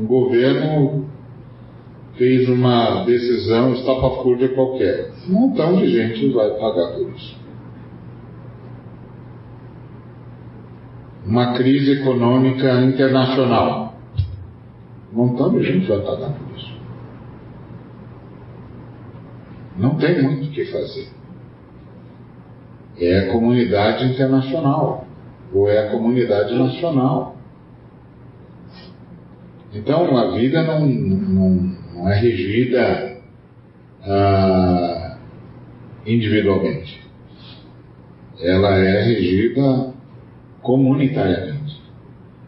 Um 0.00 0.06
governo 0.06 1.06
fez 2.16 2.48
uma 2.48 3.04
decisão 3.04 3.74
estapafúrdia 3.74 4.48
qualquer. 4.54 5.12
Um 5.28 5.32
montão 5.32 5.76
de 5.76 5.92
gente 5.92 6.32
vai 6.32 6.50
pagar 6.50 6.94
por 6.94 7.10
isso. 7.14 7.40
uma 11.30 11.54
crise 11.54 12.00
econômica 12.00 12.80
internacional. 12.80 13.94
Um 15.12 15.16
montão 15.16 15.52
de 15.52 15.62
gente 15.62 15.86
vai 15.86 16.00
pagar 16.00 16.30
por 16.30 16.56
isso. 16.56 16.80
Não 19.76 19.94
tem 19.96 20.22
muito 20.22 20.48
o 20.48 20.50
que 20.50 20.64
fazer. 20.66 21.08
É 22.98 23.20
a 23.20 23.32
comunidade 23.32 24.04
internacional, 24.04 25.06
ou 25.54 25.68
é 25.68 25.86
a 25.86 25.90
comunidade 25.90 26.52
nacional. 26.58 27.36
Então 29.72 30.16
a 30.16 30.36
vida 30.36 30.62
não, 30.64 30.86
não, 30.86 31.50
não 31.94 32.08
é 32.10 32.18
regida 32.18 33.18
ah, 34.02 35.16
individualmente. 36.04 37.00
Ela 38.40 38.78
é 38.78 39.02
regida 39.02 39.92
comunitariamente, 40.62 41.80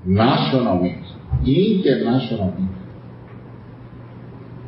nacionalmente, 0.04 1.14
internacionalmente. 1.44 2.82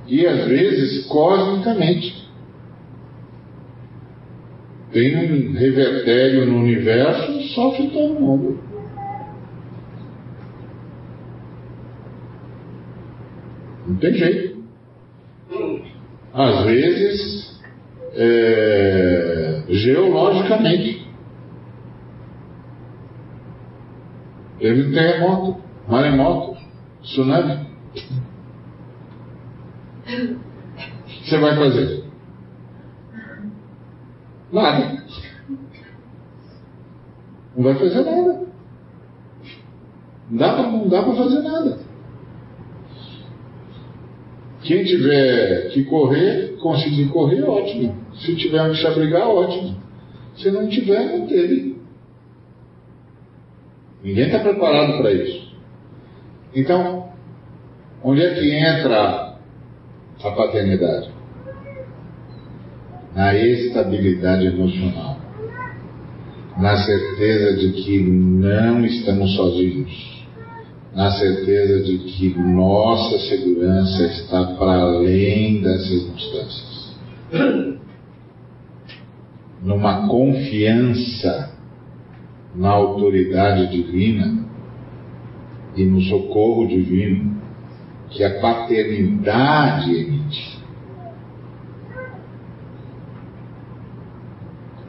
E 0.07 0.27
às 0.27 0.47
vezes 0.47 1.07
cosmicamente. 1.07 2.25
Tem 4.93 5.17
um 5.17 5.53
revertério 5.55 6.47
no 6.47 6.61
universo, 6.61 7.41
sofre 7.55 7.89
todo 7.89 8.15
mundo. 8.15 8.61
Não 13.87 13.97
tem 13.97 14.15
jeito. 14.15 14.65
Às 16.33 16.65
vezes, 16.65 17.61
é, 18.15 19.65
geologicamente. 19.69 21.05
Teve 24.59 24.93
terremoto, 24.93 25.61
maremoto, 25.89 26.57
tsunami. 27.03 27.67
O 30.01 31.05
que 31.05 31.29
você 31.29 31.39
vai 31.39 31.57
fazer? 31.57 32.05
Nada. 34.53 35.05
Não 37.57 37.65
vai 37.65 37.75
fazer 37.75 38.05
nada. 38.05 38.47
Não 40.31 40.39
dá 40.39 40.55
para 40.55 40.71
não 40.71 40.89
dá 40.89 41.03
para 41.03 41.15
fazer 41.15 41.43
nada. 41.43 41.84
Quem 44.65 44.83
tiver 44.83 45.69
que 45.71 45.85
correr, 45.85 46.57
conseguir 46.59 47.09
correr, 47.09 47.43
ótimo. 47.43 47.95
Se 48.15 48.35
tiver 48.35 48.71
que 48.71 48.77
se 48.79 48.87
abrigar, 48.87 49.29
ótimo. 49.29 49.77
Se 50.37 50.51
não 50.51 50.67
tiver, 50.69 51.19
não 51.19 51.27
teve. 51.27 51.77
Ninguém 54.03 54.27
está 54.27 54.39
preparado 54.39 54.99
para 54.99 55.13
isso. 55.13 55.55
Então, 56.55 57.11
onde 58.03 58.23
é 58.23 58.35
que 58.35 58.55
entra 58.55 59.37
a 60.23 60.31
paternidade? 60.31 61.11
Na 63.15 63.35
estabilidade 63.35 64.47
emocional. 64.47 65.19
Na 66.59 66.77
certeza 66.77 67.57
de 67.59 67.73
que 67.73 68.01
não 68.01 68.85
estamos 68.85 69.35
sozinhos. 69.37 70.24
Na 70.95 71.11
certeza 71.11 71.83
de 71.83 71.99
que 71.99 72.39
nossa 72.39 73.19
segurança 73.29 74.07
está 74.07 74.47
para 74.55 74.81
além 74.81 75.61
das 75.61 75.89
circunstâncias. 75.89 76.95
Numa 79.61 80.07
confiança 80.07 81.53
na 82.55 82.71
autoridade 82.71 83.71
divina 83.73 84.45
e 85.75 85.85
no 85.85 86.01
socorro 86.03 86.69
divino 86.69 87.43
que 88.11 88.23
a 88.23 88.41
paternidade 88.41 89.93
emite. 89.93 90.63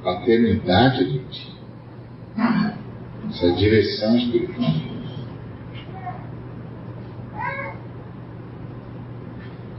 Paternidade 0.04 1.02
emite. 1.02 1.56
Essa 3.28 3.48
é 3.48 3.52
direção 3.54 4.16
espiritual. 4.16 4.95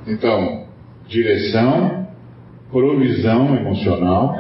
Então, 0.07 0.67
direção, 1.09 2.07
provisão 2.71 3.57
emocional 3.57 4.37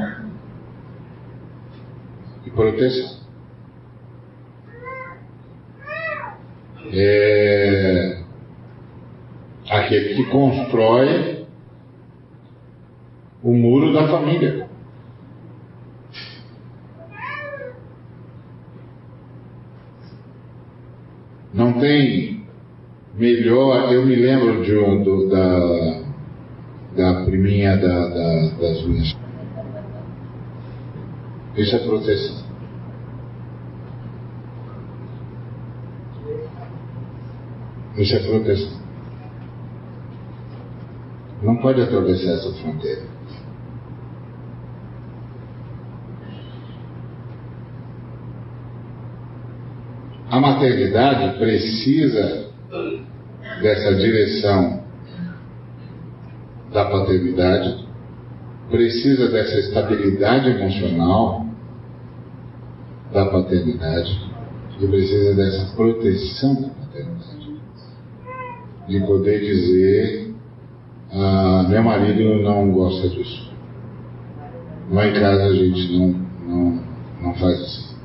e 2.44 2.50
proteção. 2.50 3.16
é 6.92 8.22
aquele 9.68 10.14
que 10.14 10.30
constrói 10.30 11.46
o 13.42 13.52
muro 13.52 13.92
da 13.92 14.08
família. 14.08 14.68
Não 21.52 21.72
tem 21.74 22.35
melhor. 23.16 23.92
Eu 23.92 24.04
me 24.04 24.14
lembro 24.14 24.62
de 24.62 24.76
um, 24.76 25.02
do, 25.02 25.28
da, 25.28 26.00
da 26.96 27.24
priminha 27.24 27.76
da, 27.76 28.08
da, 28.08 28.48
das 28.60 28.86
minhas. 28.86 29.16
Isso 31.56 31.74
é 31.74 31.78
proteção. 31.78 32.46
Isso 37.96 38.14
é 38.14 38.18
proteção. 38.20 38.86
Não 41.42 41.56
pode 41.56 41.80
atravessar 41.80 42.32
essa 42.32 42.52
fronteira. 42.54 43.02
A 50.28 50.40
maternidade 50.40 51.38
precisa 51.38 52.45
dessa 53.60 53.94
direção 53.94 54.84
da 56.72 56.84
paternidade, 56.86 57.86
precisa 58.70 59.28
dessa 59.28 59.58
estabilidade 59.58 60.50
emocional 60.50 61.46
da 63.12 63.26
paternidade 63.26 64.20
e 64.80 64.86
precisa 64.86 65.34
dessa 65.34 65.74
proteção 65.74 66.54
da 66.54 66.68
paternidade 66.68 67.56
de 68.88 69.00
poder 69.00 69.40
dizer: 69.40 70.34
ah, 71.12 71.66
meu 71.68 71.82
marido 71.82 72.42
não 72.42 72.70
gosta 72.72 73.08
disso. 73.08 73.52
Lá 74.90 75.06
em 75.06 75.14
casa 75.14 75.46
a 75.46 75.54
gente 75.54 75.92
não, 75.96 76.08
não, 76.46 76.82
não 77.22 77.34
faz 77.34 77.60
assim. 77.60 77.96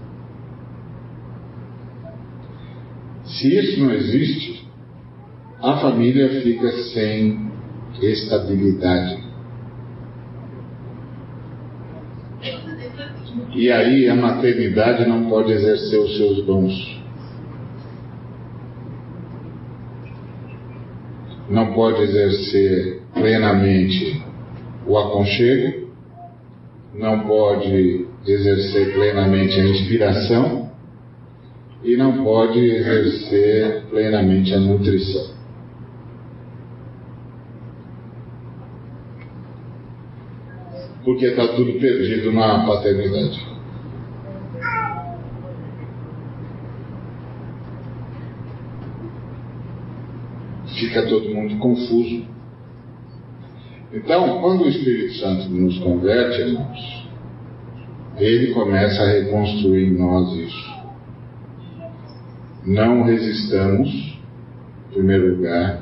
Se 3.25 3.55
isso 3.57 3.79
não 3.79 3.91
existe, 3.91 4.60
a 5.61 5.77
família 5.77 6.41
fica 6.41 6.71
sem 6.93 7.51
estabilidade. 8.01 9.31
E 13.53 13.71
aí 13.71 14.09
a 14.09 14.15
maternidade 14.15 15.07
não 15.07 15.29
pode 15.29 15.51
exercer 15.51 15.99
os 15.99 16.17
seus 16.17 16.45
dons. 16.45 17.01
não 21.51 21.73
pode 21.73 22.01
exercer 22.01 23.01
plenamente 23.13 24.23
o 24.87 24.97
aconchego, 24.97 25.89
não 26.95 27.27
pode 27.27 28.07
exercer 28.25 28.93
plenamente 28.93 29.59
a 29.59 29.65
inspiração 29.65 30.71
e 31.83 31.97
não 31.97 32.23
pode 32.23 32.59
exercer 32.59 33.83
plenamente 33.89 34.53
a 34.53 34.59
nutrição. 34.59 35.40
Porque 41.03 41.25
está 41.25 41.47
tudo 41.49 41.79
perdido 41.79 42.31
na 42.31 42.65
paternidade. 42.65 43.51
fica 50.81 51.03
todo 51.03 51.33
mundo 51.33 51.57
confuso. 51.57 52.25
Então, 53.93 54.41
quando 54.41 54.63
o 54.63 54.69
Espírito 54.69 55.13
Santo 55.15 55.49
nos 55.49 55.77
converte, 55.79 56.41
irmãos, 56.41 57.07
ele 58.17 58.53
começa 58.53 59.03
a 59.03 59.11
reconstruir 59.11 59.87
em 59.87 59.97
nós 59.97 60.33
isso. 60.33 60.71
Não 62.65 63.03
resistamos, 63.03 63.89
em 63.89 64.93
primeiro 64.93 65.35
lugar, 65.35 65.81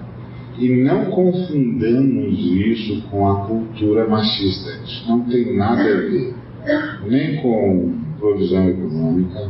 e 0.60 0.84
não 0.84 1.06
confundamos 1.06 2.38
isso 2.38 3.02
com 3.10 3.30
a 3.30 3.46
cultura 3.48 4.08
machista. 4.08 4.72
Isso 4.84 5.08
não 5.08 5.22
tem 5.22 5.56
nada 5.56 5.82
a 5.82 5.86
ver 5.86 6.36
nem 7.08 7.42
com 7.42 7.98
provisão 8.20 8.68
econômica 8.68 9.50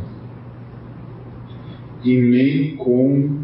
e 2.03 2.17
nem 2.17 2.75
com 2.77 3.39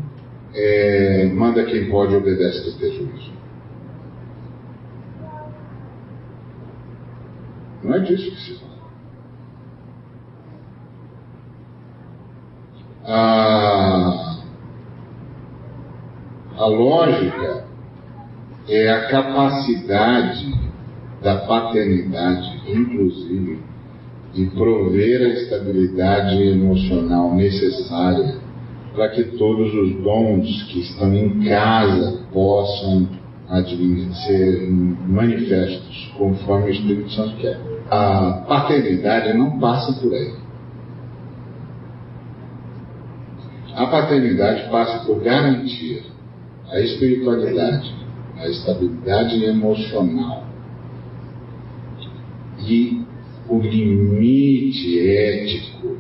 é, 0.54 1.26
manda 1.34 1.66
quem 1.66 1.90
pode, 1.90 2.16
obedece 2.16 2.64
quem 2.64 2.74
tem 2.80 2.98
juízo. 2.98 3.34
Não 7.84 7.96
é 7.96 8.00
disso 8.00 8.32
que 8.32 8.42
se 8.42 8.60
fala. 8.60 8.76
A, 13.04 13.35
a 16.66 16.68
lógica 16.68 17.64
é 18.68 18.90
a 18.90 19.08
capacidade 19.08 20.52
da 21.22 21.38
paternidade, 21.42 22.60
inclusive, 22.68 23.60
de 24.34 24.48
prover 24.48 25.22
a 25.22 25.30
estabilidade 25.30 26.42
emocional 26.42 27.36
necessária 27.36 28.40
para 28.96 29.10
que 29.10 29.26
todos 29.38 29.72
os 29.76 30.04
dons 30.04 30.64
que 30.64 30.80
estão 30.80 31.14
em 31.14 31.44
casa 31.44 32.22
possam 32.34 33.10
ser 34.26 34.68
manifestos 35.08 36.14
conforme 36.18 36.70
o 36.70 36.72
Espírito 36.72 37.12
Santo 37.12 37.38
quer. 37.38 37.60
A 37.92 38.44
paternidade 38.48 39.38
não 39.38 39.60
passa 39.60 39.94
por 40.02 40.12
aí. 40.12 40.34
A 43.76 43.86
paternidade 43.86 44.68
passa 44.72 45.06
por 45.06 45.22
garantir 45.22 46.15
a 46.76 46.82
espiritualidade, 46.82 47.90
a 48.36 48.50
estabilidade 48.50 49.46
emocional 49.46 50.46
e 52.68 53.02
o 53.48 53.60
limite 53.60 55.00
ético 55.00 55.98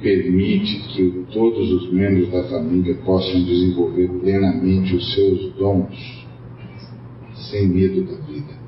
permite 0.00 0.80
que 0.94 1.24
todos 1.32 1.72
os 1.72 1.92
membros 1.92 2.30
da 2.30 2.44
família 2.44 2.94
possam 3.04 3.42
desenvolver 3.42 4.06
plenamente 4.20 4.94
os 4.94 5.14
seus 5.14 5.52
dons, 5.54 6.24
sem 7.50 7.66
medo 7.66 8.02
da 8.02 8.16
vida. 8.26 8.63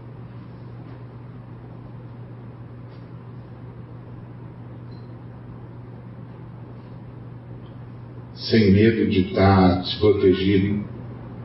Sem 8.50 8.72
medo 8.72 9.10
de 9.10 9.28
estar 9.28 9.80
desprotegido, 9.82 10.84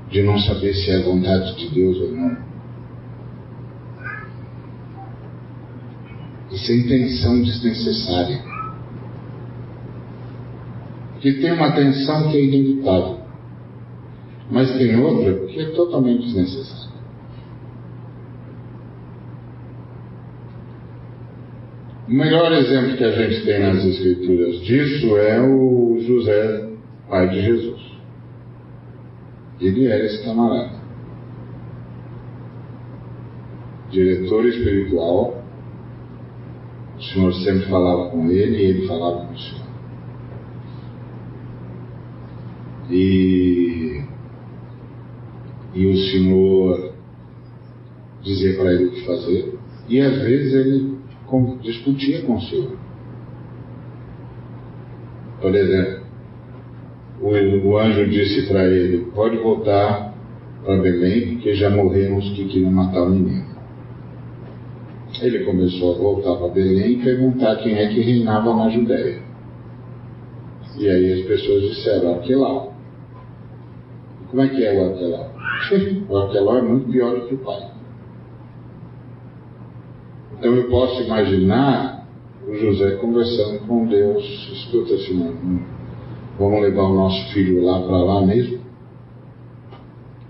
de 0.10 0.22
não 0.24 0.38
saber 0.40 0.74
se 0.74 0.92
é 0.92 0.98
a 0.98 1.04
vontade 1.04 1.56
de 1.56 1.74
Deus 1.74 1.98
ou 1.98 2.12
não. 2.12 2.38
E 6.52 6.58
sem 6.58 6.88
tensão 6.88 7.42
desnecessária 7.42 8.52
que 11.22 11.34
tem 11.34 11.52
uma 11.54 11.72
tensão 11.72 12.30
que 12.30 12.38
é 12.38 12.44
inevitável. 12.44 13.22
Mas 14.50 14.76
tem 14.78 15.00
outra 15.00 15.46
que 15.46 15.60
é 15.60 15.66
totalmente 15.70 16.26
desnecessária. 16.26 16.92
O 22.10 22.14
melhor 22.14 22.52
exemplo 22.52 22.98
que 22.98 23.04
a 23.04 23.12
gente 23.12 23.46
tem 23.46 23.60
nas 23.60 23.86
Escrituras 23.86 24.60
disso 24.62 25.16
é 25.16 25.42
o 25.42 25.98
José, 26.06 26.71
pai 27.12 27.28
de 27.28 27.42
Jesus. 27.42 27.92
Ele 29.60 29.86
era 29.86 30.06
esse 30.06 30.24
camarada. 30.24 30.80
Diretor 33.92 34.46
espiritual. 34.46 35.44
O 36.98 37.04
Senhor 37.04 37.34
sempre 37.34 37.70
falava 37.70 38.10
com 38.10 38.30
ele 38.30 38.58
e 38.58 38.62
ele 38.62 38.88
falava 38.88 39.26
com 39.26 39.34
o 39.34 39.38
Senhor. 39.38 39.68
E, 42.90 44.04
e 45.74 45.86
o 45.86 45.98
Senhor 45.98 46.94
dizia 48.22 48.56
para 48.56 48.72
ele 48.72 48.86
o 48.86 48.92
que 48.92 49.06
fazer. 49.06 49.60
E 49.90 50.00
às 50.00 50.22
vezes 50.22 50.54
ele 50.54 50.98
discutia 51.62 52.22
com 52.24 52.36
o 52.36 52.42
Senhor. 52.42 52.78
Por 55.42 55.54
exemplo, 55.56 56.01
o, 57.32 57.78
anjo 57.78 58.10
disse 58.10 58.48
para 58.48 58.66
ele: 58.66 59.06
Pode 59.14 59.38
voltar 59.38 60.14
para 60.64 60.78
Belém, 60.78 61.36
porque 61.36 61.56
já 61.56 61.70
morreram 61.70 62.18
os 62.18 62.30
que 62.32 62.46
queriam 62.46 62.72
matar 62.72 63.04
o 63.04 63.10
menino. 63.10 63.52
Ele 65.22 65.46
começou 65.46 65.96
a 65.96 65.98
voltar 65.98 66.36
para 66.36 66.50
Belém 66.50 66.94
e 66.94 67.04
perguntar 67.04 67.58
quem 67.58 67.76
é 67.76 67.88
que 67.88 68.02
reinava 68.02 68.54
na 68.56 68.70
Judéia. 68.70 69.22
E 70.78 70.90
aí 70.90 71.14
as 71.14 71.26
pessoas 71.28 71.64
disseram: 71.64 72.16
Aquelau. 72.16 72.74
Como 74.30 74.42
é 74.42 74.48
que 74.50 74.66
é 74.66 74.74
o 74.74 74.94
Aquelau? 74.94 75.32
o 76.10 76.18
Aquelau 76.18 76.58
é 76.58 76.62
muito 76.62 76.92
pior 76.92 77.20
do 77.20 77.28
que 77.28 77.36
o 77.36 77.40
pai. 77.40 77.72
Então 80.38 80.56
eu 80.56 80.70
posso 80.70 81.04
imaginar 81.04 82.08
o 82.48 82.56
José 82.56 82.96
conversando 82.96 83.60
com 83.68 83.86
Deus, 83.86 84.24
escuta 84.52 84.96
assim, 84.96 85.20
vamos 86.42 86.62
levar 86.62 86.84
o 86.84 86.96
nosso 86.96 87.34
filho 87.34 87.64
lá 87.64 87.80
para 87.82 87.98
lá 87.98 88.26
mesmo? 88.26 88.60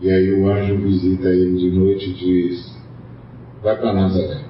E 0.02 0.12
aí 0.12 0.34
o 0.34 0.52
anjo 0.52 0.78
visita 0.78 1.30
ele 1.30 1.58
de 1.58 1.72
noite 1.72 2.10
e 2.10 2.14
diz, 2.14 2.78
vai 3.64 3.78
para 3.78 3.94
Nazaré. 3.94 4.42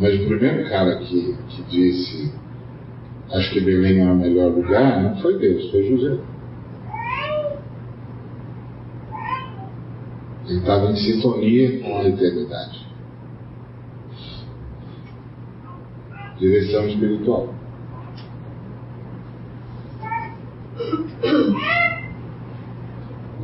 Mas 0.00 0.14
o 0.14 0.26
primeiro 0.26 0.68
cara 0.68 0.96
que, 0.96 1.36
que 1.50 1.62
disse, 1.64 2.32
acho 3.32 3.52
que 3.52 3.60
Belém 3.60 4.00
é 4.00 4.10
o 4.10 4.16
melhor 4.16 4.50
lugar, 4.50 5.02
não 5.02 5.16
foi 5.20 5.38
Deus, 5.38 5.70
foi 5.70 5.84
José. 5.84 6.18
Ele 10.48 10.58
estava 10.58 10.90
em 10.90 10.96
sintonia 10.96 11.80
com 11.80 11.98
a 11.98 12.08
eternidade. 12.08 12.86
Direção 16.38 16.88
espiritual. 16.88 17.59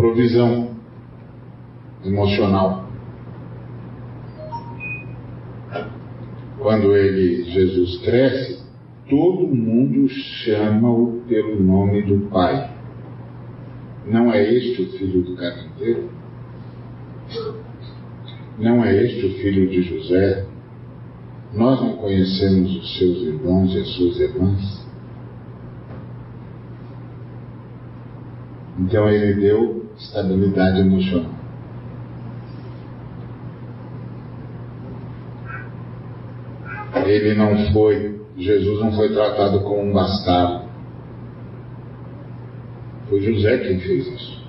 Provisão 0.07 0.71
emocional. 2.05 2.89
Quando 6.61 6.95
ele, 6.95 7.43
Jesus 7.51 7.99
cresce, 8.03 8.63
todo 9.11 9.49
mundo 9.49 10.09
chama-o 10.09 11.23
pelo 11.27 11.61
nome 11.61 12.03
do 12.03 12.29
Pai. 12.29 12.71
Não 14.07 14.33
é 14.33 14.49
este 14.49 14.83
o 14.83 14.93
filho 14.93 15.23
do 15.23 15.35
carpinteiro? 15.35 16.09
Não 18.61 18.85
é 18.85 18.97
este 19.05 19.27
o 19.27 19.35
filho 19.41 19.69
de 19.69 19.83
José? 19.83 20.47
Nós 21.53 21.81
não 21.81 21.97
conhecemos 21.97 22.77
os 22.77 22.97
seus 22.97 23.23
irmãos 23.23 23.75
e 23.75 23.81
as 23.81 23.89
suas 23.89 24.21
irmãs? 24.21 24.87
Então 28.79 29.09
ele 29.09 29.35
deu 29.35 29.86
estabilidade 29.99 30.81
emocional. 30.81 31.33
Ele 37.05 37.35
não 37.35 37.73
foi, 37.73 38.21
Jesus 38.37 38.81
não 38.81 38.93
foi 38.93 39.13
tratado 39.13 39.61
como 39.61 39.83
um 39.83 39.93
bastardo. 39.93 40.67
Foi 43.09 43.21
José 43.21 43.59
quem 43.59 43.79
fez 43.81 44.07
isso. 44.09 44.47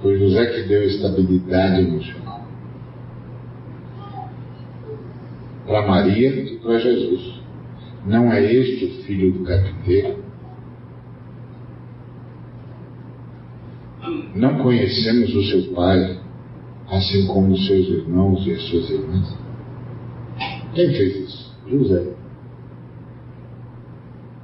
Foi 0.00 0.18
José 0.18 0.46
que 0.46 0.62
deu 0.68 0.82
estabilidade 0.84 1.82
emocional 1.82 2.32
para 5.72 5.86
Maria 5.86 6.28
e 6.28 6.58
para 6.58 6.78
Jesus. 6.78 7.40
Não 8.04 8.32
é 8.32 8.42
este 8.42 8.84
o 8.84 9.02
filho 9.04 9.32
do 9.32 9.44
carpinteiro? 9.44 10.21
Não 14.34 14.58
conhecemos 14.58 15.34
o 15.34 15.44
seu 15.44 15.74
pai, 15.74 16.18
assim 16.88 17.26
como 17.26 17.52
os 17.52 17.66
seus 17.66 17.86
irmãos 17.88 18.46
e 18.46 18.52
as 18.52 18.62
suas 18.62 18.88
irmãs? 18.88 19.36
Quem 20.74 20.88
fez 20.88 21.16
isso? 21.16 21.52
José. 21.68 22.14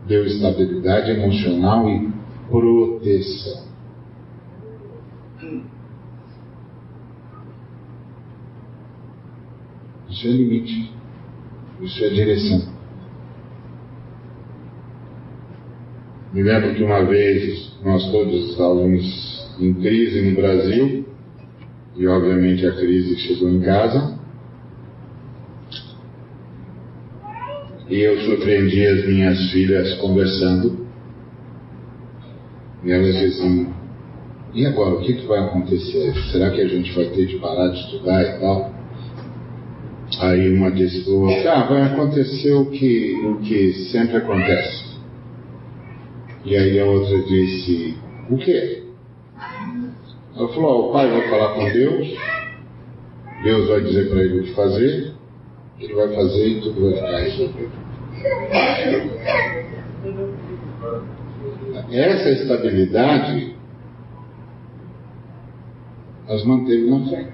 Deu 0.06 0.26
estabilidade 0.26 1.10
emocional 1.10 1.88
e 1.88 2.12
proteção. 2.50 3.68
Isso 10.10 10.26
é 10.26 10.30
limite. 10.30 10.92
Isso 11.80 12.04
é 12.04 12.08
direção. 12.08 12.78
Me 16.32 16.42
lembro 16.42 16.74
que 16.74 16.82
uma 16.82 17.04
vez 17.04 17.72
nós 17.82 18.10
todos 18.10 18.50
estávamos 18.50 19.37
em 19.60 19.74
crise 19.74 20.22
no 20.22 20.36
Brasil, 20.36 21.06
e 21.96 22.06
obviamente 22.06 22.66
a 22.66 22.72
crise 22.72 23.18
chegou 23.18 23.50
em 23.50 23.60
casa. 23.60 24.18
E 27.88 28.00
eu 28.00 28.20
surpreendi 28.20 28.86
as 28.86 29.06
minhas 29.06 29.50
filhas 29.50 29.94
conversando. 29.94 30.86
E 32.84 32.92
elas 32.92 33.16
diziam, 33.16 33.74
e 34.54 34.66
agora, 34.66 34.94
o 34.94 35.00
que, 35.00 35.12
que 35.12 35.26
vai 35.26 35.40
acontecer? 35.40 36.14
Será 36.32 36.50
que 36.50 36.60
a 36.60 36.68
gente 36.68 36.92
vai 36.94 37.06
ter 37.06 37.26
de 37.26 37.36
parar 37.38 37.68
de 37.68 37.80
estudar 37.80 38.22
e 38.22 38.40
tal? 38.40 38.72
Aí 40.20 40.52
uma 40.54 40.70
disse 40.70 41.04
ah, 41.46 41.64
vai 41.64 41.82
acontecer 41.82 42.52
o 42.54 42.66
que, 42.66 43.14
o 43.24 43.36
que 43.40 43.72
sempre 43.90 44.16
acontece. 44.16 44.96
E 46.44 46.56
aí 46.56 46.80
a 46.80 46.86
outra 46.86 47.22
disse, 47.24 47.96
o 48.30 48.36
quê? 48.38 48.87
Ela 50.38 50.48
falou, 50.54 50.88
o 50.88 50.92
pai 50.92 51.10
vai 51.10 51.28
falar 51.28 51.54
com 51.54 51.64
Deus, 51.72 52.16
Deus 53.42 53.68
vai 53.68 53.80
dizer 53.80 54.08
para 54.08 54.20
ele 54.20 54.38
o 54.38 54.44
que 54.44 54.54
fazer, 54.54 55.14
ele 55.80 55.94
vai 55.94 56.14
fazer 56.14 56.48
e 56.48 56.60
tudo 56.60 56.80
vai 56.80 56.94
ficar 56.94 57.18
resolvido. 57.18 57.72
Essa 61.90 62.30
estabilidade 62.30 63.56
as 66.28 66.44
manteve 66.44 66.88
na 66.88 67.04
fé. 67.08 67.32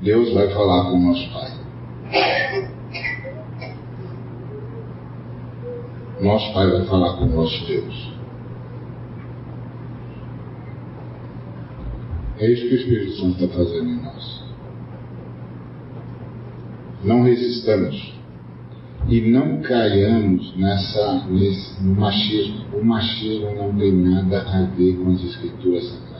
Deus 0.00 0.32
vai 0.32 0.48
falar 0.48 0.84
com 0.84 0.96
o 0.96 1.00
nosso 1.00 1.30
Pai. 1.30 2.73
Nosso 6.24 6.54
Pai 6.54 6.70
vai 6.70 6.86
falar 6.86 7.18
com 7.18 7.24
o 7.24 7.28
nosso 7.28 7.66
Deus. 7.66 8.12
É 12.38 12.50
isso 12.50 12.66
que 12.66 12.74
o 12.74 12.78
Espírito 12.78 13.16
Santo 13.18 13.44
está 13.44 13.56
fazendo 13.56 13.90
em 13.90 14.02
nós. 14.02 14.44
Não 17.04 17.22
resistamos 17.22 18.14
e 19.06 19.20
não 19.20 19.60
caiamos 19.60 20.56
nessa, 20.56 21.26
nesse, 21.28 21.82
machismo. 21.82 22.64
O 22.72 22.82
machismo 22.82 23.54
não 23.54 23.74
tem 23.76 23.92
nada 23.92 24.42
a 24.42 24.62
ver 24.74 24.96
com 24.96 25.10
as 25.10 25.22
escrituras 25.22 25.84
sagradas. 25.84 26.14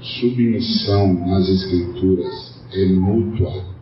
submissão 0.00 1.14
nas 1.26 1.48
Escrituras 1.48 2.64
é 2.72 2.86
mútua. 2.86 3.75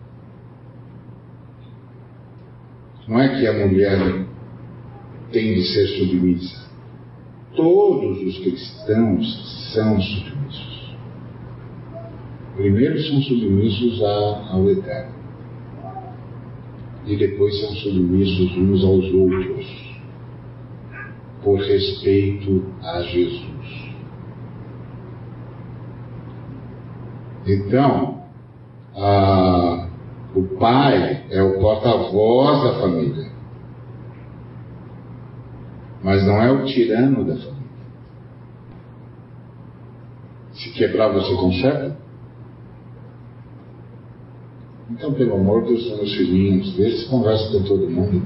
Não 3.06 3.20
é 3.20 3.28
que 3.38 3.46
a 3.46 3.66
mulher 3.66 4.24
tem 5.30 5.54
de 5.54 5.64
ser 5.64 5.86
submissa. 5.98 6.64
Todos 7.54 8.22
os 8.22 8.38
cristãos 8.38 9.72
são 9.74 10.00
submissos. 10.00 10.96
Primeiro 12.56 12.98
são 13.02 13.20
submissos 13.20 14.02
ao 14.02 14.70
Eterno. 14.70 15.14
E 17.06 17.16
depois 17.16 17.60
são 17.60 17.74
submissos 17.76 18.56
uns 18.56 18.82
aos 18.82 19.12
outros, 19.12 20.00
por 21.42 21.58
respeito 21.58 22.64
a 22.82 23.02
Jesus. 23.02 23.94
Então, 27.46 28.22
a, 28.96 29.83
o 30.34 30.42
pai 30.58 31.26
é 31.30 31.42
o 31.42 31.60
porta-voz 31.60 32.64
da 32.64 32.80
família, 32.80 33.30
mas 36.02 36.26
não 36.26 36.42
é 36.42 36.50
o 36.50 36.64
tirano 36.64 37.24
da 37.24 37.36
família. 37.36 37.54
Se 40.52 40.72
quebrar, 40.72 41.12
você 41.12 41.34
conserta? 41.34 41.96
Então, 44.90 45.12
pelo 45.14 45.34
amor 45.34 45.64
dos 45.64 45.86
meus 45.96 46.14
filhinhos, 46.14 46.74
se 46.76 47.08
conversa 47.08 47.50
com 47.52 47.64
todo 47.64 47.90
mundo. 47.90 48.22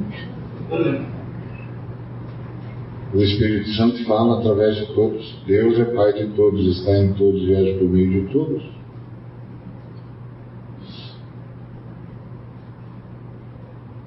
O 3.15 3.19
Espírito 3.19 3.71
Santo 3.71 4.05
fala 4.05 4.39
através 4.39 4.77
de 4.77 4.87
todos. 4.95 5.43
Deus 5.47 5.79
é 5.79 5.85
Pai 5.85 6.13
de 6.13 6.27
todos, 6.35 6.79
está 6.79 6.99
em 6.99 7.15
todos 7.15 7.43
e 7.43 7.55
age 7.55 7.79
por 7.79 7.89
meio 7.89 8.27
de 8.27 8.33
todos. 8.33 8.78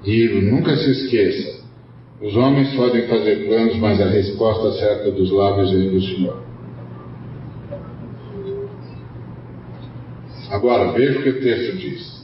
E 0.04 0.40
nunca 0.50 0.76
se 0.76 0.90
esqueça: 0.90 1.62
os 2.20 2.36
homens 2.36 2.74
podem 2.74 3.06
fazer 3.06 3.46
planos, 3.46 3.76
mas 3.78 4.00
a 4.00 4.08
resposta 4.08 4.72
certa 4.78 5.10
dos 5.10 5.30
lábios 5.30 5.70
vem 5.70 5.90
do 5.90 6.00
Senhor. 6.00 6.42
Agora, 10.50 10.92
veja 10.92 11.18
o 11.18 11.22
que 11.22 11.30
o 11.30 11.40
texto 11.40 11.76
diz. 11.78 12.22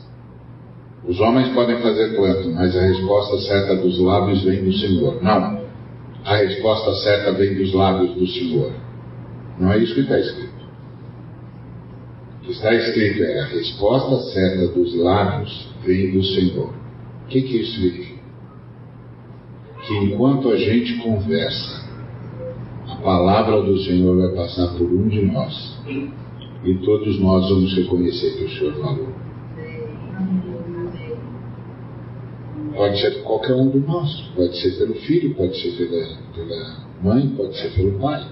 Os 1.06 1.18
homens 1.20 1.48
podem 1.54 1.80
fazer 1.80 2.14
planos, 2.14 2.46
mas 2.54 2.76
a 2.76 2.82
resposta 2.82 3.38
certa 3.38 3.76
dos 3.76 3.98
lábios 3.98 4.42
vem 4.42 4.62
do 4.62 4.72
Senhor. 4.72 5.22
Não. 5.22 5.66
A 6.24 6.36
resposta 6.36 6.94
certa 6.96 7.32
vem 7.32 7.54
dos 7.54 7.72
lábios 7.72 8.14
do 8.14 8.26
Senhor. 8.26 8.72
Não 9.58 9.72
é 9.72 9.78
isso 9.78 9.94
que 9.94 10.00
está 10.00 10.18
escrito. 10.18 10.58
O 12.36 12.44
que 12.44 12.52
está 12.52 12.74
escrito 12.74 13.22
é 13.22 13.40
a 13.40 13.46
resposta 13.46 14.32
certa 14.32 14.68
dos 14.68 14.94
lábios 14.96 15.68
vem 15.84 16.12
do 16.12 16.22
Senhor. 16.22 16.87
O 17.28 17.30
que, 17.30 17.42
que 17.42 17.58
isso 17.58 17.72
significa? 17.74 18.22
Que 19.86 19.94
enquanto 19.98 20.48
a 20.48 20.56
gente 20.56 20.96
conversa, 21.02 21.86
a 22.88 22.96
palavra 22.96 23.60
do 23.60 23.78
Senhor 23.80 24.16
vai 24.16 24.34
passar 24.34 24.68
por 24.78 24.90
um 24.90 25.06
de 25.08 25.26
nós 25.26 25.78
e 26.64 26.74
todos 26.76 27.20
nós 27.20 27.46
vamos 27.50 27.76
reconhecer 27.76 28.34
que 28.38 28.44
o 28.44 28.48
Senhor 28.48 28.74
falou. 28.80 29.08
Pode 32.74 32.98
ser 32.98 33.22
qualquer 33.22 33.56
um 33.56 33.68
de 33.72 33.80
nós, 33.80 34.10
pode 34.34 34.58
ser 34.58 34.78
pelo 34.78 34.94
filho, 34.94 35.34
pode 35.34 35.54
ser 35.60 35.72
pela, 35.72 36.06
pela 36.34 36.76
mãe, 37.02 37.28
pode 37.36 37.58
ser 37.58 37.74
pelo 37.74 37.98
pai. 37.98 38.26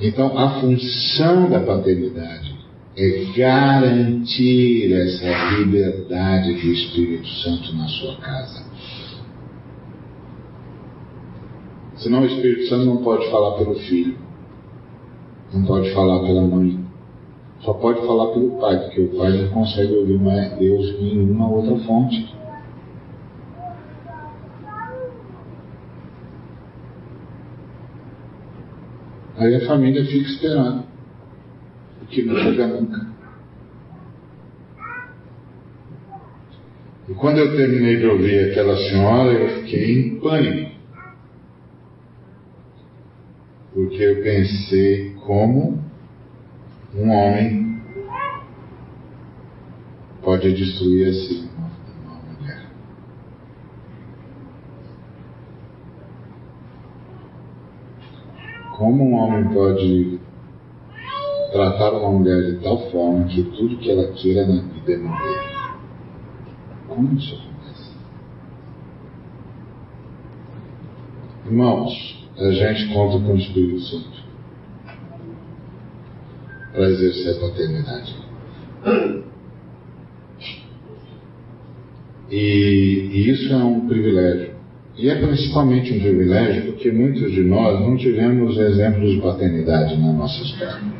Então, 0.00 0.38
a 0.38 0.60
função 0.60 1.50
da 1.50 1.58
paternidade 1.58 2.49
é 2.96 3.24
garantir 3.36 4.92
essa 4.92 5.56
liberdade 5.56 6.52
do 6.54 6.66
Espírito 6.72 7.28
Santo 7.28 7.72
na 7.74 7.86
sua 7.86 8.16
casa. 8.16 8.64
Senão 11.96 12.22
o 12.22 12.26
Espírito 12.26 12.68
Santo 12.68 12.86
não 12.86 12.96
pode 12.98 13.30
falar 13.30 13.58
pelo 13.58 13.74
filho, 13.76 14.18
não 15.52 15.64
pode 15.64 15.92
falar 15.92 16.20
pela 16.20 16.42
mãe, 16.42 16.84
só 17.60 17.74
pode 17.74 18.04
falar 18.06 18.32
pelo 18.32 18.58
pai, 18.58 18.78
porque 18.78 19.00
o 19.02 19.18
pai 19.18 19.32
não 19.32 19.48
consegue 19.50 19.92
ouvir 19.94 20.18
mais 20.18 20.58
Deus 20.58 20.88
em 20.98 21.16
nenhuma 21.16 21.48
outra 21.48 21.76
fonte. 21.86 22.34
Aí 29.36 29.54
a 29.54 29.66
família 29.66 30.04
fica 30.04 30.28
esperando 30.28 30.90
que 32.10 32.22
não 32.22 32.36
chega 32.36 32.66
nunca. 32.66 33.06
E 37.08 37.14
quando 37.14 37.38
eu 37.38 37.56
terminei 37.56 37.96
de 37.96 38.06
ouvir 38.06 38.50
aquela 38.50 38.76
senhora, 38.76 39.32
eu 39.32 39.62
fiquei 39.62 39.98
em 39.98 40.20
pânico. 40.20 40.70
Porque 43.72 44.02
eu 44.02 44.22
pensei 44.22 45.14
como 45.26 45.82
um 46.94 47.10
homem 47.10 47.80
pode 50.22 50.52
destruir 50.52 51.08
assim 51.08 51.48
uma, 51.56 52.20
mulher. 52.38 52.66
Como 58.76 59.04
um 59.04 59.14
homem 59.14 59.54
pode 59.54 60.20
tratar 61.50 61.92
uma 61.92 62.10
mulher 62.10 62.52
de 62.52 62.62
tal 62.62 62.90
forma 62.90 63.24
que 63.26 63.42
tudo 63.42 63.76
que 63.78 63.90
ela 63.90 64.08
queira 64.12 64.46
na 64.46 64.62
vida 64.62 64.92
é 64.92 64.96
morrer. 64.98 65.50
Como 66.88 67.18
isso 67.18 67.34
acontece? 67.34 67.90
Irmãos, 71.46 72.28
a 72.38 72.50
gente 72.50 72.92
conta 72.92 73.24
com 73.24 73.32
o 73.32 73.36
Espírito 73.36 73.80
Santo 73.80 74.20
para 76.72 76.88
exercer 76.88 77.36
a 77.36 77.40
paternidade. 77.40 78.16
E, 82.30 83.10
e 83.12 83.30
isso 83.30 83.52
é 83.52 83.56
um 83.56 83.88
privilégio. 83.88 84.50
E 84.96 85.08
é 85.08 85.14
principalmente 85.16 85.92
um 85.94 86.00
privilégio 86.00 86.72
porque 86.72 86.92
muitos 86.92 87.32
de 87.32 87.42
nós 87.42 87.80
não 87.80 87.96
tivemos 87.96 88.56
exemplos 88.56 89.10
de 89.10 89.20
paternidade 89.20 89.96
na 89.96 90.12
nossa 90.12 90.42
história. 90.42 90.99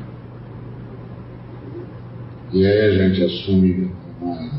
E 2.52 2.66
aí 2.66 2.81
a 2.81 2.90
gente 2.90 3.22
assume 3.22 3.93
uma, 4.20 4.51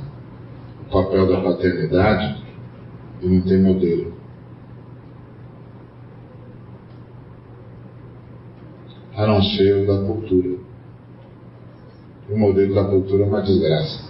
o 0.88 0.92
papel 0.92 1.28
da 1.28 1.42
paternidade 1.42 2.42
e 3.22 3.28
não 3.28 3.42
tem 3.42 3.62
modelo. 3.62 4.14
A 9.14 9.28
não 9.28 9.44
ser 9.44 9.84
o 9.84 9.88
da 9.88 10.08
cultura. 10.08 10.58
O 12.30 12.38
modelo 12.38 12.76
da 12.76 12.86
cultura 12.86 13.24
é 13.24 13.28
uma 13.28 13.42
desgraça. 13.42 14.10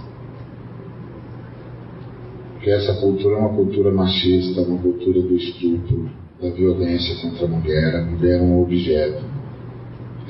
Porque 2.53 2.69
essa 2.69 3.01
cultura 3.01 3.35
é 3.35 3.39
uma 3.39 3.55
cultura 3.55 3.91
machista, 3.91 4.61
uma 4.61 4.79
cultura 4.79 5.23
do 5.23 5.35
estupro, 5.35 6.07
da 6.39 6.51
violência 6.51 7.19
contra 7.19 7.45
a 7.45 7.49
mulher. 7.49 7.95
A 7.95 8.03
mulher 8.03 8.37
é 8.37 8.41
um 8.43 8.61
objeto 8.61 9.40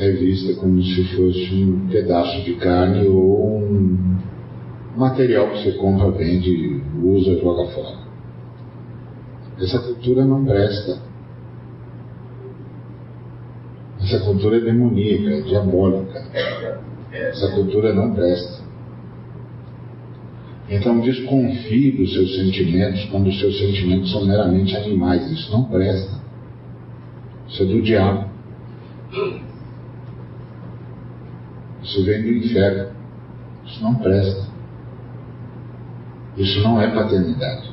é 0.03 0.11
vista 0.11 0.55
como 0.55 0.81
se 0.81 1.03
fosse 1.15 1.53
um 1.53 1.87
pedaço 1.87 2.43
de 2.43 2.55
carne 2.55 3.07
ou 3.07 3.59
um 3.59 4.17
material 4.95 5.49
que 5.49 5.63
você 5.63 5.71
compra, 5.73 6.11
vende, 6.11 6.81
usa, 7.03 7.39
joga 7.39 7.71
fora. 7.71 8.01
Essa 9.59 9.79
cultura 9.79 10.25
não 10.25 10.43
presta. 10.43 10.99
Essa 14.01 14.19
cultura 14.21 14.57
é 14.57 14.61
demoníaca, 14.61 15.29
é 15.29 15.41
diabólica. 15.41 16.25
Essa 17.11 17.51
cultura 17.51 17.93
não 17.93 18.13
presta. 18.13 18.61
Então 20.67 21.01
desconfie 21.01 21.91
dos 21.91 22.13
seus 22.13 22.35
sentimentos 22.35 23.05
quando 23.11 23.27
os 23.27 23.39
seus 23.39 23.57
sentimentos 23.59 24.11
são 24.11 24.25
meramente 24.25 24.75
animais. 24.75 25.29
Isso 25.29 25.51
não 25.51 25.65
presta. 25.65 26.19
Isso 27.47 27.61
é 27.61 27.65
do 27.65 27.81
diabo. 27.81 28.31
Isso 31.83 32.03
vem 32.05 32.21
do 32.21 32.29
inferno. 32.29 32.91
Isso 33.65 33.83
não 33.83 33.95
presta. 33.95 34.47
Isso 36.37 36.61
não 36.61 36.81
é 36.81 36.89
paternidade. 36.93 37.71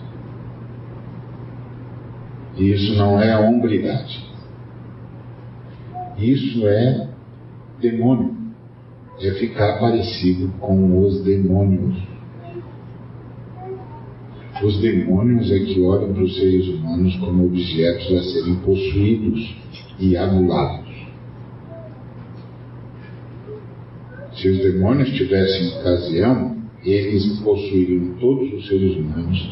E 2.56 2.72
isso 2.72 2.94
não 2.96 3.20
é 3.20 3.38
hombridade. 3.38 4.26
Isso 6.18 6.66
é 6.66 7.08
demônio. 7.80 8.36
É 9.20 9.32
ficar 9.32 9.78
parecido 9.78 10.48
com 10.60 11.04
os 11.04 11.22
demônios. 11.22 11.96
Os 14.62 14.80
demônios 14.80 15.50
é 15.52 15.60
que 15.60 15.80
olham 15.82 16.12
para 16.12 16.22
os 16.22 16.34
seres 16.34 16.68
humanos 16.68 17.16
como 17.16 17.46
objetos 17.46 18.12
a 18.12 18.22
serem 18.22 18.56
possuídos 18.56 19.56
e 20.00 20.16
anulados. 20.16 20.87
Se 24.40 24.48
os 24.48 24.58
demônios 24.58 25.10
tivessem 25.10 25.78
ocasião, 25.78 26.56
eles 26.84 27.40
possuiriam 27.40 28.14
todos 28.20 28.52
os 28.54 28.66
seres 28.66 28.96
humanos 28.96 29.50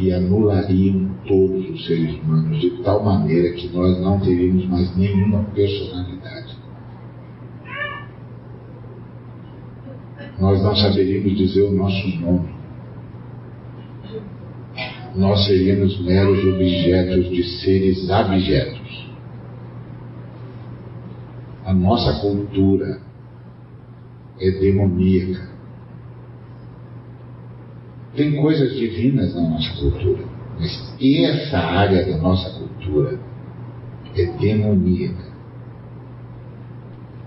e 0.00 0.12
anulariam 0.12 1.10
todos 1.26 1.68
os 1.70 1.86
seres 1.86 2.14
humanos 2.22 2.60
de 2.60 2.70
tal 2.82 3.04
maneira 3.04 3.52
que 3.54 3.68
nós 3.68 4.00
não 4.00 4.20
teríamos 4.20 4.66
mais 4.66 4.96
nenhuma 4.96 5.42
personalidade. 5.54 6.58
nós 10.38 10.62
não 10.62 10.74
saberíamos 10.76 11.36
dizer 11.36 11.62
o 11.62 11.72
nosso 11.72 12.08
nome. 12.20 12.48
Nós 15.16 15.46
seríamos 15.46 16.00
meros 16.00 16.38
objetos 16.44 17.28
de 17.30 17.42
seres 17.60 18.08
abjetos. 18.08 19.08
A 21.64 21.74
nossa 21.74 22.20
cultura 22.20 23.00
é 24.40 24.50
demoníaca. 24.50 25.48
Tem 28.14 28.36
coisas 28.40 28.74
divinas 28.74 29.34
na 29.34 29.42
nossa 29.42 29.70
cultura, 29.80 30.24
mas 30.58 30.94
essa 31.00 31.58
área 31.58 32.04
da 32.04 32.18
nossa 32.18 32.50
cultura 32.58 33.18
é 34.16 34.26
demoníaca. 34.26 35.28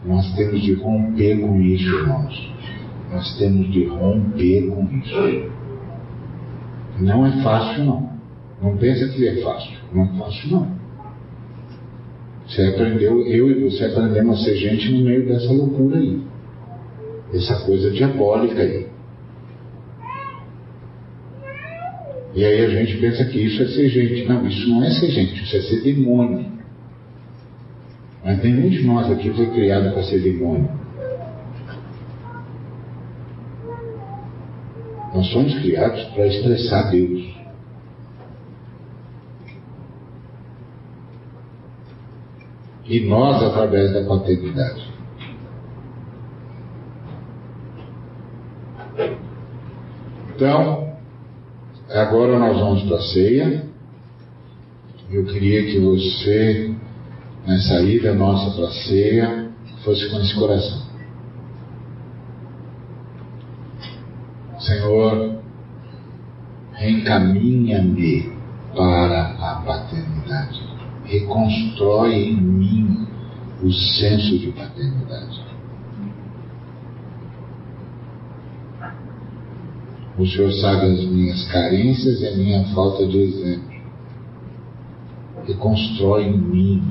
Nós 0.06 0.34
temos 0.36 0.62
de 0.62 0.74
romper 0.74 1.40
com 1.40 1.62
isso, 1.62 1.88
irmãos. 1.88 2.54
Nós 3.12 3.38
temos 3.38 3.72
de 3.72 3.86
romper 3.86 4.68
com 4.68 4.84
isso. 4.98 5.52
Não 7.00 7.26
é 7.26 7.44
fácil, 7.44 7.86
não. 7.86 8.10
Não 8.62 8.78
pensa 8.78 9.08
que 9.10 9.28
é 9.28 9.42
fácil. 9.42 9.78
Não 9.94 10.04
é 10.04 10.08
fácil, 10.18 10.52
não. 10.52 10.82
Você 12.48 12.64
aprendeu, 12.64 13.26
eu 13.28 13.50
e 13.50 13.70
você 13.70 13.86
aprendemos 13.86 14.42
a 14.42 14.44
ser 14.44 14.56
gente 14.56 14.92
no 14.92 15.06
meio 15.06 15.26
dessa 15.26 15.52
loucura 15.54 15.98
aí. 15.98 16.22
Essa 17.34 17.66
coisa 17.66 17.91
diabólica 17.91 18.62
aí. 18.62 18.88
E 22.34 22.45
aí 22.45 22.66
a 22.66 22.70
gente 22.70 22.98
pensa 22.98 23.26
que 23.26 23.40
isso 23.40 23.62
é 23.62 23.68
ser 23.68 23.90
gente. 23.90 24.28
Não, 24.28 24.48
isso 24.48 24.70
não 24.70 24.84
é 24.84 24.91
ser 24.91 25.10
gente, 25.12 25.44
isso 25.44 25.56
é 25.56 25.62
ser 25.62 25.82
demônio. 25.82 26.49
Mas 28.24 28.41
nenhum 28.44 28.70
de 28.70 28.84
nós 28.84 29.12
aqui 29.12 29.32
foi 29.32 29.48
criado 29.48 29.91
para 29.94 30.03
ser 30.03 30.20
demônio. 30.20 30.70
Nós 35.14 35.28
somos 35.28 35.53
criados 35.60 36.03
para 36.06 36.28
estressar 36.28 36.90
Deus. 36.90 37.36
E 42.86 42.99
nós 43.02 43.44
através 43.44 43.94
da 43.94 44.03
paternidade. 44.03 44.91
Então, 50.42 50.96
agora 51.88 52.40
nós 52.40 52.58
vamos 52.58 52.82
para 52.86 52.98
a 52.98 53.02
ceia. 53.02 53.64
Eu 55.12 55.24
queria 55.26 55.68
que 55.68 55.80
você 55.80 56.74
nessa 57.46 57.80
ida 57.84 58.16
nossa 58.16 58.50
para 58.56 58.68
a 58.68 58.72
ceia, 58.72 59.52
fosse 59.84 60.10
com 60.10 60.20
esse 60.20 60.34
coração. 60.34 60.82
Senhor, 64.62 65.44
reencaminha-me 66.74 68.34
para 68.76 69.36
a 69.40 69.62
paternidade. 69.64 70.60
Reconstrói 71.06 72.16
em 72.16 72.42
mim 72.42 73.08
o 73.62 73.72
senso 73.72 74.40
de 74.40 74.52
paternidade. 74.54 75.31
O 80.22 80.27
Senhor 80.27 80.52
sabe 80.52 80.85
as 80.85 81.03
minhas 81.06 81.52
carências 81.52 82.22
e 82.22 82.27
a 82.27 82.38
minha 82.38 82.64
falta 82.76 83.07
de 83.07 83.18
exemplo. 83.18 83.72
Reconstrói 85.48 86.26
em 86.26 86.38
mim 86.38 86.84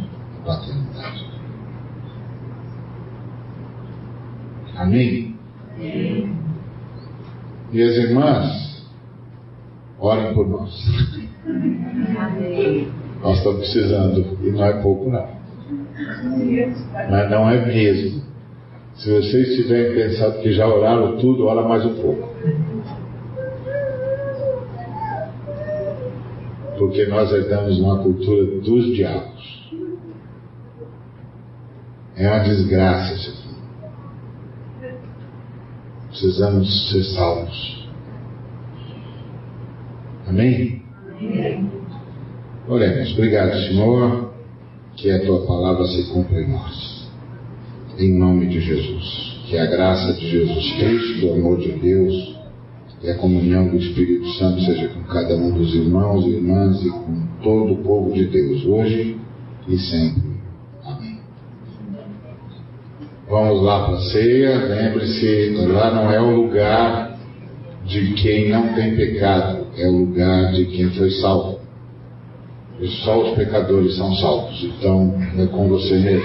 paternidade. 0.44 1.30
Amém? 4.74 5.36
Amém? 5.76 6.36
Minhas 7.72 7.96
irmãs, 7.98 8.84
orem 10.00 10.34
por 10.34 10.48
nós. 10.48 10.74
Amém. 12.18 12.88
Nós 13.22 13.38
estamos 13.38 13.60
precisando, 13.60 14.38
e 14.42 14.50
não 14.50 14.64
é 14.64 14.72
pouco 14.82 15.08
não. 15.08 15.28
Mas 17.08 17.30
não 17.30 17.48
é 17.48 17.64
mesmo. 17.64 18.22
Se 18.96 19.08
vocês 19.08 19.54
tiverem 19.54 19.94
pensado 19.94 20.42
que 20.42 20.50
já 20.52 20.66
oraram 20.66 21.16
tudo, 21.18 21.46
ora 21.46 21.62
mais 21.62 21.86
um 21.86 21.94
pouco. 21.94 22.28
Porque 26.80 27.04
nós 27.04 27.30
herdamos 27.30 27.78
uma 27.78 27.98
cultura 27.98 28.58
dos 28.62 28.86
diabos. 28.96 29.70
É 32.16 32.26
uma 32.26 32.38
desgraça 32.38 33.14
isso 33.16 33.30
aqui. 33.30 34.94
Precisamos 36.08 36.90
ser 36.90 37.04
salvos. 37.04 37.86
Amém? 40.26 40.82
Amém. 41.18 41.70
Oremos. 42.66 43.12
Obrigado, 43.12 43.52
Senhor, 43.58 44.32
que 44.96 45.10
a 45.10 45.20
tua 45.20 45.46
palavra 45.46 45.84
se 45.84 46.10
cumpra 46.14 46.40
em 46.40 46.48
nós. 46.48 47.10
Em 47.98 48.18
nome 48.18 48.46
de 48.46 48.58
Jesus. 48.58 49.38
Que 49.50 49.58
a 49.58 49.66
graça 49.66 50.14
de 50.14 50.30
Jesus 50.30 50.72
Cristo, 50.78 51.26
o 51.26 51.34
amor 51.34 51.58
de 51.58 51.72
Deus 51.72 52.29
e 53.02 53.10
a 53.10 53.14
comunhão 53.14 53.68
do 53.68 53.76
Espírito 53.76 54.28
Santo 54.34 54.60
seja 54.62 54.88
com 54.88 55.02
cada 55.04 55.34
um 55.34 55.52
dos 55.52 55.74
irmãos 55.74 56.26
e 56.26 56.30
irmãs 56.30 56.84
e 56.84 56.90
com 56.90 57.26
todo 57.42 57.72
o 57.72 57.82
povo 57.82 58.12
de 58.12 58.26
Deus, 58.26 58.64
hoje 58.66 59.16
e 59.66 59.78
sempre. 59.78 60.30
Vamos 63.28 63.62
lá 63.62 63.86
para 63.86 63.94
a 63.94 64.00
ceia. 64.10 64.58
Lembre-se, 64.66 65.50
lá 65.68 65.94
não 65.94 66.10
é 66.10 66.20
o 66.20 66.42
lugar 66.42 67.16
de 67.86 68.12
quem 68.14 68.50
não 68.50 68.74
tem 68.74 68.96
pecado, 68.96 69.68
é 69.76 69.88
o 69.88 69.98
lugar 69.98 70.52
de 70.52 70.66
quem 70.66 70.90
foi 70.90 71.10
salvo. 71.12 71.60
E 72.80 72.88
só 73.04 73.22
os 73.22 73.36
pecadores 73.36 73.96
são 73.96 74.12
salvos. 74.16 74.64
Então 74.64 75.14
é 75.38 75.46
com 75.46 75.68
você 75.68 75.96
mesmo. 75.98 76.24